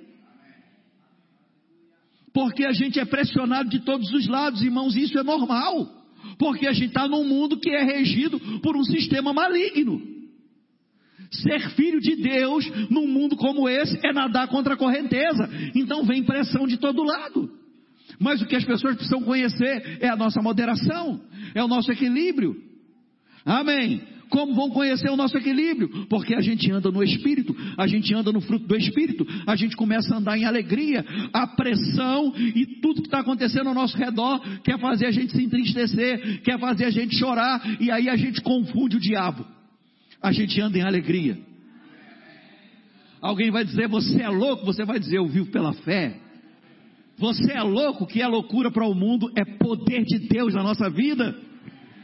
porque 2.38 2.66
a 2.66 2.72
gente 2.72 3.00
é 3.00 3.04
pressionado 3.04 3.68
de 3.68 3.80
todos 3.80 4.14
os 4.14 4.28
lados, 4.28 4.62
irmãos, 4.62 4.96
isso 4.96 5.18
é 5.18 5.24
normal. 5.24 5.90
Porque 6.38 6.68
a 6.68 6.72
gente 6.72 6.90
está 6.90 7.08
num 7.08 7.24
mundo 7.24 7.60
que 7.60 7.72
é 7.72 7.84
regido 7.84 8.40
por 8.62 8.78
um 8.78 8.84
sistema 8.84 9.34
maligno. 9.34 10.00
Ser 11.32 11.72
filho 11.72 12.00
de 12.00 12.16
Deus 12.16 12.64
num 12.92 13.08
mundo 13.08 13.36
como 13.36 13.68
esse 13.68 14.00
é 14.06 14.14
nadar 14.14 14.50
contra 14.50 14.76
a 14.76 14.78
correnteza. 14.78 15.50
Então 15.74 16.04
vem 16.04 16.24
pressão 16.24 16.68
de 16.68 16.78
todo 16.78 17.02
lado. 17.02 17.50
Mas 18.20 18.40
o 18.40 18.46
que 18.46 18.56
as 18.56 18.64
pessoas 18.64 18.94
precisam 18.94 19.24
conhecer 19.24 19.98
é 20.00 20.08
a 20.08 20.16
nossa 20.16 20.40
moderação, 20.40 21.20
é 21.56 21.64
o 21.64 21.68
nosso 21.68 21.92
equilíbrio. 21.92 22.56
Amém. 23.44 24.00
Como 24.30 24.54
vão 24.54 24.70
conhecer 24.70 25.10
o 25.10 25.16
nosso 25.16 25.38
equilíbrio? 25.38 26.06
Porque 26.08 26.36
a 26.36 26.42
gente 26.42 26.70
anda 26.72 26.92
no 26.92 27.04
Espírito, 27.04 27.56
a 27.78 27.88
gente 27.88 28.14
anda 28.14 28.32
no 28.32 28.42
fruto 28.42 28.68
do 28.68 28.76
Espírito, 28.76 29.26
a 29.46 29.56
gente 29.56 29.76
começa 29.76 30.14
a 30.14 30.18
andar 30.18 30.38
em 30.38 30.46
alegria. 30.46 31.06
A 31.34 31.48
pressão 31.48 32.34
e 32.38 32.66
tudo 32.82 33.02
que 33.02 33.08
está 33.08 33.20
acontecendo 33.20 33.68
ao 33.68 33.76
nosso 33.76 33.98
redor 33.98 34.40
quer 34.64 34.80
fazer 34.80 35.06
a 35.06 35.12
gente 35.12 35.32
se 35.32 35.44
entristecer, 35.44 36.42
quer 36.42 36.60
fazer 36.60 36.86
a 36.86 36.90
gente 36.90 37.18
chorar, 37.18 37.62
e 37.80 37.90
aí 37.90 38.10
a 38.10 38.16
gente 38.16 38.42
confunde 38.42 38.98
o 38.98 39.00
diabo. 39.00 39.46
A 40.22 40.32
gente 40.32 40.60
anda 40.60 40.78
em 40.78 40.82
alegria. 40.82 41.38
Alguém 43.22 43.50
vai 43.50 43.64
dizer, 43.64 43.88
você 43.88 44.22
é 44.22 44.30
louco? 44.30 44.66
Você 44.66 44.86
vai 44.86 45.00
dizer, 45.00 45.18
eu 45.18 45.28
vivo 45.28 45.48
pela 45.48 45.74
fé. 45.74 46.18
Você 47.18 47.52
é 47.52 47.62
louco? 47.62 48.06
Que 48.06 48.22
é 48.22 48.28
loucura 48.28 48.70
para 48.70 48.86
o 48.86 48.94
mundo 48.94 49.32
é 49.36 49.44
poder 49.44 50.04
de 50.04 50.20
Deus 50.28 50.54
na 50.54 50.64
nossa 50.64 50.90
vida. 50.90 51.36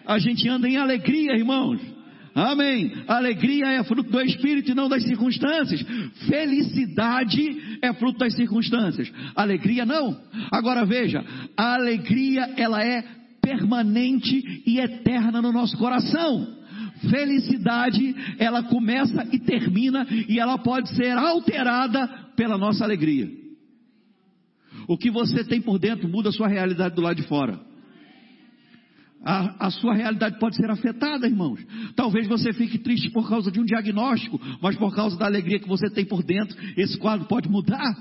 A 0.05 0.17
gente 0.17 0.47
anda 0.49 0.67
em 0.67 0.77
alegria, 0.77 1.36
irmãos. 1.36 1.92
Amém. 2.35 2.91
Alegria 3.07 3.67
é 3.67 3.83
fruto 3.83 4.09
do 4.09 4.21
Espírito 4.21 4.71
e 4.71 4.73
não 4.75 4.89
das 4.89 5.03
circunstâncias. 5.03 5.81
Felicidade 6.27 7.77
é 7.81 7.93
fruto 7.93 8.17
das 8.19 8.35
circunstâncias. 8.35 9.11
Alegria 9.35 9.85
não. 9.85 10.19
Agora 10.51 10.85
veja, 10.85 11.23
a 11.55 11.75
alegria 11.75 12.53
ela 12.57 12.83
é 12.83 13.03
permanente 13.39 14.63
e 14.65 14.79
eterna 14.79 15.41
no 15.41 15.51
nosso 15.51 15.77
coração. 15.77 16.47
Felicidade, 17.09 18.15
ela 18.39 18.63
começa 18.63 19.27
e 19.31 19.39
termina 19.39 20.07
e 20.27 20.39
ela 20.39 20.57
pode 20.57 20.89
ser 20.95 21.11
alterada 21.11 22.07
pela 22.35 22.57
nossa 22.57 22.83
alegria. 22.83 23.29
O 24.87 24.97
que 24.97 25.11
você 25.11 25.43
tem 25.43 25.61
por 25.61 25.77
dentro 25.77 26.09
muda 26.09 26.29
a 26.29 26.33
sua 26.33 26.47
realidade 26.47 26.95
do 26.95 27.01
lado 27.01 27.17
de 27.17 27.27
fora 27.27 27.72
a, 29.23 29.67
a, 29.67 29.71
sua 29.71 29.93
realidade 29.93 30.38
pode 30.38 30.55
ser 30.57 30.69
afetada, 30.69 31.25
irmãos. 31.25 31.59
Talvez 31.95 32.27
você 32.27 32.51
fique 32.51 32.77
triste 32.77 33.09
por 33.09 33.27
causa 33.29 33.49
de 33.49 33.59
um 33.59 33.65
diagnóstico, 33.65 34.39
mas 34.62 34.75
por 34.75 34.93
causa 34.93 35.17
da 35.17 35.25
alegria 35.25 35.59
que 35.59 35.67
você 35.67 35.89
tem 35.89 36.05
por 36.05 36.21
dentro, 36.23 36.57
esse 36.75 36.97
quadro 36.97 37.25
pode 37.27 37.49
mudar. 37.49 37.95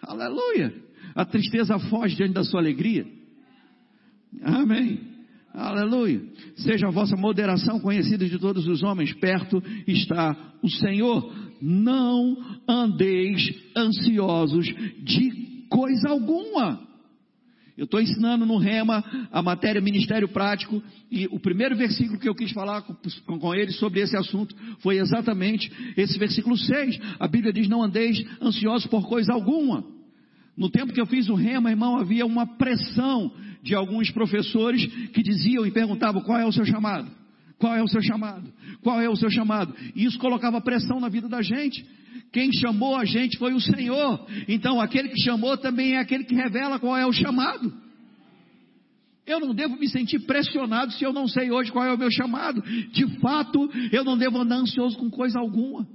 Aleluia. 0.00 0.72
A 1.14 1.24
tristeza 1.24 1.78
foge 1.78 2.14
diante 2.16 2.34
da 2.34 2.44
sua 2.44 2.60
alegria. 2.60 3.04
Amém. 4.42 5.00
Aleluia. 5.52 6.22
Seja 6.56 6.86
a 6.86 6.92
vossa 6.92 7.16
moderação 7.16 7.80
conhecida 7.80 8.24
de 8.28 8.38
todos 8.38 8.66
os 8.68 8.82
homens, 8.82 9.12
perto 9.14 9.60
está 9.86 10.36
o 10.62 10.70
Senhor. 10.70 11.34
Não 11.60 12.36
andeis 12.68 13.52
ansiosos 13.76 14.66
de 15.02 15.66
coisa 15.68 16.10
alguma. 16.10 16.89
Eu 17.80 17.86
estou 17.86 17.98
ensinando 17.98 18.44
no 18.44 18.58
Rema 18.58 19.02
a 19.32 19.40
matéria 19.40 19.80
Ministério 19.80 20.28
Prático 20.28 20.82
e 21.10 21.26
o 21.28 21.40
primeiro 21.40 21.74
versículo 21.74 22.18
que 22.18 22.28
eu 22.28 22.34
quis 22.34 22.52
falar 22.52 22.82
com, 22.82 22.94
com, 23.24 23.38
com 23.38 23.54
eles 23.54 23.76
sobre 23.76 24.00
esse 24.00 24.14
assunto 24.14 24.54
foi 24.80 24.98
exatamente 24.98 25.72
esse 25.96 26.18
versículo 26.18 26.58
6. 26.58 26.98
A 27.18 27.26
Bíblia 27.26 27.54
diz: 27.54 27.68
Não 27.68 27.82
andeis 27.82 28.22
ansiosos 28.38 28.86
por 28.86 29.08
coisa 29.08 29.32
alguma. 29.32 29.82
No 30.54 30.68
tempo 30.68 30.92
que 30.92 31.00
eu 31.00 31.06
fiz 31.06 31.30
o 31.30 31.34
Rema, 31.34 31.70
irmão, 31.70 31.96
havia 31.96 32.26
uma 32.26 32.46
pressão 32.58 33.32
de 33.62 33.74
alguns 33.74 34.10
professores 34.10 34.84
que 35.14 35.22
diziam 35.22 35.64
e 35.64 35.70
perguntavam: 35.70 36.20
Qual 36.20 36.38
é 36.38 36.44
o 36.44 36.52
seu 36.52 36.66
chamado? 36.66 37.10
Qual 37.58 37.74
é 37.74 37.82
o 37.82 37.88
seu 37.88 38.02
chamado? 38.02 38.52
Qual 38.82 39.00
é 39.00 39.08
o 39.08 39.16
seu 39.16 39.30
chamado? 39.30 39.74
E 39.96 40.04
isso 40.04 40.18
colocava 40.18 40.60
pressão 40.60 41.00
na 41.00 41.08
vida 41.08 41.30
da 41.30 41.40
gente. 41.40 41.82
Quem 42.32 42.52
chamou 42.52 42.96
a 42.96 43.04
gente 43.04 43.38
foi 43.38 43.52
o 43.52 43.60
Senhor. 43.60 44.26
Então, 44.46 44.80
aquele 44.80 45.08
que 45.08 45.20
chamou 45.22 45.56
também 45.56 45.94
é 45.94 45.98
aquele 45.98 46.24
que 46.24 46.34
revela 46.34 46.78
qual 46.78 46.96
é 46.96 47.04
o 47.04 47.12
chamado. 47.12 47.72
Eu 49.26 49.40
não 49.40 49.54
devo 49.54 49.76
me 49.76 49.88
sentir 49.88 50.20
pressionado 50.20 50.92
se 50.92 51.04
eu 51.04 51.12
não 51.12 51.28
sei 51.28 51.50
hoje 51.50 51.70
qual 51.70 51.84
é 51.84 51.92
o 51.92 51.98
meu 51.98 52.10
chamado. 52.10 52.62
De 52.90 53.06
fato, 53.20 53.70
eu 53.92 54.04
não 54.04 54.16
devo 54.16 54.38
andar 54.38 54.56
ansioso 54.56 54.96
com 54.96 55.10
coisa 55.10 55.38
alguma. 55.38 55.86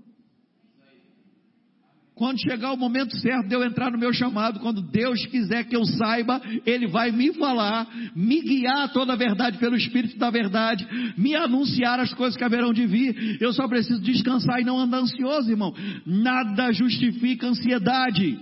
Quando 2.15 2.39
chegar 2.39 2.71
o 2.71 2.77
momento 2.77 3.13
certo 3.17 3.49
de 3.49 3.53
eu 3.53 3.61
entrar 3.61 3.91
no 3.91 3.97
meu 3.97 4.13
chamado, 4.13 4.61
quando 4.61 4.81
Deus 4.81 5.25
quiser 5.25 5.65
que 5.65 5.75
eu 5.75 5.83
saiba, 5.83 6.41
Ele 6.65 6.87
vai 6.87 7.11
me 7.11 7.33
falar, 7.33 7.85
me 8.15 8.41
guiar 8.41 8.93
toda 8.93 9.11
a 9.11 9.17
verdade 9.17 9.57
pelo 9.57 9.75
Espírito 9.75 10.17
da 10.17 10.29
verdade, 10.29 10.87
me 11.17 11.35
anunciar 11.35 11.99
as 11.99 12.13
coisas 12.13 12.37
que 12.37 12.43
haverão 12.43 12.71
de 12.71 12.85
vir. 12.85 13.37
Eu 13.41 13.51
só 13.51 13.67
preciso 13.67 14.01
descansar 14.01 14.61
e 14.61 14.63
não 14.63 14.79
andar 14.79 14.99
ansioso, 14.99 15.51
irmão. 15.51 15.75
Nada 16.05 16.71
justifica 16.71 17.47
ansiedade. 17.47 18.39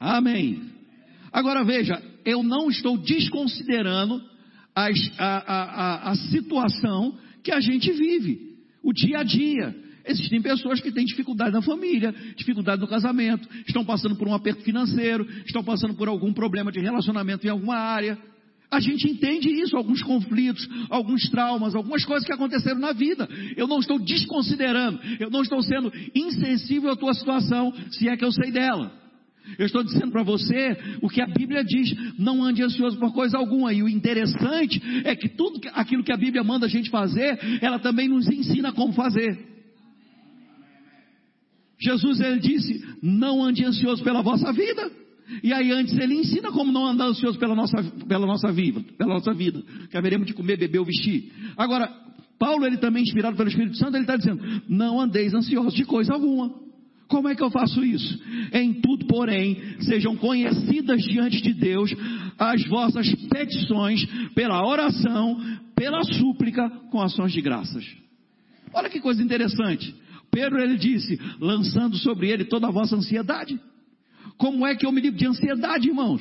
Amém. 0.00 0.62
Agora 1.30 1.62
veja, 1.62 2.02
eu 2.24 2.42
não 2.42 2.70
estou 2.70 2.96
desconsiderando 2.96 4.22
a, 4.74 4.88
a, 5.18 5.26
a, 5.26 6.10
a 6.12 6.14
situação 6.14 7.18
que 7.44 7.52
a 7.52 7.60
gente 7.60 7.92
vive, 7.92 8.56
o 8.82 8.94
dia 8.94 9.18
a 9.18 9.22
dia. 9.22 9.85
Existem 10.06 10.40
pessoas 10.40 10.80
que 10.80 10.92
têm 10.92 11.04
dificuldade 11.04 11.52
na 11.52 11.62
família, 11.62 12.14
dificuldade 12.36 12.80
no 12.80 12.86
casamento, 12.86 13.48
estão 13.66 13.84
passando 13.84 14.14
por 14.16 14.28
um 14.28 14.34
aperto 14.34 14.62
financeiro, 14.62 15.26
estão 15.44 15.64
passando 15.64 15.94
por 15.94 16.08
algum 16.08 16.32
problema 16.32 16.70
de 16.70 16.80
relacionamento 16.80 17.46
em 17.46 17.50
alguma 17.50 17.76
área. 17.76 18.16
A 18.70 18.80
gente 18.80 19.08
entende 19.08 19.48
isso, 19.48 19.76
alguns 19.76 20.02
conflitos, 20.02 20.68
alguns 20.90 21.28
traumas, 21.28 21.74
algumas 21.74 22.04
coisas 22.04 22.26
que 22.26 22.32
aconteceram 22.32 22.78
na 22.78 22.92
vida. 22.92 23.28
Eu 23.56 23.66
não 23.66 23.78
estou 23.78 23.98
desconsiderando, 23.98 25.00
eu 25.20 25.30
não 25.30 25.42
estou 25.42 25.62
sendo 25.62 25.92
insensível 26.14 26.90
à 26.90 26.96
tua 26.96 27.14
situação, 27.14 27.72
se 27.90 28.08
é 28.08 28.16
que 28.16 28.24
eu 28.24 28.32
sei 28.32 28.50
dela. 28.50 28.92
Eu 29.58 29.66
estou 29.66 29.84
dizendo 29.84 30.10
para 30.10 30.24
você 30.24 30.76
o 31.00 31.08
que 31.08 31.20
a 31.20 31.26
Bíblia 31.26 31.62
diz, 31.64 31.94
não 32.18 32.42
ande 32.44 32.62
ansioso 32.62 32.98
por 32.98 33.12
coisa 33.12 33.38
alguma. 33.38 33.72
E 33.72 33.82
o 33.82 33.88
interessante 33.88 34.82
é 35.04 35.14
que 35.14 35.28
tudo 35.28 35.60
aquilo 35.72 36.02
que 36.02 36.12
a 36.12 36.16
Bíblia 36.16 36.42
manda 36.42 36.66
a 36.66 36.68
gente 36.68 36.90
fazer, 36.90 37.38
ela 37.62 37.78
também 37.78 38.08
nos 38.08 38.28
ensina 38.28 38.72
como 38.72 38.92
fazer. 38.92 39.55
Jesus 41.78 42.20
ele 42.20 42.40
disse: 42.40 42.84
não 43.02 43.42
ande 43.42 43.64
ansioso 43.64 44.02
pela 44.02 44.22
vossa 44.22 44.52
vida. 44.52 44.90
E 45.42 45.52
aí 45.52 45.72
antes 45.72 45.96
ele 45.98 46.14
ensina 46.14 46.52
como 46.52 46.70
não 46.70 46.86
andar 46.86 47.06
ansioso 47.06 47.38
pela 47.38 47.54
nossa, 47.54 47.82
pela 48.06 48.26
nossa 48.26 48.52
vida, 48.52 48.80
pela 48.96 49.14
nossa 49.14 49.34
vida, 49.34 49.62
que 49.90 49.96
haveremos 49.96 50.26
de 50.26 50.32
comer, 50.32 50.56
beber 50.56 50.78
ou 50.78 50.84
vestir. 50.84 51.32
Agora, 51.56 51.92
Paulo 52.38 52.64
ele 52.64 52.76
também 52.76 53.02
inspirado 53.02 53.36
pelo 53.36 53.48
Espírito 53.48 53.76
Santo, 53.76 53.96
ele 53.96 54.04
está 54.04 54.16
dizendo: 54.16 54.62
não 54.68 55.00
andeis 55.00 55.34
ansiosos 55.34 55.74
de 55.74 55.84
coisa 55.84 56.12
alguma. 56.12 56.66
Como 57.08 57.28
é 57.28 57.36
que 57.36 57.42
eu 57.42 57.50
faço 57.50 57.84
isso? 57.84 58.20
Em 58.52 58.74
tudo, 58.74 59.06
porém, 59.06 59.56
sejam 59.80 60.16
conhecidas 60.16 61.02
diante 61.04 61.40
de 61.40 61.54
Deus 61.54 61.94
as 62.36 62.66
vossas 62.66 63.12
petições 63.28 64.04
pela 64.34 64.66
oração, 64.66 65.40
pela 65.74 66.02
súplica, 66.02 66.68
com 66.90 67.00
ações 67.00 67.32
de 67.32 67.40
graças. 67.40 67.84
Olha 68.72 68.90
que 68.90 69.00
coisa 69.00 69.22
interessante. 69.22 69.94
Pedro 70.36 70.60
ele 70.60 70.76
disse, 70.76 71.18
lançando 71.40 71.96
sobre 71.96 72.28
ele 72.28 72.44
toda 72.44 72.66
a 72.66 72.70
vossa 72.70 72.94
ansiedade. 72.94 73.58
Como 74.36 74.66
é 74.66 74.74
que 74.74 74.84
eu 74.84 74.92
me 74.92 75.00
livro 75.00 75.18
de 75.18 75.26
ansiedade, 75.26 75.88
irmãos? 75.88 76.20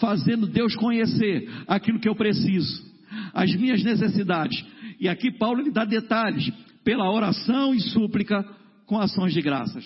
Fazendo 0.00 0.46
Deus 0.46 0.74
conhecer 0.74 1.46
aquilo 1.68 2.00
que 2.00 2.08
eu 2.08 2.14
preciso, 2.14 2.82
as 3.34 3.54
minhas 3.54 3.84
necessidades. 3.84 4.64
E 4.98 5.06
aqui 5.10 5.30
Paulo 5.30 5.60
lhe 5.60 5.70
dá 5.70 5.84
detalhes, 5.84 6.50
pela 6.82 7.12
oração 7.12 7.74
e 7.74 7.80
súplica 7.80 8.42
com 8.86 8.98
ações 8.98 9.34
de 9.34 9.42
graças. 9.42 9.84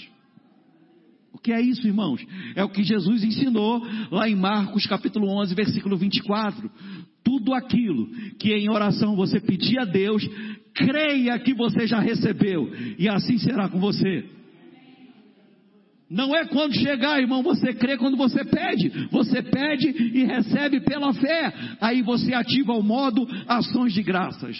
Que 1.45 1.53
é 1.53 1.61
isso, 1.61 1.87
irmãos? 1.87 2.25
É 2.57 2.65
o 2.65 2.71
que 2.71 2.83
Jesus 2.83 3.23
ensinou 3.23 3.87
lá 4.11 4.27
em 4.27 4.35
Marcos 4.35 4.87
capítulo 4.87 5.29
11, 5.29 5.55
versículo 5.55 5.95
24. 5.95 6.71
Tudo 7.23 7.53
aquilo 7.53 8.09
que 8.39 8.55
em 8.55 8.71
oração 8.71 9.15
você 9.15 9.39
pedir 9.39 9.79
a 9.79 9.85
Deus, 9.85 10.27
creia 10.75 11.39
que 11.39 11.53
você 11.53 11.87
já 11.87 12.01
recebeu, 12.01 12.73
e 12.99 13.07
assim 13.11 13.37
será 13.37 13.69
com 13.69 13.79
você. 13.79 14.25
Não 16.11 16.37
é 16.37 16.45
quando 16.45 16.75
chegar, 16.75 17.21
irmão, 17.21 17.43
você 17.43 17.73
crê 17.73 17.97
quando 17.97 18.17
você 18.17 18.45
pede. 18.45 19.09
Você 19.11 19.43
pede 19.43 19.89
e 19.89 20.25
recebe 20.25 20.81
pela 20.81 21.13
fé. 21.15 21.53
Aí 21.81 22.03
você 22.03 22.35
ativa 22.35 22.73
o 22.73 22.83
modo 22.83 23.27
ações 23.49 23.93
de 23.93 24.03
graças. 24.03 24.57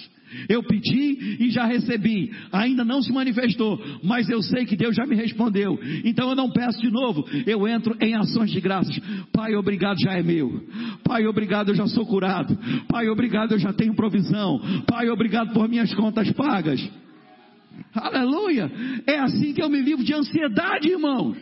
Eu 0.49 0.63
pedi 0.63 1.37
e 1.41 1.51
já 1.51 1.65
recebi. 1.65 2.33
Ainda 2.51 2.85
não 2.85 3.03
se 3.03 3.13
manifestou, 3.13 3.81
mas 4.03 4.29
eu 4.29 4.43
sei 4.43 4.65
que 4.65 4.77
Deus 4.77 4.97
já 4.97 5.07
me 5.07 5.15
respondeu. 5.15 5.79
Então 6.05 6.31
eu 6.31 6.35
não 6.35 6.51
peço 6.51 6.81
de 6.81 6.91
novo. 6.91 7.25
Eu 7.47 7.69
entro 7.69 7.97
em 8.01 8.15
ações 8.15 8.51
de 8.51 8.61
graças. 8.61 8.99
Pai, 9.33 9.55
obrigado, 9.55 10.01
já 10.01 10.13
é 10.13 10.23
meu. 10.23 10.65
Pai, 11.05 11.27
obrigado, 11.27 11.69
eu 11.69 11.75
já 11.75 11.87
sou 11.87 12.07
curado. 12.07 12.59
Pai, 12.89 13.09
obrigado, 13.09 13.53
eu 13.53 13.59
já 13.59 13.73
tenho 13.73 13.95
provisão. 13.95 14.61
Pai, 14.87 15.09
obrigado 15.09 15.53
por 15.53 15.69
minhas 15.69 15.95
contas 15.95 16.31
pagas. 16.33 17.04
Aleluia! 17.95 18.71
É 19.07 19.19
assim 19.19 19.53
que 19.53 19.63
eu 19.63 19.69
me 19.69 19.81
livro 19.81 20.05
de 20.05 20.15
ansiedade, 20.15 20.89
irmãos. 20.89 21.37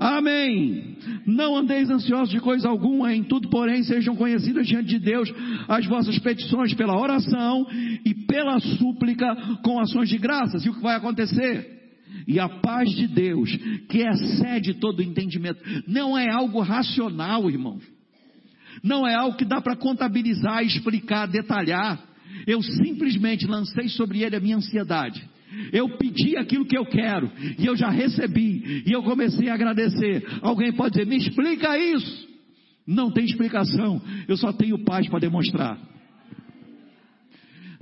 Amém. 0.00 0.96
Não 1.26 1.54
andeis 1.54 1.90
ansiosos 1.90 2.30
de 2.30 2.40
coisa 2.40 2.66
alguma, 2.66 3.14
em 3.14 3.22
tudo, 3.22 3.50
porém, 3.50 3.82
sejam 3.82 4.16
conhecidas 4.16 4.66
diante 4.66 4.88
de 4.88 4.98
Deus 4.98 5.30
as 5.68 5.84
vossas 5.84 6.18
petições 6.18 6.72
pela 6.72 6.98
oração 6.98 7.66
e 8.02 8.14
pela 8.14 8.58
súplica 8.60 9.36
com 9.62 9.78
ações 9.78 10.08
de 10.08 10.16
graças. 10.16 10.64
E 10.64 10.70
o 10.70 10.74
que 10.74 10.80
vai 10.80 10.96
acontecer? 10.96 11.80
E 12.26 12.40
a 12.40 12.48
paz 12.48 12.90
de 12.90 13.06
Deus, 13.06 13.54
que 13.90 13.98
excede 13.98 14.74
todo 14.74 15.02
entendimento, 15.02 15.60
não 15.86 16.16
é 16.16 16.30
algo 16.30 16.60
racional, 16.60 17.50
irmãos. 17.50 17.82
Não 18.82 19.06
é 19.06 19.14
algo 19.14 19.36
que 19.36 19.44
dá 19.44 19.60
para 19.60 19.76
contabilizar, 19.76 20.64
explicar, 20.64 21.26
detalhar. 21.26 22.00
Eu 22.46 22.62
simplesmente 22.62 23.46
lancei 23.46 23.88
sobre 23.88 24.22
ele 24.22 24.36
a 24.36 24.40
minha 24.40 24.56
ansiedade. 24.56 25.22
Eu 25.72 25.88
pedi 25.96 26.36
aquilo 26.36 26.64
que 26.64 26.78
eu 26.78 26.86
quero 26.86 27.30
e 27.58 27.66
eu 27.66 27.76
já 27.76 27.90
recebi 27.90 28.84
e 28.86 28.92
eu 28.92 29.02
comecei 29.02 29.48
a 29.48 29.54
agradecer. 29.54 30.24
Alguém 30.42 30.72
pode 30.72 30.92
dizer: 30.92 31.06
"Me 31.06 31.16
explica 31.16 31.76
isso?" 31.76 32.28
Não 32.86 33.10
tem 33.10 33.24
explicação. 33.24 34.00
Eu 34.26 34.36
só 34.36 34.52
tenho 34.52 34.84
paz 34.84 35.08
para 35.08 35.20
demonstrar. 35.20 35.78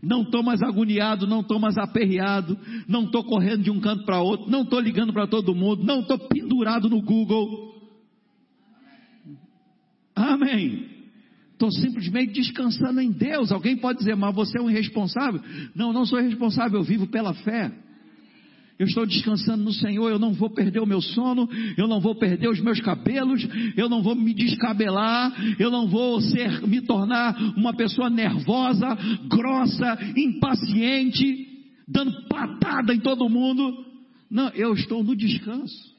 Não 0.02 0.22
estou 0.22 0.42
mais 0.42 0.62
agoniado, 0.62 1.26
não 1.26 1.40
estou 1.40 1.58
mais 1.58 1.76
aperreado, 1.76 2.56
não 2.87 3.04
estou 3.04 3.24
correndo 3.24 3.64
de 3.64 3.70
um 3.70 3.80
canto 3.80 4.04
para 4.04 4.20
outro, 4.20 4.48
não 4.48 4.62
estou 4.62 4.78
ligando 4.78 5.12
para 5.12 5.26
todo 5.26 5.54
mundo, 5.54 5.82
não 5.82 6.00
estou 6.00 6.18
pendurado 6.18 6.88
no 6.88 7.02
Google. 7.02 7.74
Amém. 10.14 10.97
Estou 11.58 11.72
simplesmente 11.72 12.34
descansando 12.34 13.00
em 13.00 13.10
Deus. 13.10 13.50
Alguém 13.50 13.76
pode 13.76 13.98
dizer, 13.98 14.14
mas 14.14 14.32
você 14.32 14.60
é 14.60 14.62
um 14.62 14.70
irresponsável? 14.70 15.40
Não, 15.74 15.92
não 15.92 16.06
sou 16.06 16.20
irresponsável, 16.20 16.78
eu 16.78 16.84
vivo 16.84 17.08
pela 17.08 17.34
fé. 17.34 17.72
Eu 18.78 18.86
estou 18.86 19.04
descansando 19.04 19.64
no 19.64 19.72
Senhor, 19.72 20.08
eu 20.08 20.20
não 20.20 20.32
vou 20.32 20.50
perder 20.50 20.78
o 20.78 20.86
meu 20.86 21.00
sono, 21.00 21.48
eu 21.76 21.88
não 21.88 22.00
vou 22.00 22.14
perder 22.14 22.48
os 22.48 22.60
meus 22.60 22.80
cabelos, 22.80 23.44
eu 23.76 23.88
não 23.88 24.04
vou 24.04 24.14
me 24.14 24.32
descabelar, 24.32 25.34
eu 25.58 25.68
não 25.68 25.88
vou 25.88 26.20
ser, 26.20 26.64
me 26.64 26.80
tornar 26.80 27.36
uma 27.56 27.74
pessoa 27.74 28.08
nervosa, 28.08 28.96
grossa, 29.28 29.98
impaciente, 30.16 31.44
dando 31.88 32.24
patada 32.28 32.94
em 32.94 33.00
todo 33.00 33.28
mundo. 33.28 33.84
Não, 34.30 34.48
eu 34.50 34.74
estou 34.74 35.02
no 35.02 35.16
descanso. 35.16 35.97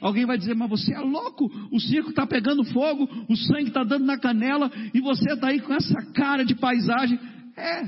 Alguém 0.00 0.24
vai 0.24 0.38
dizer, 0.38 0.54
mas 0.54 0.70
você 0.70 0.94
é 0.94 1.00
louco, 1.00 1.50
o 1.70 1.78
circo 1.78 2.10
está 2.10 2.26
pegando 2.26 2.64
fogo, 2.64 3.08
o 3.28 3.36
sangue 3.36 3.68
está 3.68 3.84
dando 3.84 4.06
na 4.06 4.18
canela, 4.18 4.70
e 4.94 5.00
você 5.00 5.32
está 5.32 5.48
aí 5.48 5.60
com 5.60 5.74
essa 5.74 6.02
cara 6.12 6.44
de 6.44 6.54
paisagem. 6.54 7.18
É, 7.56 7.86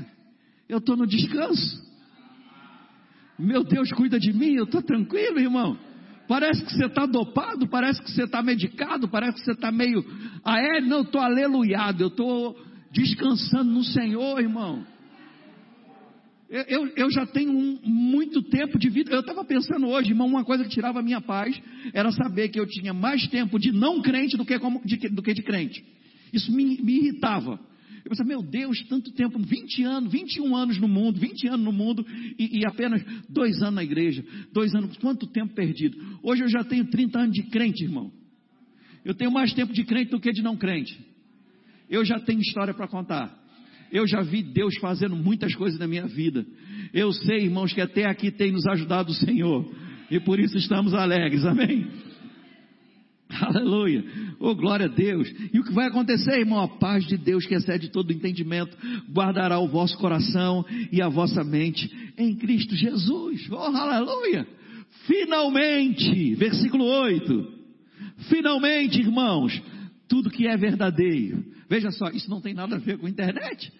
eu 0.69 0.77
estou 0.77 0.95
no 0.95 1.07
descanso. 1.07 1.81
Meu 3.37 3.63
Deus 3.63 3.91
cuida 3.91 4.19
de 4.19 4.31
mim, 4.31 4.53
eu 4.53 4.65
estou 4.65 4.81
tranquilo, 4.81 5.39
irmão. 5.39 5.77
Parece 6.27 6.63
que 6.63 6.71
você 6.71 6.85
está 6.85 7.05
dopado, 7.05 7.67
parece 7.67 8.01
que 8.01 8.11
você 8.11 8.23
está 8.23 8.41
medicado, 8.41 9.07
parece 9.07 9.39
que 9.39 9.45
você 9.45 9.51
está 9.51 9.71
meio 9.71 10.03
aéreo. 10.43 10.87
Não, 10.87 10.97
eu 10.97 11.03
estou 11.03 11.19
aleluiado, 11.19 12.01
eu 12.01 12.07
estou 12.07 12.55
descansando 12.91 13.71
no 13.71 13.83
Senhor, 13.83 14.39
irmão. 14.39 14.85
Eu, 16.49 16.87
eu, 16.95 17.11
já 17.11 17.25
tenho 17.25 17.51
um, 17.51 17.79
muito 17.83 18.41
tempo 18.43 18.77
de 18.77 18.89
vida. 18.89 19.11
Eu 19.11 19.21
estava 19.21 19.43
pensando 19.43 19.87
hoje, 19.87 20.09
irmão, 20.09 20.27
uma 20.27 20.43
coisa 20.43 20.63
que 20.63 20.69
tirava 20.69 20.99
a 20.99 21.03
minha 21.03 21.21
paz 21.21 21.59
era 21.93 22.11
saber 22.11 22.49
que 22.49 22.59
eu 22.59 22.67
tinha 22.67 22.93
mais 22.93 23.27
tempo 23.27 23.57
de 23.57 23.71
não 23.71 24.01
crente 24.01 24.37
do 24.37 24.45
que, 24.45 24.59
como, 24.59 24.81
de, 24.85 24.97
do 25.09 25.23
que 25.23 25.33
de 25.33 25.41
crente. 25.41 25.83
Isso 26.31 26.51
me, 26.51 26.81
me 26.81 26.97
irritava. 26.97 27.59
Eu 28.03 28.09
pensava, 28.09 28.27
meu 28.27 28.43
Deus, 28.43 28.83
tanto 28.87 29.11
tempo, 29.13 29.39
20 29.39 29.83
anos, 29.83 30.11
21 30.11 30.55
anos 30.55 30.77
no 30.77 30.87
mundo, 30.87 31.19
20 31.19 31.47
anos 31.47 31.65
no 31.65 31.71
mundo 31.71 32.05
e, 32.37 32.59
e, 32.59 32.65
apenas 32.65 33.01
dois 33.29 33.61
anos 33.61 33.75
na 33.75 33.83
igreja, 33.83 34.23
dois 34.51 34.75
anos, 34.75 34.97
quanto 34.97 35.25
tempo 35.27 35.53
perdido. 35.53 35.97
Hoje 36.21 36.43
eu 36.43 36.49
já 36.49 36.63
tenho 36.63 36.85
30 36.85 37.19
anos 37.19 37.33
de 37.33 37.43
crente, 37.43 37.83
irmão. 37.83 38.11
Eu 39.05 39.13
tenho 39.13 39.31
mais 39.31 39.53
tempo 39.53 39.73
de 39.73 39.83
crente 39.85 40.11
do 40.11 40.19
que 40.19 40.31
de 40.31 40.41
não 40.41 40.57
crente. 40.57 40.99
Eu 41.89 42.03
já 42.03 42.19
tenho 42.19 42.41
história 42.41 42.73
para 42.73 42.87
contar. 42.87 43.42
Eu 43.93 44.07
já 44.07 44.21
vi 44.21 44.41
Deus 44.41 44.75
fazendo 44.79 45.15
muitas 45.15 45.53
coisas 45.53 45.79
na 45.79 45.87
minha 45.87 46.07
vida. 46.07 46.43
Eu 46.91 47.11
sei, 47.13 47.43
irmãos, 47.43 47.71
que 47.71 47.79
até 47.79 48.05
aqui 48.05 48.31
tem 48.31 48.51
nos 48.51 48.65
ajudado 48.65 49.11
o 49.11 49.13
Senhor. 49.13 49.71
E 50.09 50.19
por 50.19 50.39
isso 50.39 50.57
estamos 50.57 50.95
alegres. 50.95 51.45
Amém? 51.45 51.85
Aleluia. 53.39 54.03
Oh, 54.39 54.55
glória 54.55 54.87
a 54.87 54.89
Deus. 54.89 55.31
E 55.53 55.59
o 55.59 55.63
que 55.63 55.71
vai 55.71 55.87
acontecer, 55.87 56.39
irmão? 56.39 56.59
A 56.59 56.67
paz 56.67 57.05
de 57.05 57.17
Deus, 57.17 57.45
que 57.45 57.53
excede 57.53 57.91
todo 57.91 58.11
entendimento, 58.11 58.75
guardará 59.11 59.59
o 59.59 59.67
vosso 59.67 59.95
coração 59.99 60.65
e 60.91 60.99
a 60.99 61.07
vossa 61.07 61.43
mente 61.43 61.87
em 62.17 62.35
Cristo 62.35 62.75
Jesus. 62.75 63.47
Oh, 63.51 63.57
aleluia. 63.57 64.47
Finalmente, 65.05 66.33
versículo 66.33 66.83
8. 66.83 67.47
Finalmente, 68.27 68.99
irmãos, 68.99 69.61
tudo 70.07 70.31
que 70.31 70.47
é 70.47 70.57
verdadeiro. 70.57 71.52
Veja 71.69 71.91
só, 71.91 72.09
isso 72.09 72.29
não 72.29 72.41
tem 72.41 72.53
nada 72.53 72.75
a 72.75 72.79
ver 72.79 72.97
com 72.97 73.05
a 73.05 73.09
internet 73.09 73.71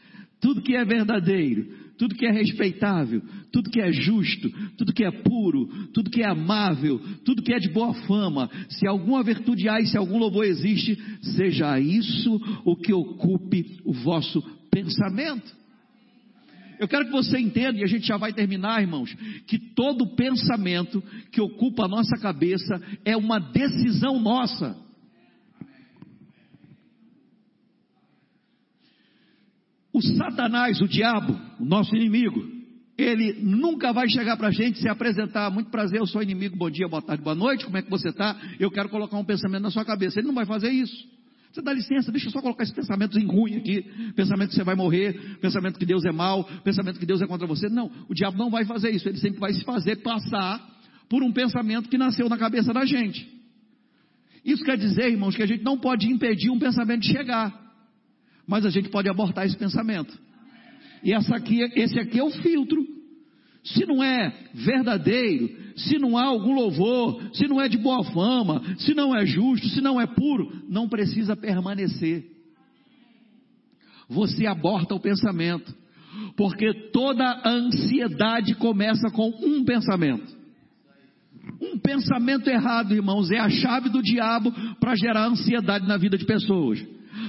tudo 0.44 0.62
que 0.62 0.76
é 0.76 0.84
verdadeiro, 0.84 1.66
tudo 1.98 2.16
que 2.16 2.26
é 2.26 2.32
respeitável, 2.32 3.22
tudo 3.50 3.70
que 3.70 3.80
é 3.80 3.94
justo, 3.94 4.50
tudo 4.78 4.92
que 4.92 5.06
é 5.06 5.10
puro, 5.10 5.88
tudo 5.94 6.10
que 6.10 6.22
é 6.22 6.28
amável, 6.28 7.00
tudo 7.24 7.42
que 7.42 7.54
é 7.54 7.60
de 7.60 7.70
boa 7.70 7.94
fama, 7.94 8.52
se 8.68 8.86
alguma 8.86 9.24
virtude 9.24 9.70
há 9.70 9.80
e 9.80 9.88
se 9.88 9.98
algum 9.98 10.18
louvor 10.18 10.44
existe, 10.44 11.02
seja 11.22 11.80
isso 11.80 12.36
o 12.66 12.76
que 12.76 12.92
ocupe 12.92 13.80
o 13.86 13.94
vosso 13.94 14.42
pensamento. 14.70 15.50
Eu 16.78 16.90
quero 16.90 17.06
que 17.06 17.12
você 17.12 17.40
entenda, 17.40 17.80
e 17.80 17.84
a 17.84 17.88
gente 17.88 18.06
já 18.06 18.18
vai 18.18 18.34
terminar, 18.34 18.82
irmãos, 18.82 19.16
que 19.48 19.58
todo 19.58 20.14
pensamento 20.14 21.02
que 21.32 21.40
ocupa 21.40 21.86
a 21.86 21.88
nossa 21.88 22.18
cabeça 22.18 22.82
é 23.06 23.16
uma 23.16 23.40
decisão 23.40 24.20
nossa. 24.20 24.76
O 29.94 30.02
Satanás, 30.02 30.82
o 30.82 30.88
diabo, 30.88 31.40
o 31.60 31.66
nosso 31.66 31.96
inimigo, 31.96 32.44
ele 32.98 33.34
nunca 33.44 33.94
vai 33.94 34.10
chegar 34.10 34.36
para 34.36 34.48
a 34.48 34.52
gente 34.52 34.80
se 34.80 34.90
apresentar. 34.90 35.52
Muito 35.52 35.70
prazer, 35.70 36.00
eu 36.00 36.08
sou 36.08 36.24
inimigo, 36.24 36.58
bom 36.58 36.70
dia, 36.70 36.88
boa 36.88 37.02
tarde, 37.02 37.24
boa 37.24 37.36
noite, 37.36 37.64
como 37.64 37.78
é 37.78 37.82
que 37.84 37.90
você 37.92 38.10
está? 38.10 38.36
Eu 38.60 38.72
quero 38.72 38.90
colocar 38.90 39.18
um 39.18 39.24
pensamento 39.24 39.62
na 39.62 39.70
sua 39.70 39.86
cabeça. 39.86 40.20
Ele 40.20 40.28
não 40.28 40.34
vai 40.34 40.46
fazer 40.46 40.70
isso. 40.72 40.96
Você 41.52 41.62
dá 41.62 41.72
licença, 41.72 42.12
deixa 42.12 42.28
eu 42.28 42.32
só 42.32 42.42
colocar 42.42 42.64
esse 42.64 42.74
pensamento 42.74 43.20
em 43.20 43.28
ruim 43.28 43.58
aqui. 43.58 43.84
Pensamento 44.16 44.50
que 44.50 44.56
você 44.56 44.64
vai 44.64 44.74
morrer, 44.74 45.38
pensamento 45.40 45.78
que 45.78 45.86
Deus 45.86 46.04
é 46.04 46.12
mal, 46.12 46.44
pensamento 46.64 47.00
que 47.00 47.06
Deus 47.06 47.22
é 47.22 47.28
contra 47.28 47.46
você. 47.46 47.70
Não, 47.70 47.92
o 48.10 48.16
diabo 48.16 48.36
não 48.36 48.50
vai 48.50 48.66
fazer 48.66 48.90
isso. 48.90 49.08
Ele 49.08 49.20
sempre 49.20 49.40
vai 49.40 49.54
se 49.54 49.64
fazer 49.64 49.98
passar 49.98 50.60
por 51.08 51.22
um 51.22 51.32
pensamento 51.32 51.88
que 51.88 51.98
nasceu 52.00 52.28
na 52.28 52.38
cabeça 52.40 52.74
da 52.74 52.84
gente. 52.84 53.32
Isso 54.44 54.64
quer 54.64 54.78
dizer, 54.78 55.12
irmãos, 55.12 55.36
que 55.36 55.44
a 55.44 55.46
gente 55.46 55.64
não 55.64 55.78
pode 55.78 56.12
impedir 56.12 56.50
um 56.50 56.58
pensamento 56.58 57.02
de 57.02 57.12
chegar. 57.12 57.63
Mas 58.48 58.66
a 58.66 58.70
gente 58.70 58.90
pode 58.90 59.10
abortar 59.10 59.46
esse 59.46 59.58
pensamento. 59.58 60.18
E 61.04 61.14
essa 61.14 61.36
aqui, 61.36 61.62
esse 61.76 62.00
aqui 62.00 62.20
é 62.20 62.24
o 62.24 62.32
filtro. 62.32 62.86
Se 63.64 63.86
não 63.86 64.04
é 64.04 64.34
verdadeiro, 64.54 65.50
se 65.76 65.98
não 65.98 66.18
há 66.18 66.26
algum 66.26 66.54
louvor, 66.54 67.22
se 67.34 67.48
não 67.48 67.62
é 67.62 67.70
de 67.70 67.78
boa 67.78 68.04
fama, 68.04 68.62
se 68.78 68.94
não 68.94 69.16
é 69.16 69.26
justo, 69.26 69.68
se 69.70 69.80
não 69.80 70.00
é 70.00 70.06
puro, 70.06 70.64
não 70.68 70.90
precisa 70.90 71.36
permanecer. 71.36 72.26
Você 74.10 74.46
aborta 74.46 74.94
o 74.94 75.00
pensamento, 75.00 75.74
porque 76.36 76.74
toda 76.92 77.42
ansiedade 77.46 78.54
começa 78.56 79.10
com 79.12 79.30
um 79.30 79.64
pensamento. 79.64 80.44
Um 81.62 81.78
pensamento 81.80 82.50
errado, 82.50 82.94
irmãos, 82.94 83.32
é 83.32 83.40
a 83.40 83.50
chave 83.50 83.90
do 83.90 84.02
diabo 84.02 84.52
para 84.80 84.96
gerar 84.96 85.28
ansiedade 85.28 85.88
na 85.88 85.98
vida 85.98 86.18
de 86.18 86.26
pessoas. 86.26 86.86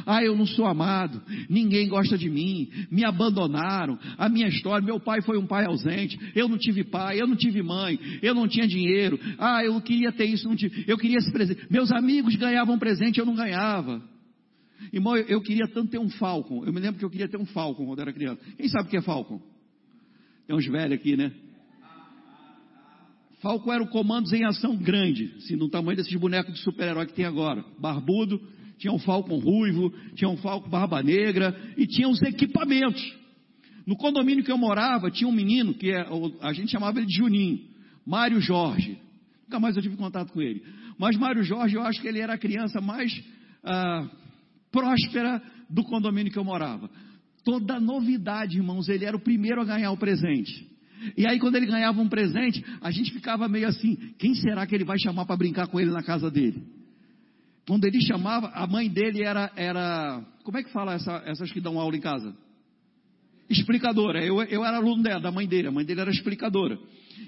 Ah, 0.07 0.23
eu 0.23 0.37
não 0.37 0.47
sou 0.47 0.67
amado, 0.67 1.23
ninguém 1.49 1.89
gosta 1.89 2.17
de 2.17 2.29
mim, 2.29 2.69
me 2.91 3.05
abandonaram, 3.05 3.99
a 4.19 4.29
minha 4.29 4.49
história, 4.49 4.85
meu 4.85 5.01
pai 5.01 5.23
foi 5.23 5.39
um 5.39 5.47
pai 5.47 5.65
ausente, 5.67 6.19
eu 6.35 6.49
não 6.49 6.59
tive 6.59 6.85
pai, 6.85 7.21
eu 7.21 7.27
não 7.27 7.37
tive 7.37 7.63
mãe, 7.63 7.99
eu 8.23 8.35
não 8.35 8.47
tinha 8.47 8.67
dinheiro, 8.67 9.19
ah, 9.39 9.65
eu 9.65 9.81
queria 9.81 10.13
ter 10.13 10.27
isso, 10.27 10.49
não 10.49 10.57
tive, 10.57 10.85
eu 10.87 10.99
queria 10.99 11.19
esse 11.19 11.33
presente. 11.33 11.67
Meus 11.71 11.91
amigos 11.93 12.37
ganhavam 12.37 12.79
presente, 12.79 13.19
eu 13.19 13.27
não 13.27 13.35
ganhava. 13.35 14.03
Irmão, 14.93 15.17
eu, 15.17 15.25
eu 15.27 15.41
queria 15.41 15.67
tanto 15.69 15.91
ter 15.91 15.99
um 15.99 16.09
Falcon. 16.09 16.65
Eu 16.65 16.73
me 16.73 16.81
lembro 16.81 16.99
que 16.99 17.05
eu 17.05 17.11
queria 17.11 17.29
ter 17.29 17.37
um 17.37 17.47
Falcon 17.47 17.87
quando 17.87 18.01
era 18.01 18.13
criança. 18.13 18.41
Quem 18.57 18.69
sabe 18.69 18.87
o 18.87 18.91
que 18.91 18.97
é 18.97 19.03
Falcon? 19.03 19.41
Tem 20.47 20.55
uns 20.55 20.67
velhos 20.67 20.93
aqui, 20.93 21.17
né? 21.17 21.33
Falcon 23.41 23.73
era 23.73 23.83
o 23.83 23.89
comandos 23.89 24.33
em 24.33 24.45
ação 24.45 24.75
grande, 24.75 25.35
assim, 25.37 25.55
no 25.55 25.69
tamanho 25.69 25.97
desses 25.97 26.15
bonecos 26.15 26.55
de 26.55 26.61
super-herói 26.61 27.07
que 27.07 27.13
tem 27.13 27.27
agora. 27.27 27.63
Barbudo, 27.79 28.41
tinha 28.79 28.93
um 28.93 28.99
falcon 28.99 29.39
ruivo, 29.39 29.93
tinha 30.15 30.29
um 30.29 30.37
falcon 30.37 30.69
barba 30.69 31.03
negra 31.03 31.55
e 31.77 31.87
tinha 31.87 32.09
os 32.09 32.21
equipamentos. 32.23 33.03
No 33.87 33.97
condomínio 33.97 34.43
que 34.43 34.51
eu 34.51 34.59
morava, 34.59 35.11
tinha 35.11 35.29
um 35.29 35.33
menino 35.33 35.75
que 35.75 35.91
é, 35.91 36.07
a 36.41 36.53
gente 36.53 36.71
chamava 36.71 36.99
ele 36.99 37.07
de 37.07 37.17
Juninho, 37.17 37.61
Mário 38.07 38.41
Jorge. 38.41 38.99
Nunca 39.45 39.61
mais 39.61 39.77
eu 39.77 39.83
tive 39.83 39.97
contato 39.97 40.33
com 40.33 40.41
ele. 40.41 40.63
Mas 40.99 41.17
Mário 41.17 41.43
Jorge, 41.43 41.77
eu 41.77 41.83
acho 41.83 42.01
que 42.01 42.09
ele 42.09 42.21
era 42.21 42.35
a 42.35 42.39
criança 42.39 42.81
mais 42.81 43.13
ah, 43.63 44.09
próspera 44.71 45.43
do 45.69 45.85
condomínio 45.85 46.33
que 46.33 46.39
eu 46.39 46.45
morava. 46.45 46.91
Toda 47.45 47.79
novidade, 47.79 48.57
irmãos, 48.57 48.89
ele 48.89 49.05
era 49.05 49.17
o 49.17 49.21
primeiro 49.21 49.61
a 49.61 49.65
ganhar 49.65 49.91
o 49.91 49.99
presente. 49.99 50.67
E 51.17 51.27
aí 51.27 51.39
quando 51.39 51.57
ele 51.57 51.67
ganhava 51.67 52.01
um 52.01 52.09
presente, 52.09 52.65
a 52.81 52.91
gente 52.91 53.13
ficava 53.13 53.47
meio 53.49 53.69
assim, 53.69 53.97
quem 54.19 54.35
será 54.35 54.67
que 54.67 54.75
ele 54.75 54.85
vai 54.85 54.99
chamar 54.99 55.27
para 55.27 55.37
brincar 55.37 55.67
com 55.67 55.79
ele 55.79 55.91
na 55.91 56.03
casa 56.03 56.31
dele? 56.31 56.63
Quando 57.67 57.85
ele 57.87 58.01
chamava, 58.03 58.49
a 58.49 58.67
mãe 58.67 58.89
dele 58.89 59.23
era, 59.23 59.51
era 59.57 60.23
como 60.43 60.59
é 60.59 60.63
que 60.63 60.71
fala 60.71 60.95
essa, 60.95 61.23
essas 61.25 61.51
que 61.51 61.61
dão 61.61 61.81
aula 61.81 61.97
em 61.97 62.01
casa? 62.01 62.35
Explicadora. 63.49 64.25
Eu, 64.25 64.43
eu 64.43 64.65
era 64.65 64.77
aluno 64.77 65.03
dela, 65.03 65.21
da 65.21 65.31
mãe 65.31 65.47
dele, 65.47 65.69
a 65.69 65.73
mãe 65.73 65.85
dele 65.85 66.01
era 66.01 66.11
explicadora. 66.11 66.79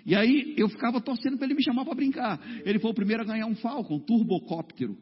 E 0.05 0.15
aí 0.15 0.55
eu 0.57 0.69
ficava 0.69 1.01
torcendo 1.01 1.39
para 1.39 1.47
ele 1.47 1.55
me 1.55 1.63
chamar 1.63 1.85
para 1.85 1.95
brincar. 1.95 2.41
Ele 2.65 2.79
foi 2.79 2.91
o 2.91 2.95
primeiro 2.95 3.23
a 3.23 3.27
ganhar 3.27 3.47
um 3.47 3.55
Falcon, 3.57 3.97
um 3.97 4.01
turbocóptero. 4.01 4.97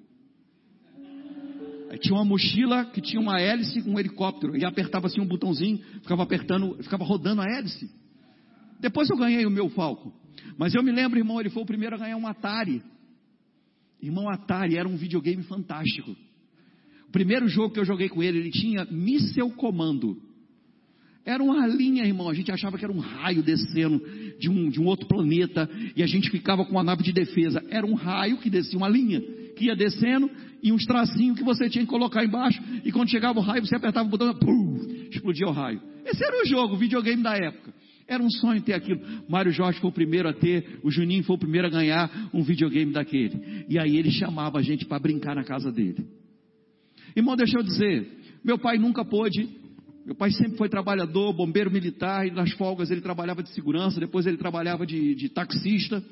Aí 1.91 1.99
tinha 1.99 2.15
uma 2.15 2.25
mochila 2.25 2.87
que 2.87 3.01
tinha 3.01 3.21
uma 3.21 3.41
hélice 3.41 3.83
com 3.83 3.91
um 3.91 3.99
helicóptero. 3.99 4.57
E 4.57 4.65
apertava 4.65 5.07
assim 5.07 5.21
um 5.21 5.27
botãozinho, 5.27 5.79
ficava 6.03 6.23
apertando, 6.23 6.77
ficava 6.83 7.05
rodando 7.05 7.43
a 7.43 7.45
hélice. 7.45 7.91
Depois 8.81 9.09
eu 9.11 9.17
ganhei 9.17 9.47
o 9.47 9.51
meu 9.51 9.69
Falcon. 9.71 10.13
Mas 10.59 10.75
eu 10.75 10.83
me 10.83 10.93
lembro, 10.93 11.19
irmão, 11.19 11.41
ele 11.41 11.51
foi 11.51 11.63
o 11.63 11.67
primeiro 11.67 11.97
a 11.97 11.99
ganhar 11.99 12.17
um 12.17 12.27
Atari. 12.27 12.83
Irmão, 14.05 14.29
Atari 14.29 14.77
era 14.77 14.89
um 14.89 14.97
videogame 14.97 15.43
fantástico. 15.45 16.15
O 17.09 17.13
primeiro 17.13 17.49
jogo 17.49 17.73
que 17.73 17.81
eu 17.81 17.85
joguei 17.85 18.09
com 18.09 18.23
ele, 18.23 18.39
ele 18.39 18.51
tinha 18.51 18.85
Missile 18.91 19.51
Comando. 19.53 20.21
Era 21.25 21.43
uma 21.43 21.67
linha, 21.67 22.05
irmão. 22.05 22.29
A 22.29 22.35
gente 22.35 22.53
achava 22.53 22.77
que 22.77 22.85
era 22.85 22.93
um 22.93 22.99
raio 22.99 23.43
descendo 23.43 24.03
de 24.39 24.51
um, 24.51 24.69
de 24.69 24.79
um 24.79 24.85
outro 24.85 25.07
planeta 25.07 25.71
e 25.97 26.03
a 26.03 26.07
gente 26.07 26.31
ficava 26.31 26.65
com 26.67 26.73
uma 26.73 26.83
nave 26.83 27.03
de 27.03 27.13
defesa. 27.13 27.65
Era 27.71 27.87
um 27.87 27.95
raio 27.95 28.37
que 28.39 28.51
descia, 28.51 28.77
uma 28.77 28.89
linha 28.89 29.23
que 29.57 29.67
ia 29.67 29.77
descendo 29.77 30.31
e 30.63 30.71
uns 30.71 30.85
tracinhos 30.85 31.39
que 31.39 31.45
você 31.45 31.71
tinha 31.71 31.85
que 31.85 31.91
colocar 31.91 32.23
embaixo. 32.23 32.61
E 32.85 32.93
quando 32.93 33.09
chegava 33.09 33.39
o 33.39 33.43
raio, 33.43 33.65
você 33.65 33.77
apertava 33.77 34.07
o 34.07 34.11
botão, 34.11 34.35
pum, 34.35 35.07
explodia 35.11 35.47
o 35.47 35.53
raio. 35.53 35.81
Esse 36.05 36.23
era 36.23 36.43
o 36.43 36.47
jogo, 36.47 36.75
o 36.75 36.79
videogame 36.79 37.23
da 37.23 37.35
época. 37.35 37.73
Era 38.07 38.23
um 38.23 38.31
sonho 38.31 38.61
ter 38.63 38.75
aquilo. 38.75 39.01
Mário 39.29 39.51
Jorge 39.51 39.81
foi 39.81 39.91
o 39.91 39.93
primeiro 39.93 40.29
a 40.29 40.33
ter, 40.33 40.79
o 40.83 40.91
Juninho 40.91 41.25
foi 41.25 41.37
o 41.37 41.39
primeiro 41.39 41.67
a 41.67 41.71
ganhar 41.71 42.31
um 42.33 42.43
videogame 42.43 42.93
daquele. 42.93 43.65
E 43.69 43.79
aí 43.79 43.97
ele 43.97 44.11
chamava 44.11 44.59
a 44.59 44.63
gente 44.63 44.85
para 44.85 44.99
brincar 44.99 45.35
na 45.35 45.45
casa 45.45 45.73
dele. 45.73 46.07
Irmão, 47.17 47.37
deixa 47.37 47.59
eu 47.59 47.63
dizer, 47.63 48.07
meu 48.45 48.59
pai 48.59 48.77
nunca 48.77 49.05
pôde 49.05 49.49
meu 50.05 50.15
pai 50.15 50.31
sempre 50.33 50.59
foi 50.59 50.69
trabalhador, 50.69 51.33
bombeiro 51.33 51.71
militar, 51.71 52.27
e 52.27 52.31
nas 52.31 52.53
folgas 52.53 52.91
ele 52.91 53.01
trabalhava 53.01 53.43
de 53.43 53.49
segurança, 53.55 53.99
depois 53.99 54.27
ele 54.27 54.37
trabalhava 54.37 54.87
de, 54.87 55.15
de 55.15 55.31
taxista. 55.31 56.05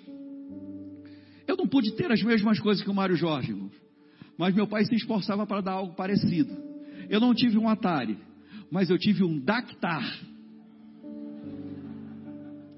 Eu 1.47 1.57
não 1.57 1.69
pude 1.69 1.93
ter 1.93 2.11
as 2.11 2.23
mesmas 2.23 2.59
coisas 2.59 2.83
que 2.83 2.89
o 2.89 2.95
Mário 2.95 3.17
Jorge. 3.17 3.55
Mas 4.39 4.55
meu 4.55 4.67
pai 4.67 4.85
se 4.87 4.95
esforçava 4.95 5.47
para 5.47 5.61
dar 5.61 5.73
algo 5.73 5.95
parecido. 5.95 6.57
Eu 7.11 7.21
não 7.21 7.35
tive 7.35 7.59
um 7.59 7.69
Atari, 7.69 8.17
mas 8.71 8.89
eu 8.89 8.97
tive 8.97 9.25
um 9.25 9.39
Dactar. 9.39 10.03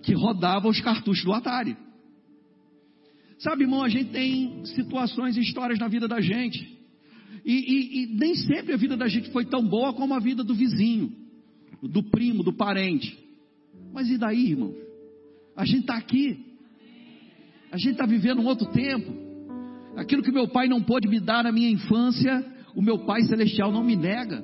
Que 0.04 0.14
rodava 0.14 0.68
os 0.68 0.80
cartuchos 0.80 1.24
do 1.24 1.32
Atari. 1.32 1.76
Sabe, 3.38 3.64
irmão, 3.64 3.82
a 3.82 3.88
gente 3.88 4.10
tem 4.10 4.64
situações 4.66 5.36
e 5.36 5.40
histórias 5.40 5.78
na 5.78 5.88
vida 5.88 6.06
da 6.06 6.20
gente 6.20 6.74
e, 7.44 7.52
e, 7.52 8.02
e 8.02 8.06
nem 8.06 8.34
sempre 8.34 8.72
a 8.72 8.76
vida 8.76 8.96
da 8.96 9.06
gente 9.06 9.30
foi 9.30 9.44
tão 9.44 9.62
boa 9.62 9.92
como 9.92 10.14
a 10.14 10.18
vida 10.18 10.42
do 10.42 10.54
vizinho, 10.54 11.12
do 11.82 12.02
primo, 12.02 12.42
do 12.42 12.54
parente. 12.54 13.18
Mas 13.92 14.08
e 14.08 14.16
daí, 14.16 14.52
irmãos? 14.52 14.74
A 15.54 15.64
gente 15.66 15.80
está 15.80 15.96
aqui. 15.96 16.38
A 17.70 17.76
gente 17.76 17.92
está 17.92 18.06
vivendo 18.06 18.40
um 18.40 18.46
outro 18.46 18.66
tempo. 18.70 19.12
Aquilo 19.94 20.22
que 20.22 20.32
meu 20.32 20.48
pai 20.48 20.66
não 20.68 20.82
pôde 20.82 21.06
me 21.06 21.20
dar 21.20 21.44
na 21.44 21.52
minha 21.52 21.68
infância, 21.68 22.44
o 22.74 22.80
meu 22.80 23.00
pai 23.00 23.22
celestial 23.22 23.70
não 23.70 23.84
me 23.84 23.94
nega. 23.94 24.42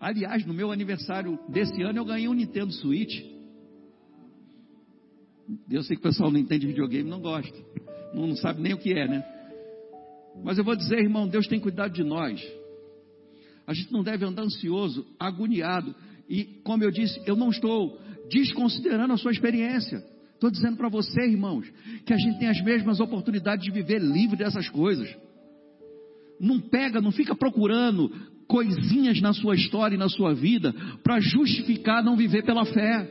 Aliás, 0.00 0.44
no 0.44 0.52
meu 0.52 0.70
aniversário 0.70 1.38
desse 1.48 1.82
ano 1.82 1.98
eu 1.98 2.04
ganhei 2.04 2.28
um 2.28 2.34
Nintendo 2.34 2.72
Switch. 2.72 3.24
Eu 5.70 5.82
sei 5.82 5.96
que 5.96 6.00
o 6.00 6.02
pessoal 6.02 6.30
não 6.30 6.38
entende 6.38 6.66
videogame, 6.66 7.08
não 7.08 7.20
gosta. 7.20 7.56
Não, 8.14 8.26
não 8.26 8.36
sabe 8.36 8.60
nem 8.60 8.74
o 8.74 8.78
que 8.78 8.92
é, 8.92 9.08
né? 9.08 9.24
Mas 10.44 10.58
eu 10.58 10.64
vou 10.64 10.76
dizer, 10.76 10.98
irmão, 10.98 11.26
Deus 11.26 11.46
tem 11.46 11.58
cuidado 11.58 11.92
de 11.92 12.04
nós. 12.04 12.42
A 13.66 13.72
gente 13.72 13.92
não 13.92 14.02
deve 14.02 14.24
andar 14.24 14.42
ansioso, 14.42 15.06
agoniado. 15.18 15.94
E, 16.28 16.44
como 16.62 16.84
eu 16.84 16.90
disse, 16.90 17.20
eu 17.26 17.36
não 17.36 17.50
estou 17.50 17.98
desconsiderando 18.28 19.12
a 19.12 19.16
sua 19.16 19.32
experiência. 19.32 20.04
Estou 20.34 20.50
dizendo 20.50 20.76
para 20.76 20.88
você, 20.88 21.22
irmãos, 21.22 21.66
que 22.04 22.12
a 22.12 22.16
gente 22.18 22.38
tem 22.38 22.48
as 22.48 22.62
mesmas 22.62 23.00
oportunidades 23.00 23.64
de 23.64 23.70
viver 23.70 24.00
livre 24.00 24.36
dessas 24.36 24.68
coisas. 24.68 25.08
Não 26.38 26.60
pega, 26.60 27.00
não 27.00 27.10
fica 27.10 27.34
procurando 27.34 28.12
coisinhas 28.46 29.20
na 29.20 29.32
sua 29.32 29.54
história 29.54 29.94
e 29.94 29.98
na 29.98 30.08
sua 30.08 30.34
vida 30.34 30.72
para 31.02 31.20
justificar 31.20 32.02
não 32.02 32.16
viver 32.16 32.44
pela 32.44 32.64
fé. 32.64 33.08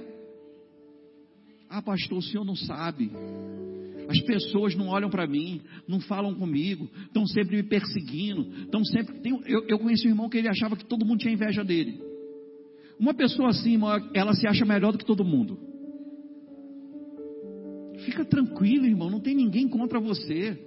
Ah, 1.70 1.82
pastor, 1.82 2.20
o 2.20 2.22
senhor 2.22 2.46
não 2.46 2.56
sabe. 2.56 3.12
As 4.08 4.22
pessoas 4.22 4.76
não 4.76 4.88
olham 4.88 5.10
para 5.10 5.28
mim, 5.28 5.62
não 5.88 6.00
falam 6.00 6.34
comigo, 6.36 6.90
estão 7.06 7.26
sempre 7.26 7.58
me 7.58 7.64
perseguindo, 7.64 8.48
estão 8.62 8.84
sempre. 8.86 9.16
Eu, 9.46 9.66
eu 9.68 9.80
conheci 9.80 10.08
um 10.08 10.12
irmão 10.12 10.30
que 10.30 10.38
ele 10.38 10.48
achava 10.48 10.76
que 10.76 10.86
todo 10.86 11.06
mundo 11.06 11.20
tinha 11.20 11.34
inveja 11.34 11.64
dele. 11.64 12.00
Uma 13.00 13.14
pessoa 13.14 13.50
assim, 13.50 13.78
ela 14.14 14.34
se 14.34 14.48
acha 14.48 14.64
melhor 14.64 14.92
do 14.92 14.98
que 14.98 15.06
todo 15.06 15.26
mundo. 15.26 15.58
Fica 18.06 18.24
tranquilo, 18.24 18.86
irmão, 18.86 19.10
não 19.10 19.20
tem 19.20 19.36
ninguém 19.36 19.68
contra 19.68 20.00
você. 20.00 20.58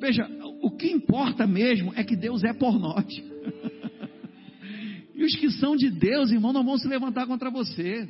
Veja, 0.00 0.28
o 0.60 0.70
que 0.72 0.90
importa 0.90 1.46
mesmo 1.46 1.92
é 1.94 2.02
que 2.02 2.16
Deus 2.16 2.42
é 2.42 2.52
por 2.52 2.78
nós. 2.78 3.31
e 5.14 5.24
os 5.24 5.34
que 5.36 5.50
são 5.50 5.76
de 5.76 5.90
Deus, 5.90 6.30
irmão, 6.30 6.52
não 6.52 6.64
vão 6.64 6.78
se 6.78 6.88
levantar 6.88 7.26
contra 7.26 7.50
você. 7.50 8.08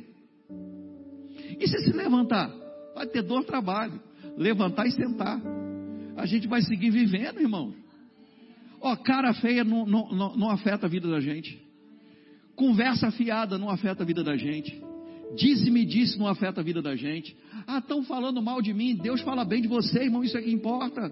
E 1.59 1.67
se 1.67 1.79
se 1.83 1.91
levantar? 1.91 2.51
Vai 2.95 3.07
ter 3.07 3.21
dor, 3.21 3.43
trabalho 3.43 3.99
levantar 4.37 4.87
e 4.87 4.91
sentar. 4.91 5.41
A 6.15 6.25
gente 6.25 6.47
vai 6.47 6.61
seguir 6.61 6.89
vivendo, 6.89 7.39
irmão. 7.39 7.73
Ó, 8.81 8.95
cara 8.95 9.33
feia 9.33 9.63
não, 9.63 9.85
não, 9.85 10.35
não, 10.35 10.49
afeta 10.49 10.85
a 10.85 10.89
vida 10.89 11.09
da 11.09 11.19
gente. 11.19 11.61
Conversa 12.55 13.07
afiada 13.07 13.57
não 13.57 13.69
afeta 13.69 14.03
a 14.03 14.05
vida 14.05 14.23
da 14.23 14.35
gente. 14.35 14.81
Diz-me 15.35 15.85
disse 15.85 16.19
não 16.19 16.27
afeta 16.27 16.61
a 16.61 16.63
vida 16.63 16.81
da 16.81 16.95
gente. 16.95 17.35
Ah, 17.65 17.79
estão 17.79 18.03
falando 18.03 18.41
mal 18.41 18.61
de 18.61 18.73
mim. 18.73 18.95
Deus 18.95 19.21
fala 19.21 19.43
bem 19.43 19.61
de 19.61 19.67
você, 19.67 20.03
irmão. 20.03 20.23
Isso 20.23 20.37
é 20.37 20.41
que 20.41 20.51
importa. 20.51 21.11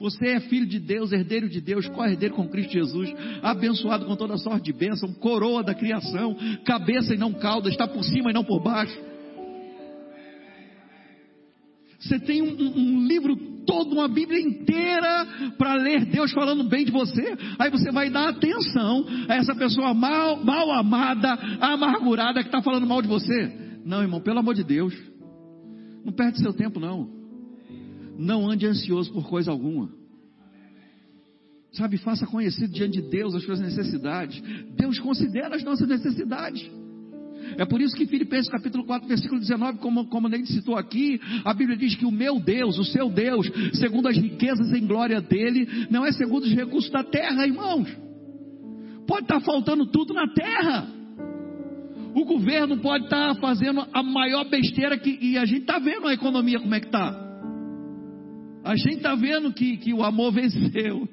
Você 0.00 0.28
é 0.28 0.40
filho 0.40 0.66
de 0.66 0.78
Deus, 0.78 1.12
herdeiro 1.12 1.46
de 1.46 1.60
Deus, 1.60 1.86
co-herdeiro 1.88 2.34
com 2.34 2.48
Cristo 2.48 2.72
Jesus, 2.72 3.12
abençoado 3.42 4.06
com 4.06 4.16
toda 4.16 4.38
sorte 4.38 4.64
de 4.64 4.72
bênção, 4.72 5.12
coroa 5.12 5.62
da 5.62 5.74
criação, 5.74 6.34
cabeça 6.64 7.14
e 7.14 7.18
não 7.18 7.34
cauda, 7.34 7.68
está 7.68 7.86
por 7.86 8.02
cima 8.02 8.30
e 8.30 8.32
não 8.32 8.42
por 8.42 8.62
baixo. 8.62 8.98
Você 11.98 12.18
tem 12.18 12.40
um, 12.40 12.48
um, 12.48 13.06
livro 13.06 13.36
todo, 13.66 13.92
uma 13.92 14.08
Bíblia 14.08 14.40
inteira 14.40 15.52
para 15.58 15.74
ler 15.74 16.06
Deus 16.06 16.32
falando 16.32 16.64
bem 16.64 16.86
de 16.86 16.90
você. 16.90 17.36
Aí 17.58 17.70
você 17.70 17.92
vai 17.92 18.08
dar 18.08 18.30
atenção 18.30 19.04
a 19.28 19.34
essa 19.34 19.54
pessoa 19.54 19.92
mal, 19.92 20.42
mal 20.42 20.72
amada, 20.72 21.34
amargurada 21.60 22.40
que 22.40 22.48
está 22.48 22.62
falando 22.62 22.86
mal 22.86 23.02
de 23.02 23.08
você. 23.08 23.52
Não, 23.84 24.00
irmão, 24.00 24.22
pelo 24.22 24.38
amor 24.38 24.54
de 24.54 24.64
Deus. 24.64 24.94
Não 26.02 26.12
perde 26.14 26.38
seu 26.38 26.54
tempo, 26.54 26.80
não. 26.80 27.19
Não 28.20 28.50
ande 28.50 28.66
ansioso 28.66 29.10
por 29.10 29.26
coisa 29.26 29.50
alguma. 29.50 29.88
Sabe, 31.72 31.96
faça 31.96 32.26
conhecido 32.26 32.70
diante 32.70 33.00
de 33.00 33.08
Deus 33.08 33.34
as 33.34 33.42
suas 33.42 33.58
necessidades. 33.58 34.42
Deus 34.76 34.98
considera 34.98 35.56
as 35.56 35.64
nossas 35.64 35.88
necessidades. 35.88 36.70
É 37.56 37.64
por 37.64 37.80
isso 37.80 37.96
que 37.96 38.06
Filipenses 38.06 38.50
capítulo 38.50 38.84
4, 38.84 39.08
versículo 39.08 39.40
19, 39.40 39.78
como, 39.78 40.06
como 40.08 40.28
gente 40.28 40.52
citou 40.52 40.76
aqui, 40.76 41.18
a 41.46 41.54
Bíblia 41.54 41.78
diz 41.78 41.94
que 41.94 42.04
o 42.04 42.10
meu 42.10 42.38
Deus, 42.38 42.78
o 42.78 42.84
seu 42.84 43.08
Deus, 43.08 43.50
segundo 43.72 44.06
as 44.06 44.18
riquezas 44.18 44.70
em 44.70 44.86
glória 44.86 45.22
dele, 45.22 45.86
não 45.90 46.04
é 46.04 46.12
segundo 46.12 46.44
os 46.44 46.52
recursos 46.52 46.90
da 46.90 47.02
terra, 47.02 47.46
irmãos. 47.46 47.88
Pode 49.06 49.22
estar 49.22 49.40
faltando 49.40 49.86
tudo 49.86 50.12
na 50.12 50.28
terra. 50.28 50.86
O 52.14 52.26
governo 52.26 52.76
pode 52.80 53.04
estar 53.04 53.34
fazendo 53.36 53.86
a 53.90 54.02
maior 54.02 54.44
besteira 54.44 54.98
que, 54.98 55.18
e 55.22 55.38
a 55.38 55.46
gente 55.46 55.62
está 55.62 55.78
vendo 55.78 56.06
a 56.06 56.12
economia 56.12 56.60
como 56.60 56.74
é 56.74 56.80
que 56.80 56.86
está. 56.86 57.29
A 58.64 58.76
gente 58.76 58.96
está 58.96 59.14
vendo 59.14 59.52
que, 59.52 59.76
que 59.78 59.94
o 59.94 60.02
amor 60.02 60.32
venceu. 60.32 61.08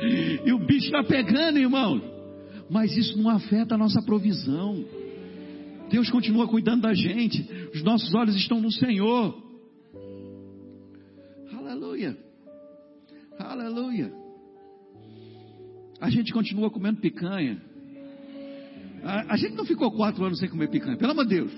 e 0.46 0.52
o 0.52 0.58
bicho 0.66 0.86
está 0.86 1.02
pegando, 1.02 1.58
irmãos 1.58 2.14
mas 2.68 2.96
isso 2.96 3.16
não 3.18 3.30
afeta 3.30 3.74
a 3.74 3.78
nossa 3.78 4.02
provisão. 4.02 4.84
Deus 5.90 6.10
continua 6.10 6.48
cuidando 6.48 6.82
da 6.82 6.94
gente, 6.94 7.46
os 7.74 7.82
nossos 7.82 8.12
olhos 8.14 8.34
estão 8.36 8.60
no 8.60 8.72
Senhor. 8.72 9.42
Aleluia, 11.52 12.16
aleluia. 13.38 14.12
A 16.00 16.10
gente 16.10 16.32
continua 16.32 16.70
comendo 16.70 17.00
picanha. 17.00 17.62
A, 19.02 19.34
a, 19.34 19.36
gente 19.36 19.54
não 19.54 19.64
ficou 19.64 19.92
quatro 19.92 20.24
anos 20.24 20.38
sem 20.38 20.48
comer 20.48 20.68
picanha, 20.68 20.96
pelo 20.96 21.12
amor 21.12 21.26
de 21.26 21.34
Deus. 21.36 21.52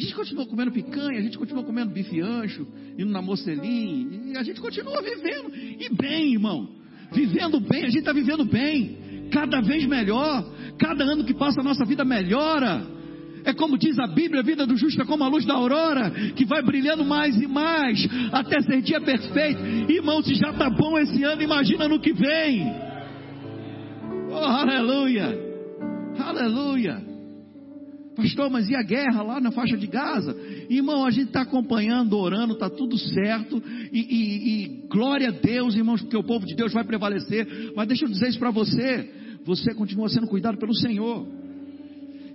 A 0.00 0.02
gente 0.02 0.14
continua 0.14 0.46
comendo 0.46 0.72
picanha, 0.72 1.18
a 1.18 1.22
gente 1.22 1.36
continua 1.36 1.62
comendo 1.62 1.92
bife 1.92 2.22
ancho, 2.22 2.66
indo 2.98 3.12
na 3.12 3.20
mocelim, 3.20 4.32
e 4.32 4.38
a 4.38 4.42
gente 4.42 4.58
continua 4.58 5.02
vivendo, 5.02 5.52
e 5.54 5.90
bem, 5.94 6.32
irmão. 6.32 6.70
Vivendo 7.12 7.60
bem, 7.60 7.82
a 7.82 7.88
gente 7.88 7.98
está 7.98 8.12
vivendo 8.12 8.46
bem 8.46 9.28
cada 9.30 9.60
vez 9.60 9.84
melhor, 9.86 10.50
Cada 10.78 11.04
ano 11.04 11.24
que 11.24 11.34
passa 11.34 11.60
a 11.60 11.64
nossa 11.64 11.84
vida 11.84 12.06
melhora. 12.06 12.82
É 13.44 13.52
como 13.52 13.76
diz 13.76 13.98
a 13.98 14.06
Bíblia, 14.06 14.40
a 14.40 14.42
vida 14.42 14.66
do 14.66 14.76
justo 14.76 15.02
é 15.02 15.04
como 15.04 15.22
a 15.22 15.28
luz 15.28 15.44
da 15.44 15.52
aurora, 15.52 16.10
que 16.34 16.46
vai 16.46 16.62
brilhando 16.62 17.04
mais 17.04 17.36
e 17.36 17.46
mais, 17.46 18.08
até 18.32 18.62
ser 18.62 18.80
dia 18.80 19.00
perfeito. 19.00 19.60
Irmão, 19.92 20.22
se 20.22 20.34
já 20.34 20.50
está 20.50 20.70
bom 20.70 20.98
esse 20.98 21.22
ano, 21.22 21.42
imagina 21.42 21.86
no 21.86 22.00
que 22.00 22.14
vem. 22.14 22.66
Oh, 24.30 24.44
aleluia! 24.44 25.38
Aleluia! 26.18 27.09
Pastor, 28.20 28.50
mas 28.50 28.68
e 28.68 28.74
a 28.74 28.82
guerra 28.82 29.22
lá 29.22 29.40
na 29.40 29.50
faixa 29.50 29.76
de 29.76 29.86
Gaza? 29.86 30.36
Irmão, 30.68 31.04
a 31.04 31.10
gente 31.10 31.28
está 31.28 31.42
acompanhando, 31.42 32.16
orando, 32.16 32.54
está 32.54 32.68
tudo 32.68 32.96
certo. 32.98 33.62
E, 33.92 33.98
e, 33.98 34.64
e, 34.64 34.88
glória 34.88 35.28
a 35.28 35.32
Deus, 35.32 35.74
irmãos, 35.74 36.00
porque 36.02 36.16
o 36.16 36.24
povo 36.24 36.46
de 36.46 36.54
Deus 36.54 36.72
vai 36.72 36.84
prevalecer. 36.84 37.72
Mas 37.74 37.88
deixa 37.88 38.04
eu 38.04 38.08
dizer 38.08 38.28
isso 38.28 38.38
para 38.38 38.50
você: 38.50 39.10
você 39.44 39.74
continua 39.74 40.08
sendo 40.08 40.26
cuidado 40.26 40.58
pelo 40.58 40.74
Senhor. 40.74 41.26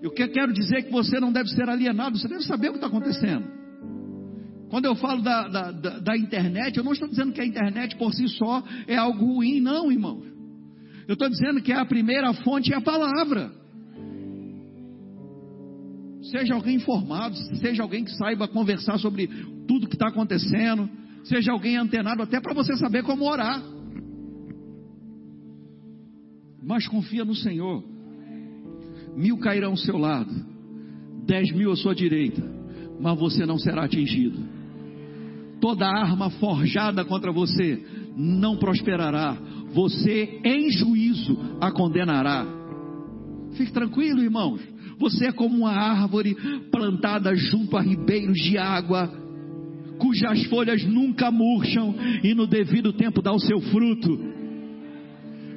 E 0.02 0.08
o 0.08 0.12
que 0.12 0.24
eu 0.24 0.30
quero 0.30 0.54
dizer 0.54 0.84
que 0.84 0.92
você 0.92 1.20
não 1.20 1.32
deve 1.32 1.50
ser 1.50 1.70
alienado, 1.70 2.18
você 2.18 2.28
deve 2.28 2.44
saber 2.44 2.70
o 2.70 2.72
que 2.72 2.78
está 2.78 2.88
acontecendo. 2.88 3.46
Quando 4.70 4.86
eu 4.86 4.96
falo 4.96 5.22
da, 5.22 5.48
da, 5.48 5.72
da, 5.72 6.00
da 6.00 6.18
internet, 6.18 6.78
eu 6.78 6.84
não 6.84 6.94
estou 6.94 7.08
dizendo 7.08 7.32
que 7.32 7.42
a 7.42 7.46
internet 7.46 7.96
por 7.96 8.14
si 8.14 8.28
só 8.30 8.64
é 8.88 8.96
algo 8.96 9.36
ruim, 9.36 9.60
não, 9.62 9.92
irmãos. 9.92 10.26
Eu 11.08 11.14
estou 11.14 11.30
dizendo 11.30 11.62
que 11.62 11.72
a 11.72 11.86
primeira 11.86 12.34
fonte 12.34 12.74
é 12.74 12.76
a 12.76 12.82
palavra. 12.82 13.52
Seja 16.32 16.55
alguém 16.55 16.78
informado, 16.78 17.36
seja 17.57 17.84
alguém 17.84 18.03
que 18.03 18.11
saiba 18.15 18.47
conversar 18.47 18.97
sobre 18.97 19.28
tudo 19.67 19.88
que 19.88 19.95
está 19.95 20.07
acontecendo, 20.07 20.89
seja 21.23 21.51
alguém 21.51 21.78
antenado 21.78 22.23
até 22.23 22.39
para 22.39 22.53
você 22.53 22.76
saber 22.78 23.03
como 23.03 23.26
orar. 23.26 23.61
Mas 26.63 26.88
confia 26.88 27.23
no 27.23 27.36
Senhor. 27.36 27.84
Mil 29.15 29.38
cairão 29.38 29.71
ao 29.71 29.78
seu 29.78 29.97
lado, 29.97 30.34
dez 31.26 31.51
mil 31.51 31.71
à 31.71 31.76
sua 31.76 31.93
direita, 31.93 32.43
mas 32.99 33.19
você 33.19 33.45
não 33.45 33.57
será 33.57 33.86
atingido. 33.86 34.39
Toda 35.61 35.88
arma 35.88 36.30
forjada 36.32 37.05
contra 37.05 37.32
você 37.32 37.82
não 38.17 38.57
prosperará. 38.57 39.38
Você, 39.73 40.41
em 40.43 40.69
juízo, 40.71 41.38
a 41.61 41.71
condenará. 41.71 42.45
Fique 43.53 43.71
tranquilo, 43.71 44.21
irmãos. 44.21 44.74
Você 44.98 45.28
é 45.28 45.32
como 45.32 45.58
uma 45.58 45.72
árvore 45.72 46.36
plantada 46.72 47.36
junto 47.36 47.76
a 47.78 47.82
ribeiros 47.82 48.38
de 48.38 48.58
água, 48.58 49.12
cujas 49.98 50.43
folhas 50.46 50.84
nunca 50.86 51.32
murcham 51.32 51.96
e 52.24 52.34
no 52.34 52.48
devido 52.48 52.93
tempo 52.93 53.22
dá 53.22 53.32
o 53.32 53.39
seu 53.39 53.60
fruto. 53.60 54.36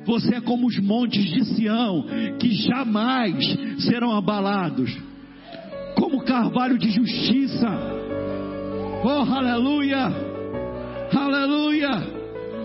Você 0.06 0.36
é 0.36 0.40
como 0.40 0.66
os 0.66 0.78
montes 0.78 1.22
de 1.22 1.44
Sião, 1.54 2.06
que 2.38 2.50
jamais 2.50 3.36
serão 3.80 4.16
abalados. 4.16 4.90
Como 5.94 6.24
carvalho 6.24 6.78
de 6.78 6.90
justiça. 6.90 7.68
Oh, 9.04 9.32
aleluia! 9.32 10.10
Aleluia! 11.12 11.90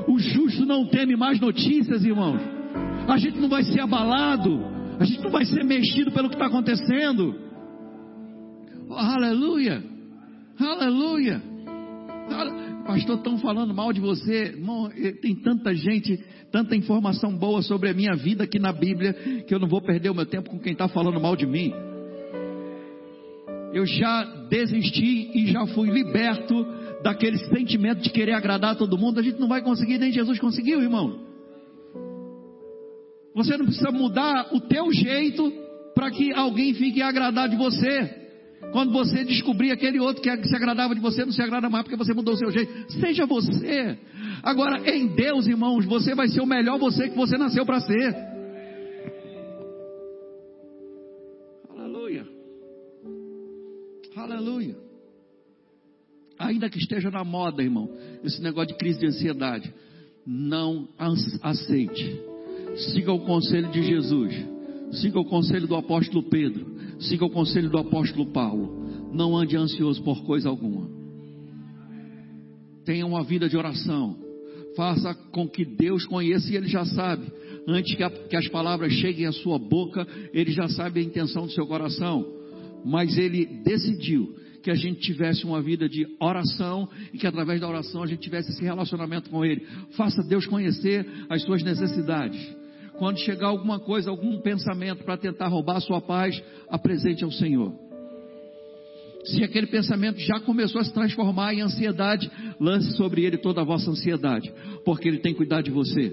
O 0.07 0.19
justo 0.19 0.65
não 0.65 0.85
teme 0.85 1.15
mais 1.15 1.39
notícias, 1.39 2.03
irmãos. 2.05 2.39
A 3.07 3.17
gente 3.17 3.37
não 3.39 3.49
vai 3.49 3.63
ser 3.63 3.81
abalado. 3.81 4.72
A 4.99 5.05
gente 5.05 5.21
não 5.21 5.31
vai 5.31 5.45
ser 5.45 5.63
mexido 5.63 6.11
pelo 6.11 6.29
que 6.29 6.35
está 6.35 6.47
acontecendo. 6.47 7.35
Oh, 8.89 8.93
aleluia! 8.93 9.83
Aleluia! 10.59 11.41
Pastor, 12.85 13.17
estão 13.17 13.37
falando 13.37 13.73
mal 13.73 13.91
de 13.91 13.99
você. 13.99 14.53
Irmão, 14.55 14.89
tem 15.21 15.35
tanta 15.35 15.73
gente, 15.73 16.17
tanta 16.51 16.75
informação 16.75 17.35
boa 17.35 17.61
sobre 17.61 17.89
a 17.89 17.93
minha 17.93 18.15
vida 18.15 18.43
aqui 18.43 18.59
na 18.59 18.71
Bíblia, 18.71 19.13
que 19.47 19.53
eu 19.53 19.59
não 19.59 19.67
vou 19.67 19.81
perder 19.81 20.09
o 20.09 20.15
meu 20.15 20.25
tempo 20.25 20.49
com 20.49 20.59
quem 20.59 20.73
está 20.73 20.87
falando 20.87 21.19
mal 21.19 21.35
de 21.35 21.45
mim. 21.45 21.73
Eu 23.73 23.85
já 23.85 24.23
desisti 24.49 25.31
e 25.33 25.47
já 25.47 25.65
fui 25.67 25.89
liberto 25.89 26.65
daquele 27.01 27.37
sentimento 27.37 28.01
de 28.01 28.11
querer 28.11 28.33
agradar 28.33 28.75
todo 28.75 28.97
mundo. 28.97 29.19
A 29.19 29.23
gente 29.23 29.39
não 29.39 29.47
vai 29.47 29.63
conseguir, 29.63 29.97
nem 29.97 30.11
Jesus 30.11 30.37
conseguiu, 30.39 30.81
irmão. 30.81 31.32
Você 33.35 33.57
não 33.57 33.65
precisa 33.65 33.91
mudar 33.91 34.53
o 34.53 34.61
teu 34.61 34.91
jeito 34.91 35.51
para 35.95 36.11
que 36.11 36.31
alguém 36.33 36.73
fique 36.73 37.01
agradado 37.01 37.51
de 37.51 37.57
você. 37.57 38.21
Quando 38.71 38.91
você 38.91 39.23
descobrir 39.23 39.71
aquele 39.71 39.99
outro 39.99 40.21
que 40.21 40.47
se 40.47 40.55
agradava 40.55 40.95
de 40.95 41.01
você, 41.01 41.25
não 41.25 41.31
se 41.31 41.41
agrada 41.41 41.69
mais 41.69 41.83
porque 41.83 41.97
você 41.97 42.13
mudou 42.13 42.33
o 42.33 42.37
seu 42.37 42.51
jeito. 42.51 42.91
Seja 42.93 43.25
você. 43.25 43.97
Agora, 44.41 44.89
em 44.89 45.07
Deus, 45.07 45.47
irmãos, 45.47 45.85
você 45.85 46.15
vai 46.15 46.27
ser 46.27 46.41
o 46.41 46.45
melhor 46.45 46.77
você 46.79 47.09
que 47.09 47.15
você 47.15 47.37
nasceu 47.37 47.65
para 47.65 47.79
ser. 47.81 48.15
Aleluia. 51.69 52.25
Aleluia. 54.15 54.75
Ainda 56.39 56.69
que 56.69 56.77
esteja 56.77 57.11
na 57.11 57.23
moda, 57.23 57.61
irmão, 57.61 57.89
esse 58.23 58.41
negócio 58.41 58.69
de 58.69 58.75
crise 58.75 58.99
de 58.99 59.07
ansiedade, 59.07 59.73
não 60.25 60.87
aceite 61.41 62.32
Siga 62.75 63.11
o 63.11 63.19
conselho 63.19 63.69
de 63.71 63.83
Jesus. 63.83 64.33
Siga 64.93 65.19
o 65.19 65.25
conselho 65.25 65.67
do 65.67 65.75
apóstolo 65.75 66.23
Pedro. 66.23 66.73
Siga 66.99 67.25
o 67.25 67.29
conselho 67.29 67.69
do 67.69 67.77
apóstolo 67.77 68.27
Paulo. 68.27 69.11
Não 69.11 69.35
ande 69.35 69.55
ansioso 69.55 70.01
por 70.03 70.23
coisa 70.23 70.49
alguma. 70.49 70.89
Tenha 72.85 73.05
uma 73.05 73.23
vida 73.23 73.47
de 73.47 73.57
oração. 73.57 74.17
Faça 74.75 75.13
com 75.31 75.47
que 75.47 75.63
Deus 75.63 76.05
conheça 76.05 76.51
e 76.51 76.55
Ele 76.55 76.67
já 76.67 76.85
sabe. 76.85 77.31
Antes 77.67 77.95
que, 77.95 78.03
a, 78.03 78.09
que 78.09 78.35
as 78.35 78.47
palavras 78.47 78.91
cheguem 78.93 79.25
à 79.25 79.31
sua 79.31 79.57
boca, 79.57 80.07
Ele 80.33 80.51
já 80.51 80.67
sabe 80.67 80.99
a 80.99 81.03
intenção 81.03 81.45
do 81.45 81.51
seu 81.51 81.65
coração. 81.65 82.25
Mas 82.83 83.17
Ele 83.17 83.45
decidiu 83.63 84.35
que 84.63 84.71
a 84.71 84.75
gente 84.75 85.01
tivesse 85.01 85.45
uma 85.45 85.61
vida 85.61 85.87
de 85.87 86.07
oração 86.19 86.89
e 87.13 87.17
que 87.17 87.27
através 87.27 87.59
da 87.59 87.67
oração 87.67 88.01
a 88.01 88.07
gente 88.07 88.21
tivesse 88.21 88.51
esse 88.51 88.63
relacionamento 88.63 89.29
com 89.29 89.45
Ele. 89.45 89.65
Faça 89.91 90.23
Deus 90.23 90.45
conhecer 90.45 91.05
as 91.29 91.41
suas 91.43 91.61
necessidades. 91.61 92.62
Quando 92.97 93.19
chegar 93.19 93.47
alguma 93.47 93.79
coisa, 93.79 94.09
algum 94.09 94.39
pensamento 94.39 95.03
para 95.03 95.17
tentar 95.17 95.47
roubar 95.47 95.77
a 95.77 95.81
sua 95.81 95.99
paz, 95.99 96.41
apresente 96.69 97.23
ao 97.23 97.31
Senhor. 97.31 97.73
Se 99.25 99.43
aquele 99.43 99.67
pensamento 99.67 100.19
já 100.19 100.39
começou 100.41 100.81
a 100.81 100.83
se 100.83 100.93
transformar 100.93 101.53
em 101.53 101.61
ansiedade, 101.61 102.29
lance 102.59 102.91
sobre 102.97 103.23
ele 103.23 103.37
toda 103.37 103.61
a 103.61 103.63
vossa 103.63 103.89
ansiedade, 103.89 104.53
porque 104.83 105.07
ele 105.07 105.19
tem 105.19 105.33
cuidado 105.33 105.63
de 105.63 105.71
você. 105.71 106.11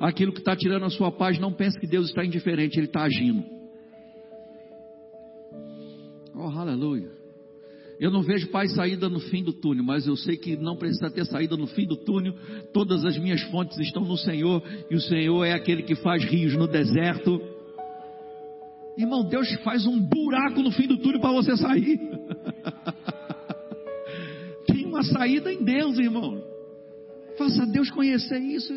Aquilo 0.00 0.32
que 0.32 0.38
está 0.38 0.54
tirando 0.54 0.84
a 0.84 0.90
sua 0.90 1.10
paz, 1.10 1.38
não 1.38 1.52
pense 1.52 1.78
que 1.78 1.86
Deus 1.86 2.08
está 2.08 2.24
indiferente, 2.24 2.78
ele 2.78 2.86
está 2.86 3.02
agindo. 3.02 3.44
Oh, 6.34 6.48
aleluia. 6.48 7.23
Eu 8.00 8.10
não 8.10 8.22
vejo 8.22 8.48
paz 8.48 8.74
saída 8.74 9.08
no 9.08 9.20
fim 9.20 9.42
do 9.42 9.52
túnel, 9.52 9.84
mas 9.84 10.06
eu 10.06 10.16
sei 10.16 10.36
que 10.36 10.56
não 10.56 10.76
precisa 10.76 11.10
ter 11.10 11.24
saída 11.26 11.56
no 11.56 11.66
fim 11.66 11.86
do 11.86 11.96
túnel. 11.96 12.34
Todas 12.72 13.04
as 13.04 13.16
minhas 13.18 13.42
fontes 13.44 13.78
estão 13.78 14.04
no 14.04 14.16
Senhor, 14.16 14.62
e 14.90 14.94
o 14.94 15.00
Senhor 15.00 15.44
é 15.44 15.52
aquele 15.52 15.82
que 15.82 15.94
faz 15.96 16.24
rios 16.24 16.54
no 16.54 16.66
deserto. 16.66 17.40
Irmão, 18.96 19.28
Deus 19.28 19.52
faz 19.62 19.86
um 19.86 20.00
buraco 20.00 20.62
no 20.62 20.70
fim 20.70 20.86
do 20.86 20.98
túnel 20.98 21.20
para 21.20 21.32
você 21.32 21.56
sair. 21.56 21.98
Tem 24.66 24.86
uma 24.86 25.02
saída 25.02 25.52
em 25.52 25.62
Deus, 25.62 25.98
irmão. 25.98 26.53
Faça 27.36 27.66
Deus 27.66 27.90
conhecer 27.90 28.38
isso. 28.38 28.72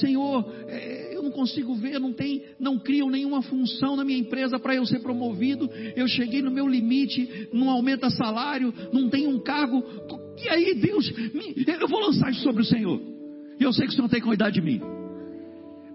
Senhor, 0.00 0.52
é, 0.66 1.16
eu 1.16 1.22
não 1.22 1.30
consigo 1.30 1.74
ver, 1.76 2.00
não 2.00 2.12
tem, 2.12 2.42
não 2.58 2.78
criam 2.78 3.08
nenhuma 3.08 3.40
função 3.42 3.94
na 3.94 4.04
minha 4.04 4.18
empresa 4.18 4.58
para 4.58 4.74
eu 4.74 4.84
ser 4.84 5.00
promovido. 5.00 5.70
Eu 5.94 6.08
cheguei 6.08 6.42
no 6.42 6.50
meu 6.50 6.66
limite, 6.66 7.48
não 7.52 7.70
aumenta 7.70 8.10
salário, 8.10 8.74
não 8.92 9.08
tem 9.08 9.26
um 9.26 9.38
cargo. 9.38 9.82
E 10.42 10.48
aí, 10.48 10.74
Deus, 10.74 11.12
eu 11.80 11.88
vou 11.88 12.00
lançar 12.00 12.30
isso 12.30 12.42
sobre 12.42 12.62
o 12.62 12.66
Senhor. 12.66 13.00
E 13.58 13.62
eu 13.62 13.72
sei 13.72 13.86
que 13.86 13.92
o 13.92 13.96
Senhor 13.96 14.08
tem 14.08 14.20
cuidado 14.20 14.52
de 14.52 14.60
mim. 14.60 14.80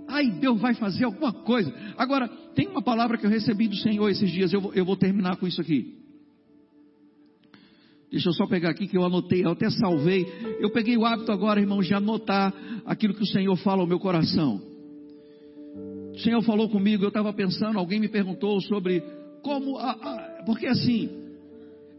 Ai, 0.07 0.31
Deus 0.39 0.59
vai 0.59 0.73
fazer 0.73 1.05
alguma 1.05 1.31
coisa. 1.31 1.71
Agora, 1.95 2.27
tem 2.55 2.67
uma 2.67 2.81
palavra 2.81 3.17
que 3.17 3.25
eu 3.25 3.29
recebi 3.29 3.67
do 3.67 3.75
Senhor 3.75 4.09
esses 4.09 4.31
dias, 4.31 4.51
eu 4.51 4.61
vou, 4.61 4.73
eu 4.73 4.83
vou 4.83 4.97
terminar 4.97 5.37
com 5.37 5.45
isso 5.45 5.61
aqui. 5.61 6.08
Deixa 8.11 8.29
eu 8.29 8.33
só 8.33 8.47
pegar 8.47 8.71
aqui 8.71 8.87
que 8.87 8.97
eu 8.97 9.05
anotei, 9.05 9.45
eu 9.45 9.51
até 9.51 9.69
salvei. 9.69 10.25
Eu 10.59 10.71
peguei 10.71 10.97
o 10.97 11.05
hábito 11.05 11.31
agora, 11.31 11.59
irmãos, 11.59 11.85
de 11.85 11.93
anotar 11.93 12.53
aquilo 12.85 13.13
que 13.13 13.21
o 13.21 13.27
Senhor 13.27 13.55
fala 13.57 13.81
ao 13.81 13.87
meu 13.87 13.99
coração. 13.99 14.59
O 16.13 16.19
Senhor 16.19 16.41
falou 16.41 16.67
comigo, 16.69 17.03
eu 17.03 17.09
estava 17.09 17.31
pensando, 17.31 17.77
alguém 17.77 17.99
me 17.99 18.07
perguntou 18.07 18.59
sobre 18.61 19.01
como. 19.43 19.77
A, 19.77 19.91
a, 19.91 20.43
porque 20.43 20.65
assim, 20.65 21.07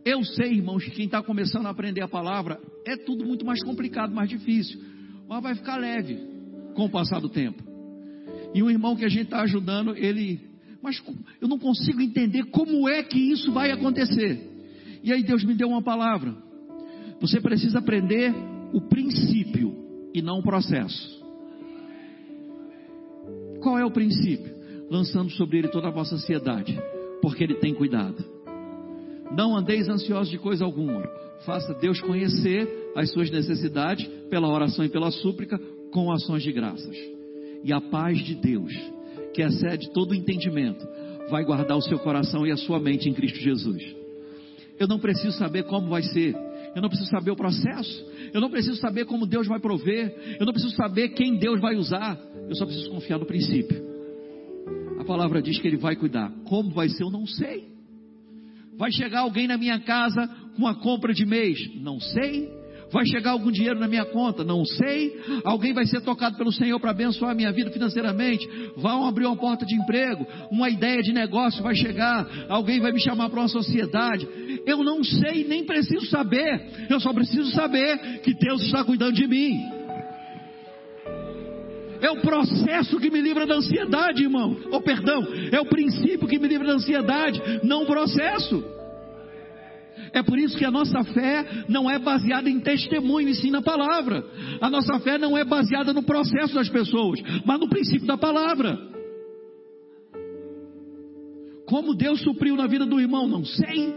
eu 0.04 0.24
sei, 0.24 0.54
irmãos, 0.54 0.84
que 0.84 0.90
quem 0.90 1.04
está 1.04 1.22
começando 1.22 1.66
a 1.66 1.70
aprender 1.70 2.02
a 2.02 2.08
palavra 2.08 2.60
é 2.84 2.96
tudo 2.96 3.24
muito 3.24 3.46
mais 3.46 3.62
complicado, 3.62 4.12
mais 4.12 4.28
difícil. 4.28 4.80
Mas 5.28 5.42
vai 5.42 5.54
ficar 5.54 5.76
leve 5.76 6.18
com 6.74 6.86
o 6.86 6.90
passar 6.90 7.20
do 7.20 7.28
tempo. 7.28 7.62
E 8.52 8.64
o 8.64 8.70
irmão 8.70 8.96
que 8.96 9.04
a 9.04 9.08
gente 9.08 9.24
está 9.24 9.42
ajudando, 9.42 9.96
ele. 9.96 10.40
Mas 10.82 11.00
eu 11.40 11.46
não 11.46 11.58
consigo 11.58 12.00
entender 12.00 12.44
como 12.46 12.88
é 12.88 13.00
que 13.04 13.18
isso 13.18 13.52
vai 13.52 13.70
acontecer. 13.70 14.49
E 15.02 15.12
aí 15.12 15.22
Deus 15.22 15.44
me 15.44 15.54
deu 15.54 15.68
uma 15.68 15.82
palavra. 15.82 16.34
Você 17.20 17.40
precisa 17.40 17.78
aprender 17.78 18.34
o 18.72 18.80
princípio 18.80 19.74
e 20.14 20.22
não 20.22 20.38
o 20.38 20.42
processo. 20.42 21.20
Qual 23.60 23.78
é 23.78 23.84
o 23.84 23.90
princípio? 23.90 24.60
lançando 24.90 25.30
sobre 25.30 25.58
ele 25.58 25.68
toda 25.68 25.86
a 25.86 25.92
vossa 25.92 26.16
ansiedade, 26.16 26.76
porque 27.22 27.44
ele 27.44 27.54
tem 27.54 27.72
cuidado. 27.72 28.22
Não 29.34 29.56
andeis 29.56 29.88
ansiosos 29.88 30.28
de 30.28 30.38
coisa 30.38 30.64
alguma. 30.64 31.08
Faça 31.46 31.72
Deus 31.74 32.00
conhecer 32.00 32.68
as 32.96 33.10
suas 33.12 33.30
necessidades 33.30 34.04
pela 34.28 34.48
oração 34.48 34.84
e 34.84 34.88
pela 34.88 35.12
súplica 35.12 35.58
com 35.92 36.10
ações 36.10 36.42
de 36.42 36.52
graças. 36.52 36.96
E 37.62 37.72
a 37.72 37.80
paz 37.80 38.18
de 38.18 38.34
Deus, 38.34 38.74
que 39.32 39.42
excede 39.42 39.90
todo 39.92 40.14
entendimento, 40.14 40.84
vai 41.30 41.44
guardar 41.44 41.76
o 41.76 41.82
seu 41.82 41.98
coração 42.00 42.44
e 42.44 42.50
a 42.50 42.56
sua 42.56 42.80
mente 42.80 43.08
em 43.08 43.14
Cristo 43.14 43.38
Jesus. 43.38 43.99
Eu 44.80 44.88
não 44.88 44.98
preciso 44.98 45.36
saber 45.36 45.64
como 45.64 45.90
vai 45.90 46.02
ser. 46.02 46.34
Eu 46.74 46.80
não 46.80 46.88
preciso 46.88 47.10
saber 47.10 47.30
o 47.30 47.36
processo. 47.36 48.06
Eu 48.32 48.40
não 48.40 48.48
preciso 48.48 48.80
saber 48.80 49.04
como 49.04 49.26
Deus 49.26 49.46
vai 49.46 49.60
prover. 49.60 50.38
Eu 50.40 50.46
não 50.46 50.54
preciso 50.54 50.74
saber 50.74 51.10
quem 51.10 51.36
Deus 51.36 51.60
vai 51.60 51.76
usar. 51.76 52.18
Eu 52.48 52.54
só 52.54 52.64
preciso 52.64 52.88
confiar 52.88 53.18
no 53.18 53.26
princípio. 53.26 53.78
A 54.98 55.04
palavra 55.04 55.42
diz 55.42 55.58
que 55.58 55.68
Ele 55.68 55.76
vai 55.76 55.96
cuidar. 55.96 56.32
Como 56.46 56.70
vai 56.70 56.88
ser, 56.88 57.02
eu 57.02 57.10
não 57.10 57.26
sei. 57.26 57.68
Vai 58.78 58.90
chegar 58.90 59.20
alguém 59.20 59.46
na 59.46 59.58
minha 59.58 59.78
casa 59.80 60.26
com 60.56 60.62
uma 60.62 60.74
compra 60.74 61.12
de 61.12 61.26
mês? 61.26 61.58
Não 61.82 62.00
sei. 62.00 62.59
Vai 62.90 63.06
chegar 63.06 63.30
algum 63.30 63.50
dinheiro 63.50 63.78
na 63.78 63.86
minha 63.86 64.04
conta? 64.04 64.42
Não 64.42 64.64
sei. 64.64 65.20
Alguém 65.44 65.72
vai 65.72 65.86
ser 65.86 66.00
tocado 66.00 66.36
pelo 66.36 66.52
Senhor 66.52 66.78
para 66.80 66.90
abençoar 66.90 67.32
a 67.32 67.34
minha 67.34 67.52
vida 67.52 67.70
financeiramente? 67.70 68.48
Vão 68.76 69.06
abrir 69.06 69.26
uma 69.26 69.36
porta 69.36 69.64
de 69.64 69.74
emprego? 69.76 70.26
Uma 70.50 70.68
ideia 70.68 71.00
de 71.02 71.12
negócio 71.12 71.62
vai 71.62 71.74
chegar? 71.74 72.26
Alguém 72.48 72.80
vai 72.80 72.92
me 72.92 73.00
chamar 73.00 73.30
para 73.30 73.40
uma 73.40 73.48
sociedade? 73.48 74.28
Eu 74.66 74.82
não 74.82 75.04
sei, 75.04 75.44
nem 75.44 75.64
preciso 75.64 76.06
saber. 76.06 76.88
Eu 76.88 77.00
só 77.00 77.12
preciso 77.12 77.50
saber 77.52 78.20
que 78.22 78.34
Deus 78.34 78.62
está 78.62 78.82
cuidando 78.84 79.14
de 79.14 79.26
mim. 79.26 79.80
É 82.00 82.10
o 82.10 82.20
processo 82.22 82.98
que 82.98 83.10
me 83.10 83.20
livra 83.20 83.46
da 83.46 83.56
ansiedade, 83.56 84.22
irmão. 84.22 84.56
Ou 84.70 84.78
oh, 84.78 84.80
perdão, 84.80 85.26
é 85.52 85.60
o 85.60 85.66
princípio 85.66 86.26
que 86.26 86.38
me 86.38 86.48
livra 86.48 86.66
da 86.66 86.74
ansiedade, 86.74 87.40
não 87.62 87.82
o 87.82 87.86
processo. 87.86 88.79
É 90.12 90.22
por 90.22 90.38
isso 90.38 90.56
que 90.56 90.64
a 90.64 90.70
nossa 90.70 91.02
fé 91.04 91.64
não 91.68 91.90
é 91.90 91.98
baseada 91.98 92.48
em 92.48 92.60
testemunho, 92.60 93.28
e 93.28 93.34
sim 93.34 93.50
na 93.50 93.62
palavra. 93.62 94.24
A 94.60 94.68
nossa 94.68 94.98
fé 95.00 95.18
não 95.18 95.36
é 95.36 95.44
baseada 95.44 95.92
no 95.92 96.02
processo 96.02 96.54
das 96.54 96.68
pessoas, 96.68 97.20
mas 97.44 97.60
no 97.60 97.68
princípio 97.68 98.06
da 98.06 98.16
palavra. 98.16 98.78
Como 101.66 101.94
Deus 101.94 102.20
supriu 102.22 102.56
na 102.56 102.66
vida 102.66 102.84
do 102.84 103.00
irmão, 103.00 103.28
não 103.28 103.44
sei. 103.44 103.94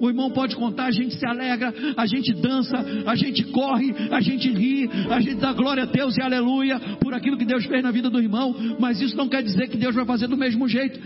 O 0.00 0.08
irmão 0.08 0.30
pode 0.30 0.56
contar, 0.56 0.86
a 0.86 0.90
gente 0.90 1.14
se 1.14 1.26
alegra, 1.26 1.72
a 1.96 2.06
gente 2.06 2.32
dança, 2.34 2.76
a 3.06 3.14
gente 3.14 3.44
corre, 3.44 3.94
a 4.10 4.20
gente 4.20 4.50
ri, 4.50 4.88
a 5.10 5.20
gente 5.20 5.36
dá 5.36 5.52
glória 5.52 5.84
a 5.84 5.86
Deus 5.86 6.16
e 6.16 6.22
aleluia 6.22 6.80
por 7.00 7.14
aquilo 7.14 7.36
que 7.36 7.44
Deus 7.44 7.64
fez 7.66 7.82
na 7.82 7.90
vida 7.90 8.10
do 8.10 8.20
irmão, 8.20 8.54
mas 8.80 9.00
isso 9.00 9.16
não 9.16 9.28
quer 9.28 9.42
dizer 9.42 9.68
que 9.68 9.76
Deus 9.76 9.94
vai 9.94 10.04
fazer 10.04 10.26
do 10.26 10.36
mesmo 10.36 10.66
jeito. 10.66 10.98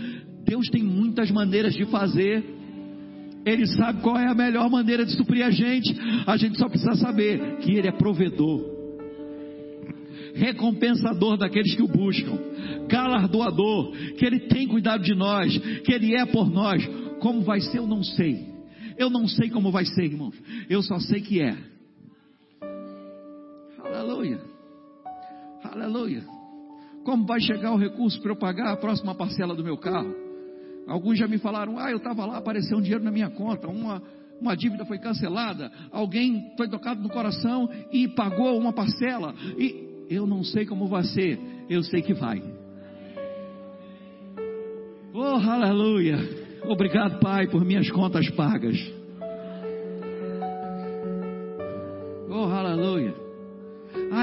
Deus 0.43 0.67
tem 0.69 0.81
muitas 0.81 1.29
maneiras 1.29 1.73
de 1.73 1.85
fazer 1.85 2.58
ele 3.45 3.65
sabe 3.67 4.01
qual 4.01 4.17
é 4.17 4.27
a 4.27 4.35
melhor 4.35 4.69
maneira 4.69 5.05
de 5.05 5.15
suprir 5.15 5.45
a 5.45 5.51
gente. 5.51 5.95
A 6.27 6.35
gente 6.37 6.57
só 6.57 6.67
precisa 6.67 6.95
saber 6.95 7.57
que 7.57 7.71
Ele 7.73 7.87
é 7.87 7.91
provedor, 7.91 8.77
recompensador 10.35 11.37
daqueles 11.37 11.73
que 11.75 11.81
o 11.81 11.87
buscam, 11.87 12.37
galardoador, 12.87 13.91
que 14.17 14.25
Ele 14.25 14.41
tem 14.41 14.67
cuidado 14.67 15.03
de 15.03 15.15
nós, 15.15 15.57
que 15.57 15.93
Ele 15.93 16.15
é 16.15 16.25
por 16.25 16.49
nós. 16.49 16.85
Como 17.19 17.41
vai 17.41 17.61
ser, 17.61 17.79
eu 17.79 17.87
não 17.87 18.03
sei. 18.03 18.47
Eu 18.97 19.09
não 19.09 19.27
sei 19.27 19.49
como 19.49 19.71
vai 19.71 19.85
ser, 19.85 20.03
irmãos. 20.03 20.35
Eu 20.69 20.83
só 20.83 20.99
sei 20.99 21.21
que 21.21 21.41
é. 21.41 21.57
Aleluia. 23.83 24.41
Aleluia. 25.63 26.23
Como 27.05 27.25
vai 27.25 27.39
chegar 27.39 27.71
o 27.71 27.77
recurso 27.77 28.21
para 28.21 28.31
eu 28.31 28.35
pagar 28.35 28.73
a 28.73 28.77
próxima 28.77 29.15
parcela 29.15 29.55
do 29.55 29.63
meu 29.63 29.77
carro? 29.77 30.28
Alguns 30.89 31.19
já 31.19 31.27
me 31.27 31.37
falaram, 31.37 31.77
ah, 31.77 31.91
eu 31.91 31.97
estava 31.97 32.25
lá, 32.25 32.37
apareceu 32.37 32.77
um 32.77 32.81
dinheiro 32.81 33.03
na 33.03 33.11
minha 33.11 33.29
conta, 33.29 33.67
uma, 33.67 34.01
uma 34.41 34.57
dívida 34.57 34.83
foi 34.85 34.97
cancelada, 34.97 35.71
alguém 35.91 36.51
foi 36.57 36.67
tocado 36.67 37.01
no 37.01 37.09
coração 37.09 37.69
e 37.91 38.07
pagou 38.07 38.57
uma 38.57 38.73
parcela. 38.73 39.33
E 39.57 40.05
eu 40.09 40.25
não 40.25 40.43
sei 40.43 40.65
como 40.65 40.87
vai 40.87 41.03
ser, 41.03 41.39
eu 41.69 41.83
sei 41.83 42.01
que 42.01 42.13
vai. 42.13 42.41
Oh, 45.13 45.49
aleluia! 45.49 46.17
Obrigado, 46.63 47.19
Pai, 47.19 47.47
por 47.47 47.63
minhas 47.63 47.89
contas 47.91 48.29
pagas. 48.31 48.98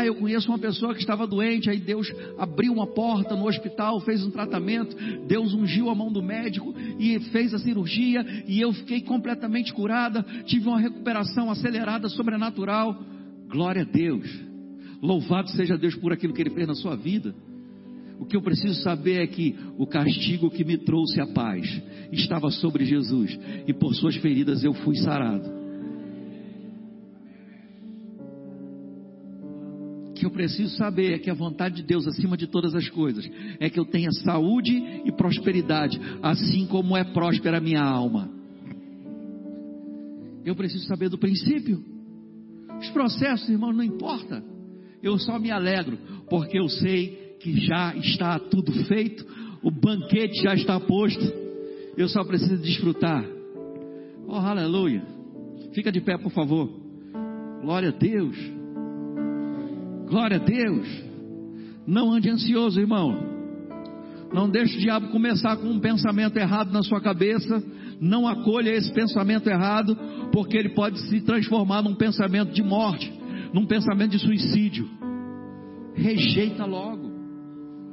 Eu 0.07 0.15
conheço 0.15 0.49
uma 0.51 0.59
pessoa 0.59 0.95
que 0.95 1.01
estava 1.01 1.27
doente, 1.27 1.69
aí 1.69 1.79
Deus 1.79 2.13
abriu 2.39 2.73
uma 2.73 2.87
porta 2.87 3.35
no 3.35 3.47
hospital, 3.47 4.01
fez 4.01 4.25
um 4.25 4.31
tratamento, 4.31 4.97
Deus 5.27 5.53
ungiu 5.55 5.91
a 5.91 5.95
mão 5.95 6.13
do 6.13 6.23
médico 6.23 6.75
e 6.99 7.19
fez 7.31 7.53
a 7.55 7.59
cirurgia, 7.59 8.25
e 8.47 8.61
eu 8.61 8.73
fiquei 8.73 9.01
completamente 9.01 9.73
curada, 9.73 10.25
tive 10.45 10.69
uma 10.69 10.81
recuperação 10.81 11.51
acelerada, 11.51 12.09
sobrenatural. 12.09 12.97
Glória 13.49 13.83
a 13.83 13.85
Deus. 13.85 14.29
Louvado 15.03 15.51
seja 15.51 15.77
Deus 15.77 15.95
por 15.95 16.13
aquilo 16.13 16.33
que 16.33 16.43
Ele 16.43 16.51
fez 16.51 16.67
na 16.67 16.75
sua 16.75 16.97
vida. 16.97 17.35
O 18.19 18.25
que 18.25 18.37
eu 18.37 18.43
preciso 18.43 18.83
saber 18.83 19.23
é 19.23 19.27
que 19.27 19.55
o 19.77 19.87
castigo 19.87 20.51
que 20.51 20.65
me 20.65 20.79
trouxe 20.79 21.21
a 21.21 21.27
paz 21.27 21.83
estava 22.11 22.51
sobre 22.51 22.85
Jesus, 22.85 23.39
e 23.67 23.73
por 23.75 23.95
suas 23.95 24.17
feridas 24.17 24.65
eu 24.65 24.73
fui 24.73 24.97
sarado. 24.97 25.66
Eu 30.27 30.31
preciso 30.31 30.77
saber 30.77 31.15
é 31.15 31.19
que 31.19 31.31
a 31.31 31.35
vontade 31.35 31.77
de 31.77 31.83
Deus 31.85 32.07
acima 32.07 32.37
de 32.37 32.49
todas 32.49 32.75
as 32.75 32.89
coisas 32.89 33.29
é 33.61 33.71
que 33.71 33.79
eu 33.79 33.85
tenha 33.85 34.11
saúde 34.11 34.77
e 35.05 35.13
prosperidade, 35.13 36.01
assim 36.23 36.67
como 36.67 36.97
é 36.97 37.05
próspera 37.05 37.59
a 37.59 37.61
minha 37.61 37.83
alma. 37.83 38.29
Eu 40.45 40.57
preciso 40.57 40.85
saber 40.87 41.09
do 41.09 41.19
princípio. 41.19 41.83
Os 42.81 42.89
processos, 42.91 43.49
irmãos, 43.49 43.75
não 43.75 43.85
importa. 43.85 44.43
Eu 45.03 45.19
só 45.19 45.39
me 45.39 45.51
alegro, 45.51 45.97
porque 46.29 46.59
eu 46.59 46.69
sei 46.69 47.37
que 47.41 47.61
já 47.61 47.95
está 47.97 48.39
tudo 48.39 48.73
feito, 48.85 49.25
o 49.63 49.71
banquete 49.71 50.43
já 50.43 50.55
está 50.55 50.79
posto. 50.81 51.25
Eu 51.97 52.09
só 52.09 52.25
preciso 52.25 52.59
desfrutar. 52.59 53.25
Oh, 54.27 54.35
aleluia. 54.35 55.05
Fica 55.73 55.93
de 55.93 56.01
pé, 56.01 56.19
por 56.19 56.33
favor. 56.33 56.69
Glória 57.63 57.91
a 57.91 57.93
Deus. 57.93 58.56
Glória 60.07 60.37
a 60.37 60.41
Deus. 60.41 60.87
Não 61.87 62.13
ande 62.13 62.31
ansioso, 62.31 62.81
irmão. 62.81 63.37
Não 64.33 64.49
deixe 64.49 64.77
o 64.77 64.81
diabo 64.81 65.09
começar 65.09 65.57
com 65.57 65.69
um 65.69 65.81
pensamento 65.81 66.37
errado 66.37 66.73
na 66.73 66.83
sua 66.83 67.01
cabeça. 67.01 67.63
Não 68.01 68.27
acolha 68.27 68.71
esse 68.71 68.93
pensamento 68.93 69.49
errado, 69.49 69.97
porque 70.33 70.57
ele 70.57 70.71
pode 70.71 70.99
se 71.09 71.21
transformar 71.23 71.83
num 71.83 71.95
pensamento 71.95 72.53
de 72.53 72.63
morte, 72.63 73.13
num 73.53 73.67
pensamento 73.67 74.13
de 74.13 74.19
suicídio. 74.19 74.89
Rejeita 75.95 76.65
logo. 76.65 77.11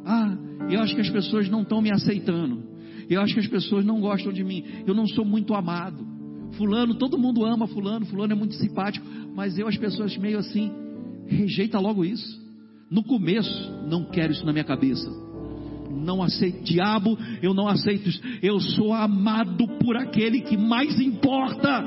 Ah, 0.06 0.36
eu 0.70 0.82
acho 0.82 0.94
que 0.94 1.02
as 1.02 1.10
pessoas 1.10 1.50
não 1.50 1.62
estão 1.62 1.82
me 1.82 1.92
aceitando. 1.92 2.64
Eu 3.10 3.22
acho 3.22 3.34
que 3.34 3.40
as 3.40 3.48
pessoas 3.48 3.86
não 3.86 4.02
gostam 4.02 4.34
de 4.34 4.44
mim. 4.44 4.64
Eu 4.86 4.94
não 4.94 5.08
sou 5.08 5.24
muito 5.24 5.54
amado. 5.54 6.06
Fulano, 6.58 6.96
todo 6.96 7.18
mundo 7.18 7.46
ama 7.46 7.68
Fulano, 7.68 8.06
Fulano 8.06 8.34
é 8.34 8.36
muito 8.36 8.54
simpático, 8.56 9.06
mas 9.36 9.58
eu, 9.58 9.68
as 9.68 9.78
pessoas 9.78 10.16
meio 10.18 10.38
assim, 10.38 10.72
Rejeita 11.28 11.80
logo 11.80 12.04
isso. 12.06 12.42
No 12.90 13.04
começo, 13.04 13.72
não 13.88 14.06
quero 14.06 14.32
isso 14.32 14.46
na 14.46 14.52
minha 14.52 14.64
cabeça. 14.64 15.10
Não 15.90 16.22
aceito, 16.22 16.64
diabo, 16.64 17.18
eu 17.42 17.54
não 17.54 17.68
aceito 17.68 18.10
isso. 18.10 18.22
Eu 18.42 18.60
sou 18.60 18.94
amado 18.94 19.68
por 19.80 19.96
aquele 19.96 20.42
que 20.42 20.58
mais 20.58 21.00
importa. 21.00 21.84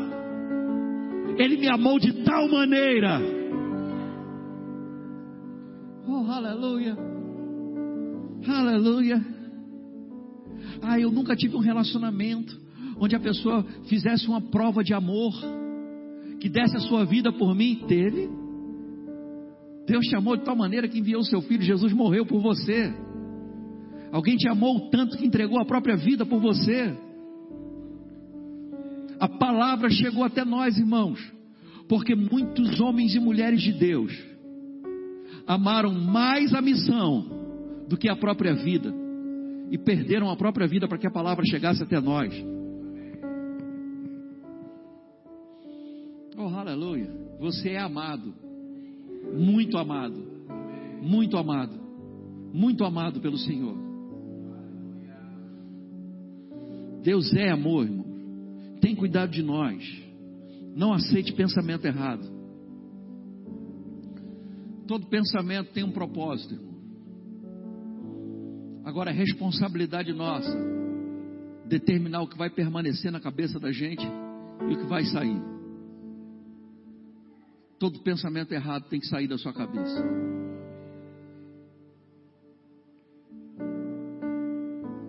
Ele 1.39 1.59
me 1.59 1.69
amou 1.69 1.99
de 1.99 2.25
tal 2.25 2.49
maneira. 2.49 3.21
Oh, 6.09 6.31
aleluia. 6.31 6.97
Aleluia. 8.49 9.25
Ah, 10.83 10.99
eu 10.99 11.11
nunca 11.11 11.35
tive 11.37 11.57
um 11.57 11.61
relacionamento 11.61 12.59
onde 12.99 13.15
a 13.15 13.21
pessoa 13.21 13.65
fizesse 13.89 14.27
uma 14.27 14.41
prova 14.41 14.83
de 14.83 14.95
amor, 14.95 15.33
que 16.41 16.49
desse 16.49 16.77
a 16.77 16.81
sua 16.81 17.05
vida 17.05 17.33
por 17.33 17.55
mim. 17.55 17.85
Teve. 17.87 18.29
Deus 19.87 20.05
te 20.07 20.17
amou 20.17 20.37
de 20.37 20.45
tal 20.45 20.57
maneira 20.57 20.89
que 20.89 20.99
enviou 20.99 21.21
o 21.21 21.25
seu 21.25 21.41
filho, 21.41 21.63
Jesus 21.63 21.93
morreu 21.93 22.27
por 22.27 22.41
você. 22.41 22.93
Alguém 24.11 24.37
te 24.37 24.49
amou 24.49 24.91
tanto 24.91 25.17
que 25.17 25.25
entregou 25.25 25.61
a 25.61 25.65
própria 25.65 25.97
vida 25.97 26.27
por 26.27 26.41
você. 26.41 26.97
A 29.21 29.29
palavra 29.29 29.89
chegou 29.89 30.25
até 30.25 30.45
nós, 30.45 30.77
irmãos, 30.77 31.21
porque 31.89 32.15
muitos 32.15 32.81
homens 32.81 33.15
e 33.15 33.21
mulheres 33.21 33.63
de 33.63 33.73
Deus 33.73 34.13
amaram 35.47 35.95
mais 35.95 36.53
a 36.53 36.61
missão 36.61 37.25
do 37.89 37.97
que 37.97 38.09
a 38.09 38.17
própria 38.17 38.55
vida 38.55 38.93
e 39.71 39.79
perderam 39.79 40.29
a 40.31 40.37
própria 40.37 40.67
vida 40.67 40.89
para 40.89 40.99
que 40.99 41.07
a 41.07 41.11
palavra 41.11 41.45
chegasse 41.45 41.83
até 41.83 42.01
nós. 42.01 42.35
Oh, 46.37 46.49
aleluia! 46.49 47.09
Você 47.39 47.71
é 47.71 47.79
amado 47.79 48.46
muito 49.35 49.79
amado, 49.79 50.23
muito 51.03 51.37
amado, 51.37 51.79
muito 52.53 52.85
amado 52.85 53.21
pelo 53.21 53.39
Senhor. 53.39 53.77
Deus 57.03 57.33
é 57.35 57.51
amor, 57.51 57.85
irmão. 57.85 58.07
Tem 58.81 58.95
cuidado 58.95 59.31
de 59.31 59.43
nós. 59.43 59.83
Não 60.75 60.93
aceite 60.93 61.33
pensamento 61.33 61.87
errado. 61.87 62.29
Todo 64.87 65.07
pensamento 65.07 65.73
tem 65.73 65.85
um 65.85 65.93
propósito, 65.93 66.55
irmão. 66.55 66.77
Agora 68.85 69.11
é 69.11 69.15
responsabilidade 69.15 70.13
nossa 70.13 70.77
determinar 71.67 72.23
o 72.23 72.29
que 72.29 72.39
vai 72.39 72.49
permanecer 72.49 73.11
na 73.11 73.21
cabeça 73.21 73.59
da 73.59 73.73
gente 73.73 74.07
e 74.69 74.75
o 74.75 74.79
que 74.79 74.87
vai 74.87 75.05
sair. 75.05 75.56
Todo 77.79 78.01
pensamento 78.01 78.53
errado 78.53 78.85
tem 78.89 78.99
que 78.99 79.07
sair 79.07 79.29
da 79.29 79.37
sua 79.37 79.53
cabeça. 79.53 80.03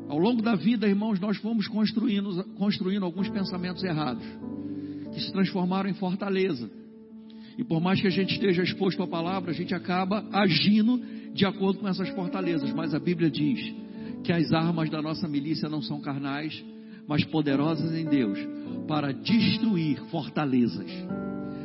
Ao 0.09 0.17
longo 0.17 0.41
da 0.41 0.55
vida, 0.55 0.87
irmãos, 0.87 1.19
nós 1.19 1.37
fomos 1.37 1.67
construindo, 1.67 2.43
construindo 2.55 3.05
alguns 3.05 3.29
pensamentos 3.29 3.83
errados, 3.83 4.23
que 5.13 5.21
se 5.21 5.31
transformaram 5.31 5.89
em 5.89 5.93
fortaleza. 5.93 6.69
E 7.57 7.63
por 7.63 7.79
mais 7.79 8.01
que 8.01 8.07
a 8.07 8.11
gente 8.11 8.33
esteja 8.33 8.63
exposto 8.63 9.01
à 9.01 9.07
palavra, 9.07 9.51
a 9.51 9.53
gente 9.53 9.73
acaba 9.73 10.25
agindo 10.31 11.01
de 11.33 11.45
acordo 11.45 11.79
com 11.79 11.87
essas 11.87 12.09
fortalezas. 12.09 12.73
Mas 12.73 12.93
a 12.93 12.99
Bíblia 12.99 13.29
diz 13.29 13.73
que 14.23 14.33
as 14.33 14.51
armas 14.51 14.89
da 14.89 15.01
nossa 15.01 15.27
milícia 15.27 15.69
não 15.69 15.81
são 15.81 16.01
carnais, 16.01 16.63
mas 17.07 17.23
poderosas 17.23 17.93
em 17.95 18.05
Deus 18.05 18.37
para 18.87 19.13
destruir 19.13 19.97
fortalezas 20.09 20.89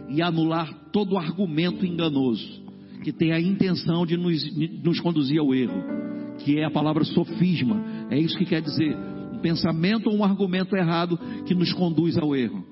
e 0.09 0.23
anular 0.23 0.91
todo 0.93 1.17
argumento 1.17 1.87
enganoso 1.87 2.63
que 3.03 3.13
tem 3.13 3.33
a 3.33 3.41
intenção 3.41 4.07
de 4.07 4.17
nos, 4.17 4.43
nos 4.83 5.01
conduzir 5.01 5.41
ao 5.41 5.55
erro, 5.55 5.83
que 6.39 6.59
é 6.59 6.65
a 6.65 6.71
palavra 6.71 7.05
sofisma. 7.05 7.83
É 8.11 8.19
isso 8.19 8.39
que 8.39 8.47
quer 8.47 8.63
dizer 8.63 8.97
um 9.33 9.39
pensamento 9.39 10.09
ou 10.09 10.17
um 10.17 10.25
argumento 10.25 10.77
errado 10.77 11.19
que 11.47 11.55
nos 11.55 11.73
conduz 11.73 12.17
ao 12.17 12.35
erro. 12.35 12.65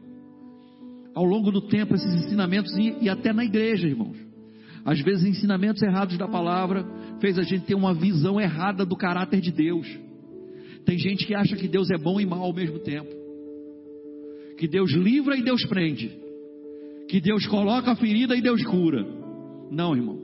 Ao 1.14 1.24
longo 1.24 1.51
do 1.51 1.61
tempo, 1.62 1.95
esses 1.95 2.14
ensinamentos 2.14 2.72
e, 2.78 2.97
e 3.03 3.09
até 3.09 3.33
na 3.33 3.45
igreja, 3.45 3.89
irmãos. 3.89 4.16
Às 4.85 5.01
vezes, 5.01 5.26
ensinamentos 5.26 5.83
errados 5.83 6.16
da 6.16 6.28
palavra 6.28 6.87
fez 7.20 7.39
a 7.39 7.43
gente 7.43 7.66
ter 7.66 7.74
uma 7.74 7.93
visão 7.93 8.41
errada 8.41 8.87
do 8.87 8.97
caráter 8.97 9.41
de 9.41 9.51
Deus. 9.51 9.87
Tem 10.87 10.99
gente 10.99 11.26
que 11.26 11.35
acha 11.35 11.57
que 11.57 11.68
Deus 11.68 11.91
é 11.91 11.99
bom 11.99 12.20
e 12.20 12.24
mal 12.24 12.43
ao 12.43 12.55
mesmo 12.55 12.78
tempo. 12.78 13.11
Que 14.57 14.66
Deus 14.68 14.93
livra 14.93 15.37
e 15.37 15.43
Deus 15.43 15.64
prende. 15.66 16.11
Que 17.11 17.20
Deus 17.20 17.44
coloca 17.48 17.90
a 17.90 17.96
ferida 17.96 18.36
e 18.36 18.40
Deus 18.40 18.62
cura. 18.62 19.04
Não, 19.68 19.96
irmão. 19.96 20.16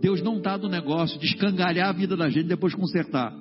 Deus 0.00 0.22
não 0.22 0.38
está 0.38 0.56
do 0.56 0.66
negócio 0.66 1.20
de 1.20 1.26
escangalhar 1.26 1.90
a 1.90 1.92
vida 1.92 2.16
da 2.16 2.30
gente 2.30 2.46
e 2.46 2.48
depois 2.48 2.74
consertar. 2.74 3.34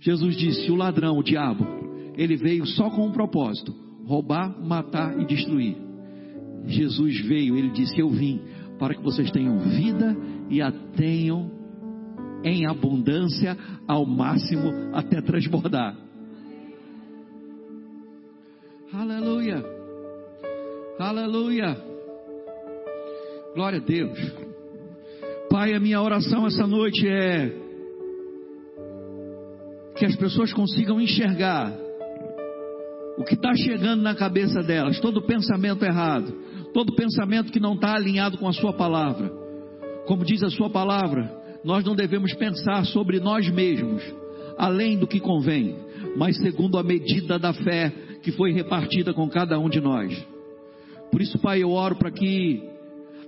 Jesus 0.00 0.36
disse: 0.36 0.70
o 0.70 0.76
ladrão, 0.76 1.16
o 1.16 1.22
diabo, 1.22 1.66
ele 2.14 2.36
veio 2.36 2.66
só 2.66 2.90
com 2.90 3.06
um 3.06 3.10
propósito: 3.10 3.74
roubar, 4.04 4.54
matar 4.62 5.18
e 5.18 5.24
destruir. 5.24 5.78
Jesus 6.66 7.20
veio, 7.20 7.56
ele 7.56 7.70
disse: 7.70 7.98
Eu 7.98 8.10
vim 8.10 8.42
para 8.78 8.94
que 8.94 9.02
vocês 9.02 9.30
tenham 9.30 9.58
vida 9.58 10.14
e 10.50 10.60
a 10.60 10.70
tenham 10.70 11.50
em 12.44 12.66
abundância 12.66 13.56
ao 13.88 14.04
máximo 14.04 14.70
até 14.92 15.22
transbordar. 15.22 15.96
Aleluia. 18.92 19.75
Aleluia. 20.98 21.76
Glória 23.54 23.78
a 23.78 23.82
Deus. 23.82 24.18
Pai, 25.50 25.74
a 25.74 25.80
minha 25.80 26.00
oração 26.00 26.46
essa 26.46 26.66
noite 26.66 27.06
é 27.06 27.52
que 29.98 30.06
as 30.06 30.16
pessoas 30.16 30.54
consigam 30.54 30.98
enxergar 30.98 31.70
o 33.18 33.24
que 33.24 33.34
está 33.34 33.54
chegando 33.54 34.02
na 34.02 34.14
cabeça 34.14 34.62
delas, 34.62 34.98
todo 34.98 35.26
pensamento 35.26 35.84
errado, 35.84 36.32
todo 36.72 36.96
pensamento 36.96 37.52
que 37.52 37.60
não 37.60 37.74
está 37.74 37.94
alinhado 37.94 38.38
com 38.38 38.48
a 38.48 38.52
Sua 38.54 38.72
palavra. 38.72 39.30
Como 40.06 40.24
diz 40.24 40.42
a 40.42 40.50
Sua 40.50 40.70
palavra, 40.70 41.30
nós 41.62 41.84
não 41.84 41.94
devemos 41.94 42.32
pensar 42.34 42.86
sobre 42.86 43.20
nós 43.20 43.46
mesmos, 43.50 44.02
além 44.56 44.98
do 44.98 45.06
que 45.06 45.20
convém, 45.20 45.76
mas 46.16 46.38
segundo 46.38 46.78
a 46.78 46.82
medida 46.82 47.38
da 47.38 47.52
fé 47.52 47.92
que 48.22 48.32
foi 48.32 48.50
repartida 48.50 49.12
com 49.12 49.28
cada 49.28 49.58
um 49.58 49.68
de 49.68 49.80
nós. 49.80 50.35
Por 51.10 51.20
isso, 51.20 51.38
Pai, 51.38 51.62
eu 51.62 51.70
oro 51.70 51.96
para 51.96 52.10
que 52.10 52.62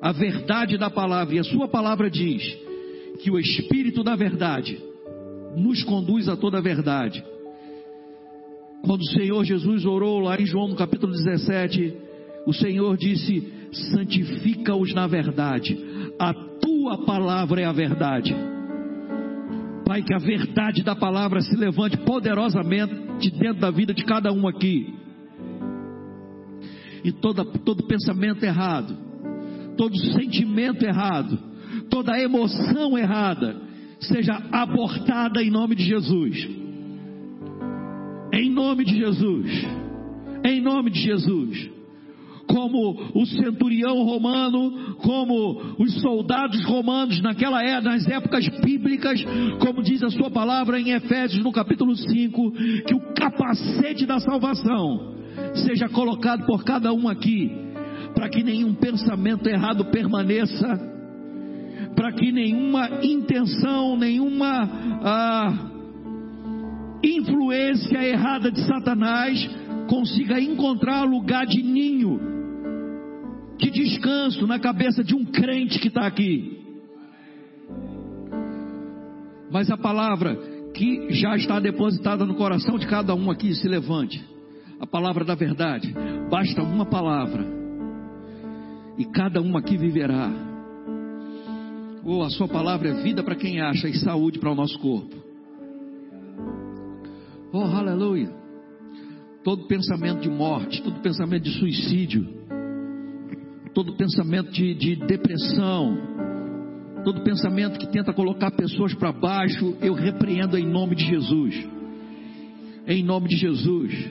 a 0.00 0.12
verdade 0.12 0.78
da 0.78 0.90
palavra, 0.90 1.34
e 1.34 1.38
a 1.38 1.44
Sua 1.44 1.68
palavra 1.68 2.10
diz 2.10 2.42
que 3.20 3.30
o 3.30 3.38
Espírito 3.38 4.02
da 4.02 4.14
verdade 4.14 4.78
nos 5.56 5.82
conduz 5.82 6.28
a 6.28 6.36
toda 6.36 6.58
a 6.58 6.62
verdade. 6.62 7.24
Quando 8.82 9.00
o 9.00 9.12
Senhor 9.12 9.44
Jesus 9.44 9.84
orou 9.84 10.20
lá 10.20 10.40
em 10.40 10.46
João 10.46 10.68
no 10.68 10.76
capítulo 10.76 11.12
17, 11.12 11.94
o 12.46 12.52
Senhor 12.52 12.96
disse: 12.96 13.52
santifica-os 13.72 14.94
na 14.94 15.06
verdade, 15.06 15.76
a 16.18 16.32
tua 16.32 17.04
palavra 17.04 17.60
é 17.60 17.64
a 17.64 17.72
verdade. 17.72 18.34
Pai, 19.84 20.02
que 20.02 20.14
a 20.14 20.18
verdade 20.18 20.82
da 20.82 20.94
palavra 20.94 21.40
se 21.40 21.56
levante 21.56 21.96
poderosamente 21.98 23.30
dentro 23.30 23.60
da 23.60 23.70
vida 23.70 23.94
de 23.94 24.04
cada 24.04 24.32
um 24.32 24.46
aqui. 24.46 24.97
E 27.04 27.12
toda, 27.12 27.44
todo 27.44 27.86
pensamento 27.86 28.44
errado, 28.44 28.96
todo 29.76 29.96
sentimento 30.12 30.84
errado, 30.84 31.38
toda 31.88 32.20
emoção 32.20 32.98
errada, 32.98 33.56
seja 34.00 34.34
abortada 34.52 35.42
em 35.42 35.50
nome 35.50 35.74
de 35.74 35.84
Jesus. 35.84 36.48
Em 38.32 38.50
nome 38.50 38.84
de 38.84 38.96
Jesus. 38.96 39.50
Em 40.44 40.60
nome 40.60 40.90
de 40.90 41.00
Jesus 41.00 41.78
como 42.48 43.12
o 43.14 43.26
centurião 43.26 44.02
romano, 44.02 44.96
como 44.96 45.74
os 45.78 46.00
soldados 46.00 46.64
romanos 46.64 47.20
naquela 47.20 47.62
era, 47.62 47.82
nas 47.82 48.08
épocas 48.08 48.48
bíblicas, 48.64 49.22
como 49.60 49.82
diz 49.82 50.02
a 50.02 50.10
sua 50.10 50.30
palavra 50.30 50.80
em 50.80 50.92
Efésios 50.92 51.44
no 51.44 51.52
capítulo 51.52 51.94
5, 51.94 52.52
que 52.86 52.94
o 52.94 53.12
capacete 53.12 54.06
da 54.06 54.18
salvação 54.18 55.17
seja 55.54 55.88
colocado 55.88 56.44
por 56.46 56.64
cada 56.64 56.92
um 56.92 57.08
aqui, 57.08 57.50
para 58.14 58.28
que 58.28 58.42
nenhum 58.42 58.74
pensamento 58.74 59.48
errado 59.48 59.84
permaneça, 59.86 60.80
para 61.94 62.12
que 62.12 62.30
nenhuma 62.30 62.88
intenção, 63.02 63.96
nenhuma 63.96 64.68
ah, 65.02 65.70
influência 67.02 68.04
errada 68.04 68.50
de 68.50 68.60
Satanás 68.66 69.48
consiga 69.88 70.40
encontrar 70.40 71.04
lugar 71.04 71.46
de 71.46 71.62
ninho 71.62 72.38
que 73.58 73.70
descanso 73.70 74.46
na 74.46 74.58
cabeça 74.58 75.02
de 75.02 75.14
um 75.14 75.24
crente 75.24 75.80
que 75.80 75.88
está 75.88 76.06
aqui. 76.06 76.58
Mas 79.50 79.70
a 79.70 79.76
palavra 79.76 80.36
que 80.74 81.12
já 81.12 81.34
está 81.36 81.58
depositada 81.58 82.24
no 82.24 82.36
coração 82.36 82.78
de 82.78 82.86
cada 82.86 83.14
um 83.14 83.30
aqui 83.30 83.54
se 83.54 83.66
levante. 83.66 84.24
A 84.80 84.86
palavra 84.86 85.24
da 85.24 85.34
verdade. 85.34 85.94
Basta 86.30 86.62
uma 86.62 86.86
palavra. 86.86 87.44
E 88.96 89.04
cada 89.04 89.40
um 89.40 89.56
aqui 89.56 89.76
viverá. 89.76 90.30
Ou 92.04 92.18
oh, 92.18 92.22
a 92.22 92.30
sua 92.30 92.48
palavra 92.48 92.88
é 92.88 93.02
vida 93.02 93.22
para 93.22 93.34
quem 93.34 93.60
acha 93.60 93.88
e 93.88 93.98
saúde 93.98 94.38
para 94.38 94.50
o 94.50 94.54
nosso 94.54 94.78
corpo. 94.78 95.14
Oh, 97.52 97.62
aleluia. 97.62 98.30
Todo 99.44 99.66
pensamento 99.66 100.20
de 100.20 100.28
morte, 100.28 100.82
todo 100.82 101.00
pensamento 101.00 101.44
de 101.44 101.58
suicídio, 101.58 102.26
todo 103.74 103.96
pensamento 103.96 104.50
de, 104.50 104.74
de 104.74 104.96
depressão, 104.96 105.96
todo 107.04 107.22
pensamento 107.22 107.78
que 107.78 107.86
tenta 107.86 108.12
colocar 108.12 108.50
pessoas 108.50 108.94
para 108.94 109.12
baixo, 109.12 109.76
eu 109.80 109.94
repreendo 109.94 110.58
em 110.58 110.66
nome 110.66 110.94
de 110.94 111.04
Jesus. 111.04 111.66
Em 112.86 113.02
nome 113.02 113.28
de 113.28 113.36
Jesus. 113.36 114.10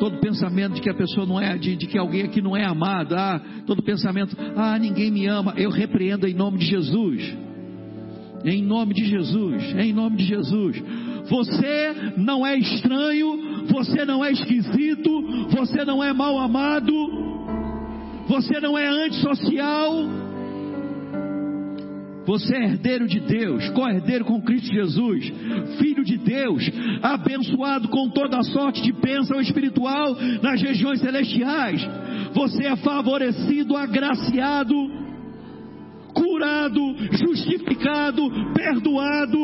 Todo 0.00 0.18
pensamento 0.18 0.74
de 0.74 0.80
que 0.80 0.90
a 0.90 0.94
pessoa 0.94 1.26
não 1.26 1.38
é, 1.38 1.56
de, 1.58 1.76
de 1.76 1.86
que 1.86 1.98
alguém 1.98 2.22
aqui 2.22 2.40
não 2.40 2.56
é 2.56 2.64
amado, 2.64 3.14
ah, 3.14 3.40
todo 3.66 3.82
pensamento, 3.82 4.36
ah, 4.56 4.78
ninguém 4.78 5.10
me 5.10 5.26
ama, 5.26 5.52
eu 5.56 5.70
repreendo 5.70 6.26
em 6.26 6.34
nome 6.34 6.58
de 6.58 6.64
Jesus. 6.64 7.36
Em 8.44 8.62
nome 8.62 8.94
de 8.94 9.04
Jesus, 9.04 9.62
em 9.78 9.92
nome 9.92 10.16
de 10.16 10.24
Jesus. 10.24 10.82
Você 11.28 12.14
não 12.16 12.46
é 12.46 12.56
estranho, 12.56 13.66
você 13.66 14.04
não 14.06 14.24
é 14.24 14.32
esquisito, 14.32 15.10
você 15.50 15.84
não 15.84 16.02
é 16.02 16.12
mal 16.12 16.38
amado, 16.38 16.92
você 18.26 18.58
não 18.58 18.78
é 18.78 18.88
antissocial. 18.88 20.19
Você 22.30 22.54
é 22.54 22.62
herdeiro 22.62 23.08
de 23.08 23.18
Deus, 23.18 23.68
co-herdeiro 23.70 24.24
com 24.24 24.40
Cristo 24.40 24.72
Jesus, 24.72 25.32
filho 25.80 26.04
de 26.04 26.16
Deus, 26.16 26.62
abençoado 27.02 27.88
com 27.88 28.08
toda 28.10 28.38
a 28.38 28.44
sorte 28.44 28.80
de 28.82 28.92
bênção 28.92 29.40
espiritual 29.40 30.14
nas 30.40 30.62
regiões 30.62 31.00
celestiais. 31.00 31.84
Você 32.32 32.66
é 32.66 32.76
favorecido, 32.76 33.76
agraciado, 33.76 34.76
curado, 36.14 36.80
justificado, 37.10 38.22
perdoado, 38.54 39.38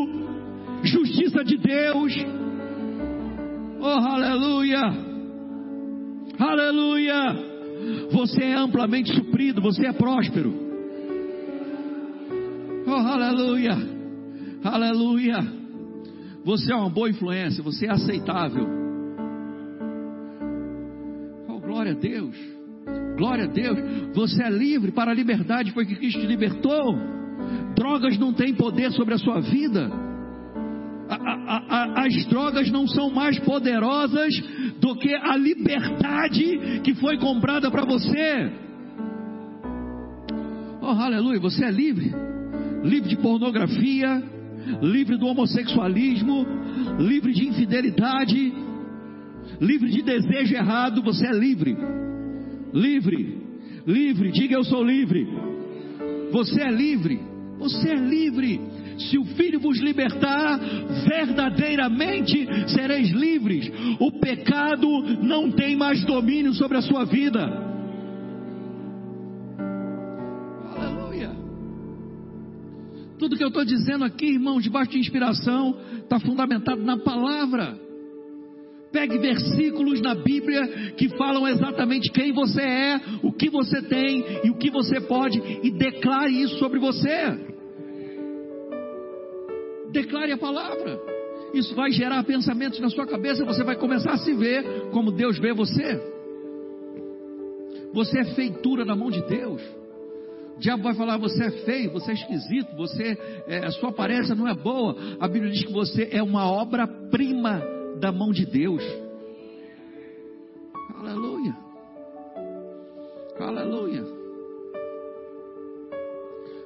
justiça 0.84 1.43
de 1.43 1.57
Deus. 1.57 2.14
Oh, 3.80 3.84
aleluia! 3.84 4.80
Aleluia! 6.39 7.37
Você 8.12 8.45
é 8.45 8.55
amplamente 8.55 9.12
suprido, 9.12 9.61
você 9.61 9.87
é 9.89 9.93
próspero. 9.93 10.66
Aleluia! 12.99 13.76
Aleluia! 14.64 15.47
Você 16.44 16.72
é 16.72 16.76
uma 16.76 16.88
boa 16.88 17.11
influência, 17.11 17.62
você 17.62 17.86
é 17.86 17.90
aceitável. 17.90 18.66
Oh, 21.49 21.61
glória 21.61 21.92
a 21.92 21.94
Deus! 21.94 22.36
Glória 23.16 23.44
a 23.44 23.49
Deus! 23.49 23.78
Você 24.14 24.42
é 24.42 24.51
livre 24.51 24.92
para 24.92 25.11
a 25.11 25.14
liberdade, 25.14 25.72
foi 25.72 25.84
que 25.84 25.97
Cristo 25.97 26.20
te 26.20 26.26
libertou. 26.26 26.97
Drogas 27.74 28.18
não 28.18 28.32
têm 28.32 28.55
poder 28.55 28.90
sobre 28.92 29.14
a 29.14 29.18
sua 29.18 29.40
vida. 29.40 29.90
A, 31.09 31.14
a, 31.14 31.57
a, 31.68 32.07
as 32.07 32.26
drogas 32.26 32.70
não 32.70 32.86
são 32.86 33.11
mais 33.11 33.38
poderosas 33.40 34.34
do 34.80 34.97
que 34.97 35.14
a 35.14 35.36
liberdade 35.36 36.80
que 36.82 36.94
foi 36.94 37.18
comprada 37.18 37.70
para 37.70 37.84
você. 37.84 38.53
Oh, 40.80 40.86
aleluia, 40.86 41.40
você 41.40 41.64
é 41.64 41.70
livre. 41.70 42.26
Livre 42.87 43.09
de 43.09 43.16
pornografia, 43.16 44.22
livre 44.80 45.16
do 45.16 45.26
homossexualismo, 45.26 46.47
livre 47.01 47.32
de 47.32 47.49
infidelidade, 47.49 48.53
livre 49.61 49.91
de 49.91 50.03
desejo 50.03 50.55
errado, 50.55 51.03
você 51.03 51.26
é 51.26 51.32
livre. 51.32 51.76
Livre, 52.72 53.39
livre, 53.87 54.30
diga 54.30 54.55
eu 54.55 54.64
sou 54.64 54.84
livre. 54.84 55.26
Você 56.30 56.62
é 56.62 56.70
livre, 56.70 57.20
você 57.59 57.91
é 57.91 57.97
livre. 57.97 58.61
Se 58.99 59.18
o 59.18 59.24
Filho 59.24 59.61
vos 59.61 59.78
libertar, 59.80 60.59
verdadeiramente 61.09 62.47
sereis 62.68 63.11
livres. 63.11 63.70
O 63.99 64.12
pecado 64.20 64.89
não 65.22 65.51
tem 65.51 65.76
mais 65.76 66.05
domínio 66.05 66.55
sobre 66.55 66.78
a 66.78 66.82
sua 66.82 67.05
vida. 67.05 67.76
Tudo 73.19 73.37
que 73.37 73.43
eu 73.43 73.49
estou 73.49 73.64
dizendo 73.64 74.05
aqui, 74.05 74.27
irmãos, 74.27 74.62
debaixo 74.62 74.91
de 74.91 74.99
inspiração, 74.99 75.77
está 76.03 76.21
fundamentado 76.21 76.83
na 76.83 76.99
palavra. 76.99 77.79
Pegue 78.93 79.19
versículos 79.19 80.01
na 80.01 80.14
Bíblia 80.14 80.93
que 80.97 81.09
falam 81.17 81.47
exatamente 81.49 82.11
quem 82.12 82.33
você 82.33 82.62
é, 82.62 83.01
o 83.23 83.33
que 83.33 83.49
você 83.51 83.83
tem 83.83 84.25
e 84.45 84.51
o 84.51 84.57
que 84.57 84.71
você 84.71 85.01
pode, 85.01 85.39
e 85.62 85.71
declare 85.71 86.43
isso 86.43 86.59
sobre 86.59 86.79
você. 86.79 87.39
Declare 89.91 90.33
a 90.33 90.39
palavra. 90.39 90.99
Isso 91.55 91.75
vai 91.75 91.91
gerar 91.91 92.23
pensamentos 92.25 92.79
na 92.81 92.91
sua 92.91 93.07
cabeça. 93.07 93.45
Você 93.45 93.64
vai 93.64 93.77
começar 93.77 94.12
a 94.12 94.19
se 94.19 94.35
ver 94.35 94.91
como 94.91 95.11
Deus 95.11 95.39
vê 95.39 95.55
você. 95.55 96.01
Você 97.95 98.19
é 98.19 98.25
feitura 98.35 98.85
na 98.85 98.95
mão 98.95 99.11
de 99.11 99.23
Deus. 99.27 99.62
O 100.57 100.59
diabo 100.59 100.83
vai 100.83 100.95
falar: 100.95 101.19
você 101.19 101.45
é 101.45 101.51
feio, 101.65 101.93
você 101.93 102.13
é 102.13 102.15
esquisito, 102.15 102.75
você, 102.77 103.19
é, 103.47 103.59
a 103.67 103.71
sua 103.73 103.91
aparência 103.91 104.35
não 104.35 104.49
é 104.49 104.55
boa. 104.55 104.97
A 105.21 105.29
Bíblia 105.29 105.53
diz 105.53 105.65
que 105.65 105.73
você 105.73 106.09
é 106.11 106.23
uma 106.23 106.51
obra-prima 106.51 107.63
da 108.01 108.11
mão 108.11 108.33
de 108.33 108.47
Deus. 108.47 108.83
Aleluia. 110.99 111.55
Aleluia. 113.39 114.05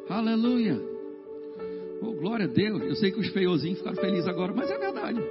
Aleluia. 0.09 0.81
Oh, 2.01 2.13
glória 2.13 2.47
a 2.47 2.49
Deus. 2.49 2.83
Eu 2.83 2.95
sei 2.95 3.11
que 3.11 3.19
os 3.19 3.29
feiozinhos 3.29 3.79
ficaram 3.79 3.97
felizes 3.97 4.29
agora, 4.29 4.53
mas 4.55 4.71
é 4.71 4.79
verdade. 4.79 5.21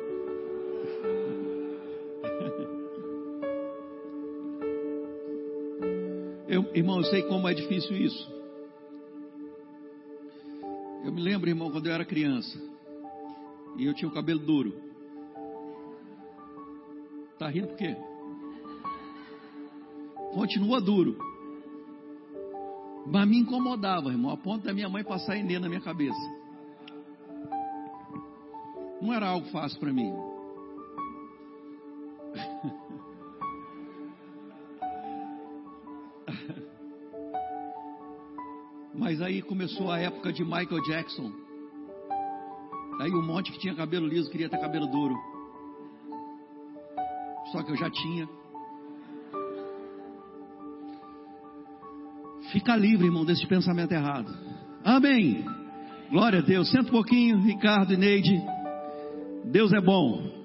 Eu, 6.49 6.65
irmão, 6.73 6.97
eu 6.97 7.03
sei 7.03 7.21
como 7.21 7.47
é 7.47 7.53
difícil 7.53 7.95
isso. 7.95 8.38
Eu 11.09 11.13
me 11.13 11.23
lembro, 11.23 11.49
irmão, 11.49 11.71
quando 11.71 11.87
eu 11.87 11.91
era 11.91 12.05
criança. 12.05 12.55
E 13.75 13.83
eu 13.83 13.95
tinha 13.95 14.07
o 14.07 14.13
cabelo 14.13 14.39
duro. 14.39 14.79
Tá 17.39 17.49
rindo 17.49 17.69
por 17.69 17.77
quê? 17.77 17.97
Continua 20.35 20.79
duro. 20.79 21.17
Mas 23.07 23.27
me 23.27 23.39
incomodava, 23.39 24.11
irmão, 24.11 24.29
a 24.29 24.37
ponto 24.37 24.63
da 24.63 24.71
minha 24.71 24.87
mãe 24.87 25.03
passar 25.03 25.35
Enê 25.35 25.57
na 25.57 25.67
minha 25.67 25.81
cabeça. 25.81 26.15
Não 29.01 29.11
era 29.11 29.29
algo 29.29 29.47
fácil 29.47 29.79
para 29.79 29.91
mim. 29.91 30.13
Mas 38.99 39.21
aí 39.21 39.41
começou 39.41 39.89
a 39.89 39.97
época 39.97 40.33
de 40.33 40.43
Michael 40.43 40.83
Jackson. 40.83 41.31
Aí 42.99 43.09
um 43.11 43.25
monte 43.25 43.49
que 43.49 43.59
tinha 43.59 43.73
cabelo 43.73 44.05
liso 44.05 44.29
queria 44.29 44.49
ter 44.49 44.59
cabelo 44.59 44.87
duro. 44.87 45.15
Só 47.49 47.63
que 47.63 47.71
eu 47.71 47.77
já 47.77 47.89
tinha. 47.89 48.27
Fica 52.51 52.75
livre, 52.75 53.05
irmão, 53.05 53.23
desse 53.23 53.47
pensamento 53.47 53.93
errado. 53.93 54.29
Amém. 54.83 55.45
Glória 56.09 56.39
a 56.39 56.41
Deus. 56.41 56.69
Senta 56.69 56.89
um 56.89 56.91
pouquinho, 56.91 57.39
Ricardo 57.39 57.93
e 57.93 57.97
Neide. 57.97 58.37
Deus 59.45 59.71
é 59.71 59.79
bom. 59.79 60.38